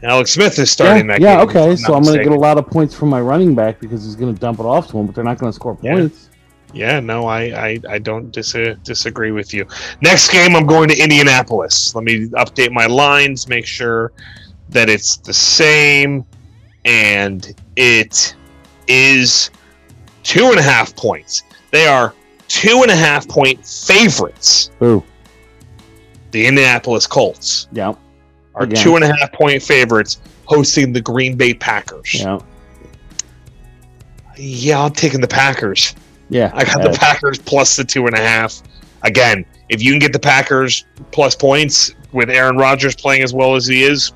Alex 0.02 0.32
Smith 0.32 0.58
is 0.58 0.72
starting 0.72 1.08
yeah, 1.08 1.20
that 1.20 1.22
yeah, 1.22 1.42
okay. 1.42 1.76
So 1.76 1.94
I'm 1.94 2.02
going 2.02 2.18
to 2.18 2.24
get 2.24 2.34
a 2.34 2.36
lot 2.36 2.58
of 2.58 2.66
points 2.66 2.96
from 2.96 3.10
my 3.10 3.22
running 3.22 3.54
back 3.54 3.80
because 3.80 4.04
he's 4.04 4.16
going 4.16 4.34
to 4.34 4.42
dump 4.42 4.60
it 4.60 4.66
off 4.66 4.88
to 4.88 4.98
him, 4.98 5.06
but 5.06 5.14
they're 5.14 5.24
not 5.24 5.38
going 5.38 5.52
to 5.52 5.56
score 5.56 5.76
points. 5.76 6.30
Yeah. 6.74 6.94
yeah, 6.94 7.00
no, 7.00 7.28
I, 7.28 7.42
I, 7.42 7.80
I 7.88 8.00
don't 8.00 8.32
dis- 8.32 8.58
disagree 8.82 9.32
with 9.32 9.54
you. 9.54 9.68
Next 10.02 10.32
game, 10.32 10.56
I'm 10.56 10.66
going 10.66 10.90
to 10.90 10.98
Indianapolis. 10.98 11.94
Let 11.94 12.06
me 12.06 12.28
update 12.30 12.72
my 12.72 12.88
lines, 12.88 13.48
make 13.48 13.68
sure 13.68 14.14
that 14.70 14.90
it's 14.90 15.18
the 15.18 15.34
same 15.34 16.26
and 16.86 17.54
it 17.76 18.36
is 18.88 19.52
two 20.24 20.46
and 20.48 20.60
a 20.60 20.62
half 20.62 20.96
points. 20.96 21.44
They 21.72 21.88
are 21.88 22.14
two 22.48 22.82
and 22.82 22.92
a 22.92 22.96
half 22.96 23.28
point 23.28 23.66
favorites. 23.66 24.72
Ooh. 24.82 25.04
The 26.32 26.46
Indianapolis 26.46 27.08
Colts. 27.08 27.68
Yeah. 27.72 27.94
Are 28.56 28.64
Again. 28.64 28.84
two 28.84 28.96
and 28.96 29.04
a 29.04 29.08
half 29.08 29.32
point 29.34 29.62
favorites 29.62 30.22
hosting 30.46 30.94
the 30.94 31.02
Green 31.02 31.36
Bay 31.38 31.54
Packers. 31.54 32.16
Yeah. 32.16 32.40
Yeah, 34.38 34.84
I'm 34.84 34.94
taking 34.94 35.22
the 35.22 35.28
Packers. 35.28 35.96
Yeah. 36.30 36.52
I 36.54 36.64
got 36.66 36.82
the 36.82 36.98
Packers 36.98 37.38
plus 37.40 37.76
the 37.76 37.84
two 37.84 38.08
and 38.08 38.16
a 38.16 38.22
half. 38.22 38.62
Again, 39.04 39.46
if 39.70 39.82
you 39.82 39.92
can 39.92 40.00
get 40.00 40.14
the 40.14 40.20
Packers 40.20 40.86
plus 41.12 41.36
points 41.36 41.94
with 42.12 42.30
Aaron 42.30 42.58
Rodgers 42.58 42.96
playing 42.96 43.24
as 43.24 43.34
well 43.34 43.56
as 43.56 43.68
he 43.68 43.84
is, 43.84 44.12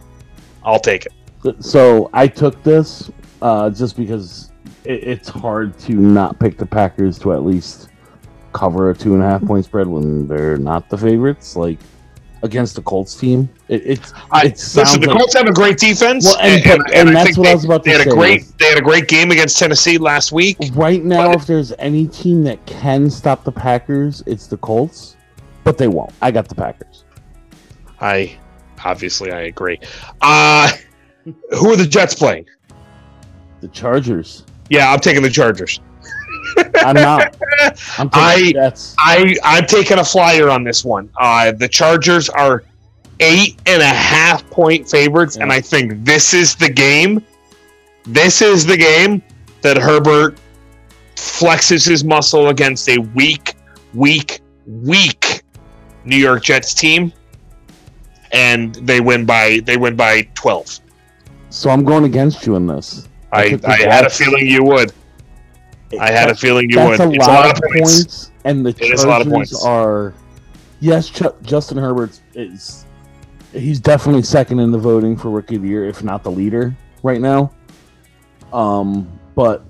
I'll 0.64 0.80
take 0.80 1.06
it 1.06 1.14
so 1.60 2.10
I 2.14 2.28
took 2.28 2.62
this 2.64 3.12
uh, 3.42 3.70
just 3.70 3.98
because 3.98 4.52
it, 4.84 5.04
it's 5.04 5.30
hard 5.30 5.78
to 5.80 5.94
not 5.94 6.40
pick 6.40 6.58
the 6.58 6.66
Packers 6.66 7.20
to 7.20 7.34
at 7.34 7.44
least 7.44 7.90
cover 8.54 8.90
a 8.90 8.96
two 8.96 9.14
and 9.14 9.24
a 9.24 9.26
half 9.26 9.44
point 9.46 9.66
spread 9.66 9.88
when 9.88 10.28
they're 10.28 10.58
not 10.58 10.90
the 10.90 10.98
favorites. 10.98 11.56
Like 11.56 11.78
against 12.44 12.76
the 12.76 12.82
Colts 12.82 13.16
team, 13.16 13.50
it, 13.68 13.82
it's 13.86 14.14
I, 14.32 14.44
listen. 14.44 15.02
The 15.02 15.08
like, 15.08 15.18
Colts 15.18 15.34
have 15.36 15.48
a 15.48 15.54
great 15.54 15.78
defense, 15.78 16.26
well, 16.26 16.38
and, 16.40 16.66
and, 16.66 16.82
and, 16.82 17.10
and 17.10 17.16
that's 17.16 17.38
what 17.38 17.46
they, 17.46 17.52
I 17.52 17.56
was 17.56 17.66
about 17.66 17.84
to 17.84 17.90
they 17.90 17.98
say. 17.98 18.04
Had 18.04 18.08
a 18.08 18.16
great, 18.16 18.46
they 18.60 18.66
had 18.66 18.78
a 18.78 18.82
great 18.82 19.08
game 19.08 19.32
against 19.32 19.58
Tennessee 19.58 19.98
last 19.98 20.32
week. 20.32 20.58
Right 20.74 21.04
now, 21.04 21.32
if 21.32 21.46
there's 21.46 21.74
any 21.80 22.08
team 22.08 22.44
that 22.44 22.64
can 22.66 23.10
stop 23.10 23.44
the 23.44 23.52
Packers, 23.52 24.24
it's 24.26 24.48
the 24.48 24.58
Colts, 24.58 25.16
but 25.64 25.78
they 25.78 25.88
won't. 25.88 26.14
I 26.22 26.32
got 26.32 26.48
the 26.48 26.56
Packers. 26.56 27.04
I 28.00 28.38
obviously, 28.84 29.32
I 29.32 29.42
agree. 29.42 29.80
Uh, 30.22 30.72
who 31.26 31.72
are 31.72 31.76
the 31.76 31.88
Jets 31.88 32.16
playing? 32.16 32.46
The 33.62 33.68
Chargers. 33.70 34.44
Yeah, 34.70 34.92
I'm 34.92 35.00
taking 35.00 35.24
the 35.24 35.30
Chargers. 35.30 35.80
I'm 36.76 36.96
not. 36.96 37.36
I'm 37.98 38.10
I, 38.14 38.54
I 39.00 39.36
I'm 39.44 39.66
taking 39.66 40.00
a 40.00 40.04
flyer 40.04 40.50
on 40.50 40.64
this 40.64 40.86
one. 40.86 41.10
Uh, 41.18 41.52
the 41.52 41.68
Chargers 41.68 42.30
are 42.30 42.64
eight 43.20 43.60
and 43.66 43.82
a 43.82 43.86
half 43.86 44.48
point 44.50 44.90
favorites, 44.90 45.36
yeah. 45.36 45.44
and 45.44 45.52
I 45.52 45.62
think 45.62 46.06
this 46.06 46.34
is 46.34 46.56
the 46.56 46.70
game. 46.70 47.24
This 48.06 48.42
is 48.42 48.66
the 48.66 48.78
game 48.78 49.24
that 49.62 49.78
Herbert 49.78 50.38
flexes 51.16 51.88
his 51.88 52.04
muscle 52.04 52.50
against 52.50 52.88
a 52.90 53.00
weak, 53.00 53.56
weak, 53.94 54.42
weak 54.68 55.42
New 56.04 56.18
York 56.18 56.44
Jets 56.44 56.74
team, 56.74 57.12
and 58.32 58.76
they 58.76 59.00
win 59.00 59.26
by 59.26 59.62
they 59.66 59.78
win 59.78 59.96
by 59.96 60.28
twelve. 60.36 60.80
So 61.56 61.70
I'm 61.70 61.86
going 61.86 62.04
against 62.04 62.46
you 62.46 62.58
in 62.58 62.68
this. 62.68 63.08
I, 63.32 63.58
I, 63.64 63.72
I 63.72 63.78
had 63.84 64.06
a 64.06 64.10
feeling 64.10 64.46
you 64.46 64.62
would. 64.66 64.92
I 65.98 66.12
had 66.12 66.30
a 66.30 66.36
feeling 66.36 66.70
you 66.70 66.80
would. 66.82 67.00
A 67.00 67.10
it's 67.10 67.26
a 67.26 67.30
lot 67.30 67.50
of 67.50 67.64
points. 67.64 67.80
points. 67.80 68.32
and 68.44 68.66
the 68.66 68.74
Chargers 68.74 69.64
are. 69.64 70.14
Yes, 70.82 71.10
Ch- 71.10 71.24
Justin 71.44 71.78
Herbert 71.78 72.20
is. 72.34 72.86
He's 73.54 73.80
definitely 73.80 74.24
second 74.24 74.60
in 74.60 74.72
the 74.72 74.78
voting 74.78 75.16
for 75.16 75.30
rookie 75.30 75.56
of 75.56 75.62
the 75.62 75.70
year, 75.70 75.86
if 75.86 76.04
not 76.04 76.24
the 76.24 76.32
leader 76.32 76.76
right 77.04 77.22
now. 77.22 77.54
Um, 78.52 79.10
but 79.34 79.64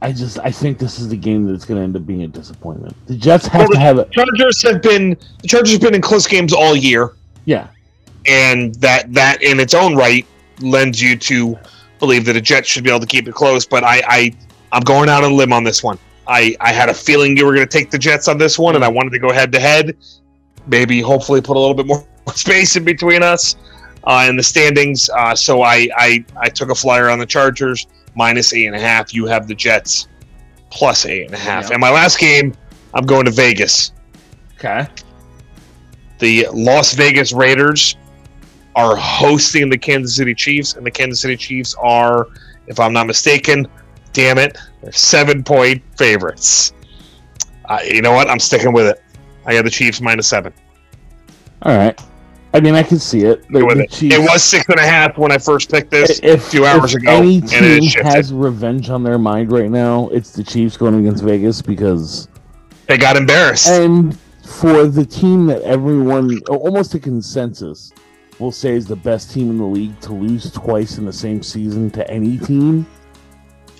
I 0.00 0.12
just 0.12 0.38
I 0.38 0.52
think 0.52 0.78
this 0.78 1.00
is 1.00 1.08
the 1.08 1.16
game 1.16 1.50
that's 1.50 1.64
going 1.64 1.80
to 1.80 1.84
end 1.84 1.96
up 1.96 2.06
being 2.06 2.22
a 2.22 2.28
disappointment. 2.28 2.94
The 3.08 3.16
Jets 3.16 3.48
have 3.48 3.62
well, 3.62 3.70
to 3.70 3.78
have 3.80 3.98
it. 3.98 4.12
Chargers 4.12 4.62
have 4.62 4.82
been 4.82 5.18
the 5.42 5.48
Chargers 5.48 5.72
have 5.72 5.80
been 5.80 5.96
in 5.96 6.00
close 6.00 6.28
games 6.28 6.52
all 6.52 6.76
year. 6.76 7.16
Yeah, 7.44 7.70
and 8.24 8.76
that 8.76 9.12
that 9.14 9.42
in 9.42 9.58
its 9.58 9.74
own 9.74 9.96
right 9.96 10.24
lends 10.60 11.00
you 11.00 11.16
to 11.16 11.58
believe 11.98 12.24
that 12.26 12.36
a 12.36 12.40
Jets 12.40 12.68
should 12.68 12.84
be 12.84 12.90
able 12.90 13.00
to 13.00 13.06
keep 13.06 13.28
it 13.28 13.34
close. 13.34 13.66
But 13.66 13.84
I, 13.84 14.02
I 14.06 14.32
I'm 14.72 14.82
going 14.82 15.08
out 15.08 15.24
on 15.24 15.32
a 15.32 15.34
limb 15.34 15.52
on 15.52 15.64
this 15.64 15.82
one. 15.82 15.98
I 16.26 16.56
I 16.60 16.72
had 16.72 16.88
a 16.88 16.94
feeling 16.94 17.36
you 17.36 17.46
were 17.46 17.54
going 17.54 17.66
to 17.66 17.78
take 17.78 17.90
the 17.90 17.98
Jets 17.98 18.28
on 18.28 18.38
this 18.38 18.58
one, 18.58 18.74
and 18.74 18.84
I 18.84 18.88
wanted 18.88 19.10
to 19.10 19.18
go 19.18 19.32
head 19.32 19.52
to 19.52 19.60
head. 19.60 19.96
Maybe 20.66 21.00
hopefully 21.00 21.40
put 21.40 21.56
a 21.56 21.60
little 21.60 21.74
bit 21.74 21.86
more 21.86 22.04
space 22.34 22.76
in 22.76 22.84
between 22.84 23.22
us 23.22 23.56
uh, 24.04 24.26
in 24.28 24.36
the 24.36 24.42
standings. 24.42 25.08
Uh, 25.10 25.34
so 25.34 25.62
I, 25.62 25.88
I 25.96 26.24
I 26.36 26.48
took 26.48 26.70
a 26.70 26.74
flyer 26.74 27.08
on 27.08 27.18
the 27.18 27.26
Chargers 27.26 27.86
minus 28.14 28.52
eight 28.52 28.66
and 28.66 28.74
a 28.76 28.80
half. 28.80 29.14
You 29.14 29.26
have 29.26 29.46
the 29.46 29.54
Jets 29.54 30.08
plus 30.70 31.06
eight 31.06 31.26
and 31.26 31.34
a 31.34 31.38
half. 31.38 31.70
And 31.70 31.80
my 31.80 31.90
last 31.90 32.18
game, 32.18 32.54
I'm 32.94 33.06
going 33.06 33.24
to 33.26 33.30
Vegas. 33.30 33.92
Okay. 34.56 34.86
The 36.18 36.48
Las 36.52 36.94
Vegas 36.94 37.32
Raiders 37.32 37.96
are 38.76 38.94
hosting 38.94 39.70
the 39.70 39.78
Kansas 39.78 40.14
City 40.14 40.34
Chiefs, 40.34 40.74
and 40.74 40.86
the 40.86 40.90
Kansas 40.90 41.20
City 41.20 41.36
Chiefs 41.36 41.74
are, 41.82 42.28
if 42.66 42.78
I'm 42.78 42.92
not 42.92 43.06
mistaken, 43.06 43.66
damn 44.12 44.38
it, 44.38 44.56
they're 44.82 44.92
seven 44.92 45.42
point 45.42 45.82
favorites. 45.96 46.72
Uh, 47.64 47.80
you 47.84 48.02
know 48.02 48.12
what? 48.12 48.30
I'm 48.30 48.38
sticking 48.38 48.72
with 48.72 48.86
it. 48.86 49.02
I 49.46 49.54
got 49.54 49.64
the 49.64 49.70
Chiefs 49.70 50.00
minus 50.00 50.28
seven. 50.28 50.52
All 51.62 51.76
right. 51.76 51.98
I 52.52 52.60
mean, 52.60 52.74
I 52.74 52.82
can 52.82 52.98
see 52.98 53.24
it. 53.24 53.44
It. 53.50 53.90
Chiefs, 53.90 54.14
it. 54.14 54.20
was 54.20 54.42
six 54.42 54.64
and 54.68 54.78
a 54.78 54.86
half 54.86 55.18
when 55.18 55.32
I 55.32 55.38
first 55.38 55.70
picked 55.70 55.90
this 55.90 56.20
if, 56.22 56.46
a 56.46 56.50
few 56.50 56.64
hours 56.64 56.94
ago. 56.94 57.10
Any 57.10 57.40
team 57.40 57.82
has 58.02 58.32
revenge 58.32 58.88
on 58.88 59.02
their 59.02 59.18
mind 59.18 59.52
right 59.52 59.70
now, 59.70 60.08
it's 60.08 60.32
the 60.32 60.44
Chiefs 60.44 60.76
going 60.76 60.94
against 60.98 61.24
Vegas 61.24 61.60
because 61.60 62.28
they 62.86 62.96
got 62.98 63.16
embarrassed. 63.16 63.68
And 63.68 64.18
for 64.42 64.86
the 64.86 65.04
team 65.04 65.46
that 65.46 65.62
everyone, 65.62 66.38
almost 66.48 66.94
a 66.94 66.98
consensus, 66.98 67.92
will 68.38 68.52
say 68.52 68.74
is 68.74 68.86
the 68.86 68.96
best 68.96 69.30
team 69.30 69.50
in 69.50 69.58
the 69.58 69.64
league 69.64 69.98
to 70.00 70.12
lose 70.12 70.50
twice 70.50 70.98
in 70.98 71.06
the 71.06 71.12
same 71.12 71.42
season 71.42 71.90
to 71.90 72.08
any 72.10 72.38
team. 72.38 72.86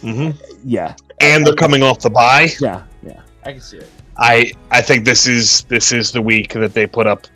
Mm-hmm. 0.03 0.39
Yeah, 0.65 0.95
and 1.21 1.47
they're 1.47 1.55
coming 1.55 1.83
off 1.83 2.01
the 2.01 2.11
bye. 2.11 2.49
Yeah, 2.61 2.85
yeah, 3.03 3.21
I 3.45 3.53
can 3.53 3.61
see 3.61 3.79
it. 3.79 3.91
I 4.19 4.53
I 4.71 4.83
think 4.83 5.05
this 5.05 5.27
is 5.27 5.63
this 5.63 5.93
is 5.93 6.13
the 6.13 6.23
week 6.23 6.53
that 6.55 6.75
they 6.75 6.87
put 6.87 7.07
up 7.07 7.27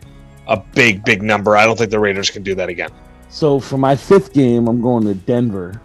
a 0.48 0.56
big, 0.56 1.04
big 1.04 1.22
number. 1.22 1.56
I 1.56 1.64
don't 1.64 1.78
think 1.78 1.90
the 1.90 2.00
Raiders 2.00 2.30
can 2.30 2.42
do 2.42 2.54
that 2.56 2.68
again. 2.68 2.90
So 3.28 3.60
for 3.60 3.78
my 3.78 3.94
fifth 3.94 4.32
game, 4.32 4.66
I'm 4.66 4.80
going 4.80 5.04
to 5.04 5.14
Denver. 5.14 5.80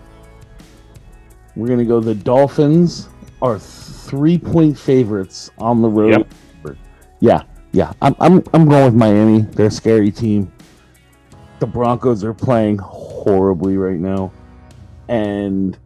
We're 1.55 1.67
gonna 1.67 1.85
go. 1.85 1.99
The 1.99 2.15
Dolphins 2.15 3.09
are 3.41 3.59
three 3.59 4.37
point 4.37 4.77
favorites 4.77 5.51
on 5.57 5.81
the 5.81 5.89
road. 5.89 6.11
Yep. 6.63 6.77
Yeah, 7.21 7.43
yeah. 7.71 7.93
I'm, 8.01 8.15
I'm 8.19 8.43
I'm 8.53 8.67
going 8.67 8.85
with 8.85 8.93
Miami. 8.93 9.41
They're 9.41 9.67
a 9.67 9.71
scary 9.71 10.11
team. 10.11 10.51
The 11.59 11.67
Broncos 11.67 12.23
are 12.23 12.33
playing 12.33 12.77
horribly 12.79 13.77
right 13.77 13.99
now, 13.99 14.31
and 15.07 15.77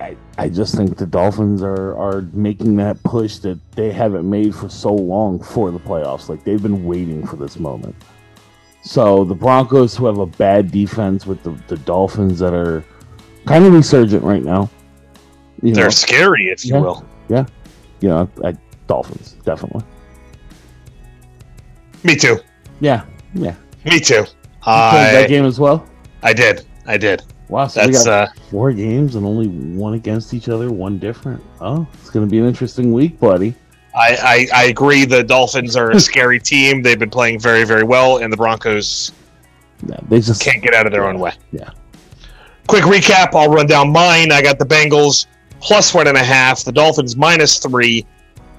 I, 0.00 0.16
I 0.38 0.48
just 0.48 0.74
think 0.74 0.96
the 0.96 1.06
Dolphins 1.06 1.62
are, 1.62 1.96
are 1.96 2.22
making 2.32 2.76
that 2.76 3.02
push 3.02 3.36
that 3.38 3.58
they 3.72 3.92
haven't 3.92 4.28
made 4.28 4.54
for 4.54 4.68
so 4.68 4.92
long 4.92 5.42
for 5.42 5.70
the 5.70 5.78
playoffs. 5.78 6.28
Like 6.28 6.44
they've 6.44 6.62
been 6.62 6.84
waiting 6.84 7.26
for 7.26 7.36
this 7.36 7.58
moment. 7.58 7.94
So 8.82 9.24
the 9.24 9.34
Broncos, 9.34 9.96
who 9.96 10.06
have 10.06 10.18
a 10.18 10.26
bad 10.26 10.72
defense, 10.72 11.24
with 11.24 11.42
the, 11.44 11.50
the 11.68 11.76
Dolphins 11.76 12.40
that 12.40 12.52
are 12.52 12.84
kind 13.46 13.64
of 13.64 13.72
resurgent 13.72 14.24
right 14.24 14.42
now. 14.42 14.68
You 15.62 15.74
They're 15.74 15.84
know, 15.84 15.90
scary, 15.90 16.48
if 16.48 16.64
you 16.64 16.74
yeah, 16.74 16.80
will. 16.80 17.04
Yeah. 17.28 17.46
You 18.00 18.08
know, 18.08 18.30
I, 18.44 18.56
Dolphins, 18.88 19.36
definitely. 19.44 19.84
Me 22.02 22.16
too. 22.16 22.38
Yeah. 22.80 23.04
Yeah. 23.34 23.54
Me 23.84 24.00
too. 24.00 24.24
I, 24.64 24.90
played 24.90 25.22
that 25.22 25.28
game 25.28 25.44
as 25.44 25.58
well? 25.58 25.86
I 26.22 26.32
did. 26.32 26.64
I 26.86 26.96
did. 26.96 27.22
Wow, 27.48 27.66
so 27.66 27.80
That's, 27.80 27.98
we 27.98 28.04
got 28.04 28.28
uh, 28.28 28.32
four 28.50 28.72
games 28.72 29.16
and 29.16 29.26
only 29.26 29.48
one 29.48 29.94
against 29.94 30.32
each 30.32 30.48
other, 30.48 30.70
one 30.70 30.98
different. 30.98 31.42
Oh, 31.60 31.86
it's 31.94 32.10
going 32.10 32.26
to 32.26 32.30
be 32.30 32.38
an 32.38 32.46
interesting 32.46 32.92
week, 32.92 33.18
buddy. 33.20 33.54
I, 33.94 34.48
I, 34.54 34.62
I 34.62 34.64
agree. 34.66 35.04
The 35.04 35.22
Dolphins 35.22 35.76
are 35.76 35.90
a 35.90 36.00
scary 36.00 36.40
team. 36.40 36.80
They've 36.80 36.98
been 36.98 37.10
playing 37.10 37.40
very, 37.40 37.64
very 37.64 37.82
well, 37.82 38.18
and 38.18 38.32
the 38.32 38.36
Broncos 38.36 39.12
yeah, 39.86 39.98
they 40.08 40.20
just 40.20 40.40
can't 40.40 40.62
get 40.62 40.74
out 40.74 40.86
of 40.86 40.92
their 40.92 41.04
own 41.04 41.18
way. 41.18 41.32
Yeah. 41.50 41.70
Quick 42.68 42.84
recap. 42.84 43.34
I'll 43.34 43.50
run 43.50 43.66
down 43.66 43.92
mine. 43.92 44.30
I 44.30 44.40
got 44.42 44.58
the 44.58 44.64
Bengals 44.64 45.26
plus 45.60 45.94
one 45.94 46.06
and 46.06 46.16
a 46.16 46.22
half, 46.22 46.64
the 46.64 46.72
Dolphins 46.72 47.16
minus 47.16 47.58
three, 47.58 48.06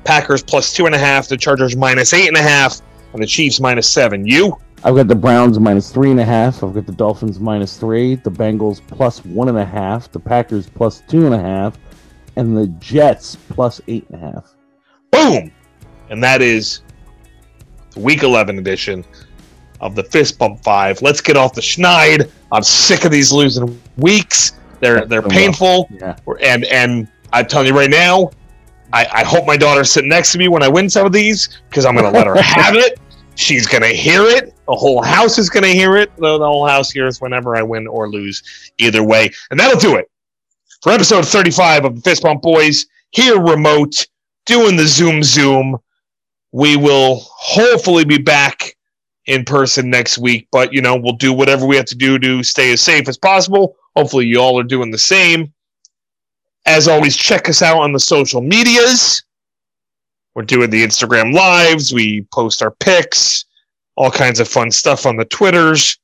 Packers 0.03 0.43
plus 0.43 0.73
two 0.73 0.85
and 0.85 0.93
a 0.93 0.97
half, 0.97 1.27
the 1.27 1.37
Chargers 1.37 1.75
minus 1.75 2.13
eight 2.13 2.27
and 2.27 2.37
a 2.37 2.41
half, 2.41 2.81
and 3.13 3.23
the 3.23 3.27
Chiefs 3.27 3.59
minus 3.59 3.89
seven. 3.89 4.25
You? 4.25 4.57
I've 4.85 4.95
got 4.95 5.07
the 5.07 5.15
Browns 5.15 5.60
minus 5.60 5.91
three 5.91 6.11
and 6.11 6.19
a 6.19 6.26
half. 6.26 6.61
I've 6.61 6.73
got 6.73 6.85
the 6.85 6.91
Dolphins 6.91 7.39
minus 7.39 7.77
three, 7.77 8.15
the 8.15 8.30
Bengals 8.30 8.81
plus 8.85 9.23
one 9.23 9.47
and 9.47 9.57
a 9.57 9.65
half, 9.65 10.11
the 10.11 10.19
Packers 10.19 10.69
plus 10.69 11.01
two 11.07 11.26
and 11.26 11.34
a 11.34 11.39
half, 11.39 11.77
and 12.35 12.57
the 12.57 12.68
Jets 12.80 13.38
plus 13.49 13.80
eight 13.88 14.05
and 14.10 14.22
a 14.22 14.31
half. 14.31 14.55
Boom! 15.11 15.51
And 16.10 16.22
that 16.22 16.41
is 16.41 16.81
the 17.91 18.01
Week 18.01 18.23
11 18.23 18.57
edition 18.57 19.05
of 19.80 19.95
the 19.95 20.03
Fist 20.03 20.38
Bump 20.38 20.61
Five. 20.64 21.01
Let's 21.01 21.22
get 21.22 21.38
off 21.38 21.53
the 21.53 21.61
schneid. 21.61 22.30
I'm 22.51 22.64
sick 22.64 23.05
of 23.05 23.11
these 23.11 23.31
losing 23.31 23.80
weeks. 23.97 24.53
They're 24.81 25.05
they're 25.05 25.22
painful. 25.22 25.88
Yeah. 25.91 26.18
And 26.41 26.65
and 26.65 27.07
I'm 27.31 27.47
telling 27.47 27.68
you 27.68 27.77
right 27.77 27.89
now, 27.89 28.31
I, 28.91 29.07
I 29.11 29.23
hope 29.23 29.45
my 29.47 29.55
daughter's 29.55 29.91
sitting 29.91 30.10
next 30.10 30.34
to 30.34 30.38
me 30.38 30.49
when 30.49 30.61
I 30.61 30.68
win 30.68 30.89
some 30.89 31.05
of 31.05 31.14
these 31.14 31.61
because 31.69 31.85
I'm 31.85 31.95
going 31.95 32.11
to 32.11 32.18
let 32.18 32.27
her 32.27 32.35
have 32.41 32.76
it. 32.76 32.99
She's 33.35 33.68
to 33.68 33.88
hear 33.88 34.23
it. 34.23 34.53
The 34.68 34.76
whole 34.76 35.01
house 35.01 35.38
is 35.38 35.49
to 35.49 35.73
hear 35.73 35.97
it. 35.97 36.15
The, 36.18 36.38
the 36.38 36.45
whole 36.45 36.68
house 36.68 36.91
hears 36.91 37.19
whenever 37.19 37.55
I 37.55 37.64
win 37.64 37.88
or 37.88 38.10
lose, 38.10 38.72
either 38.77 39.03
way. 39.03 39.31
And 39.49 39.60
that'll 39.60 39.80
do 39.80 39.95
it 39.95 40.10
for 40.84 40.91
episode 40.91 41.26
35 41.26 41.85
of 41.85 41.95
the 41.95 42.01
Fist 42.01 42.23
Bump 42.23 42.41
Boys 42.41 42.85
here 43.11 43.39
remote 43.39 44.05
doing 44.45 44.76
the 44.76 44.85
Zoom 44.85 45.23
Zoom. 45.23 45.77
We 46.51 46.76
will 46.76 47.22
hopefully 47.22 48.03
be 48.03 48.18
back 48.18 48.76
in 49.26 49.45
person 49.45 49.89
next 49.89 50.18
week, 50.18 50.47
but 50.51 50.73
you 50.73 50.81
know, 50.81 50.95
we'll 50.95 51.14
do 51.14 51.31
whatever 51.31 51.65
we 51.65 51.77
have 51.77 51.85
to 51.85 51.95
do 51.95 52.19
to 52.19 52.43
stay 52.43 52.73
as 52.73 52.81
safe 52.81 53.07
as 53.07 53.18
possible. 53.18 53.76
Hopefully, 53.95 54.26
you 54.26 54.39
all 54.39 54.60
are 54.60 54.64
doing 54.64 54.91
the 54.91 54.97
same. 54.97 55.53
As 56.65 56.88
always, 56.88 57.15
check 57.15 57.47
us 57.49 57.61
out 57.61 57.81
on 57.81 57.93
the 57.93 57.99
social 57.99 58.41
medias. 58.41 59.23
We're 60.35 60.43
doing 60.43 60.69
the 60.69 60.84
Instagram 60.84 61.34
lives. 61.34 61.91
We 61.93 62.27
post 62.34 62.61
our 62.61 62.72
pics, 62.72 63.45
all 63.95 64.11
kinds 64.11 64.39
of 64.39 64.47
fun 64.47 64.72
stuff 64.72 65.05
on 65.05 65.18
the 65.18 65.26
Twitters. 65.26 65.99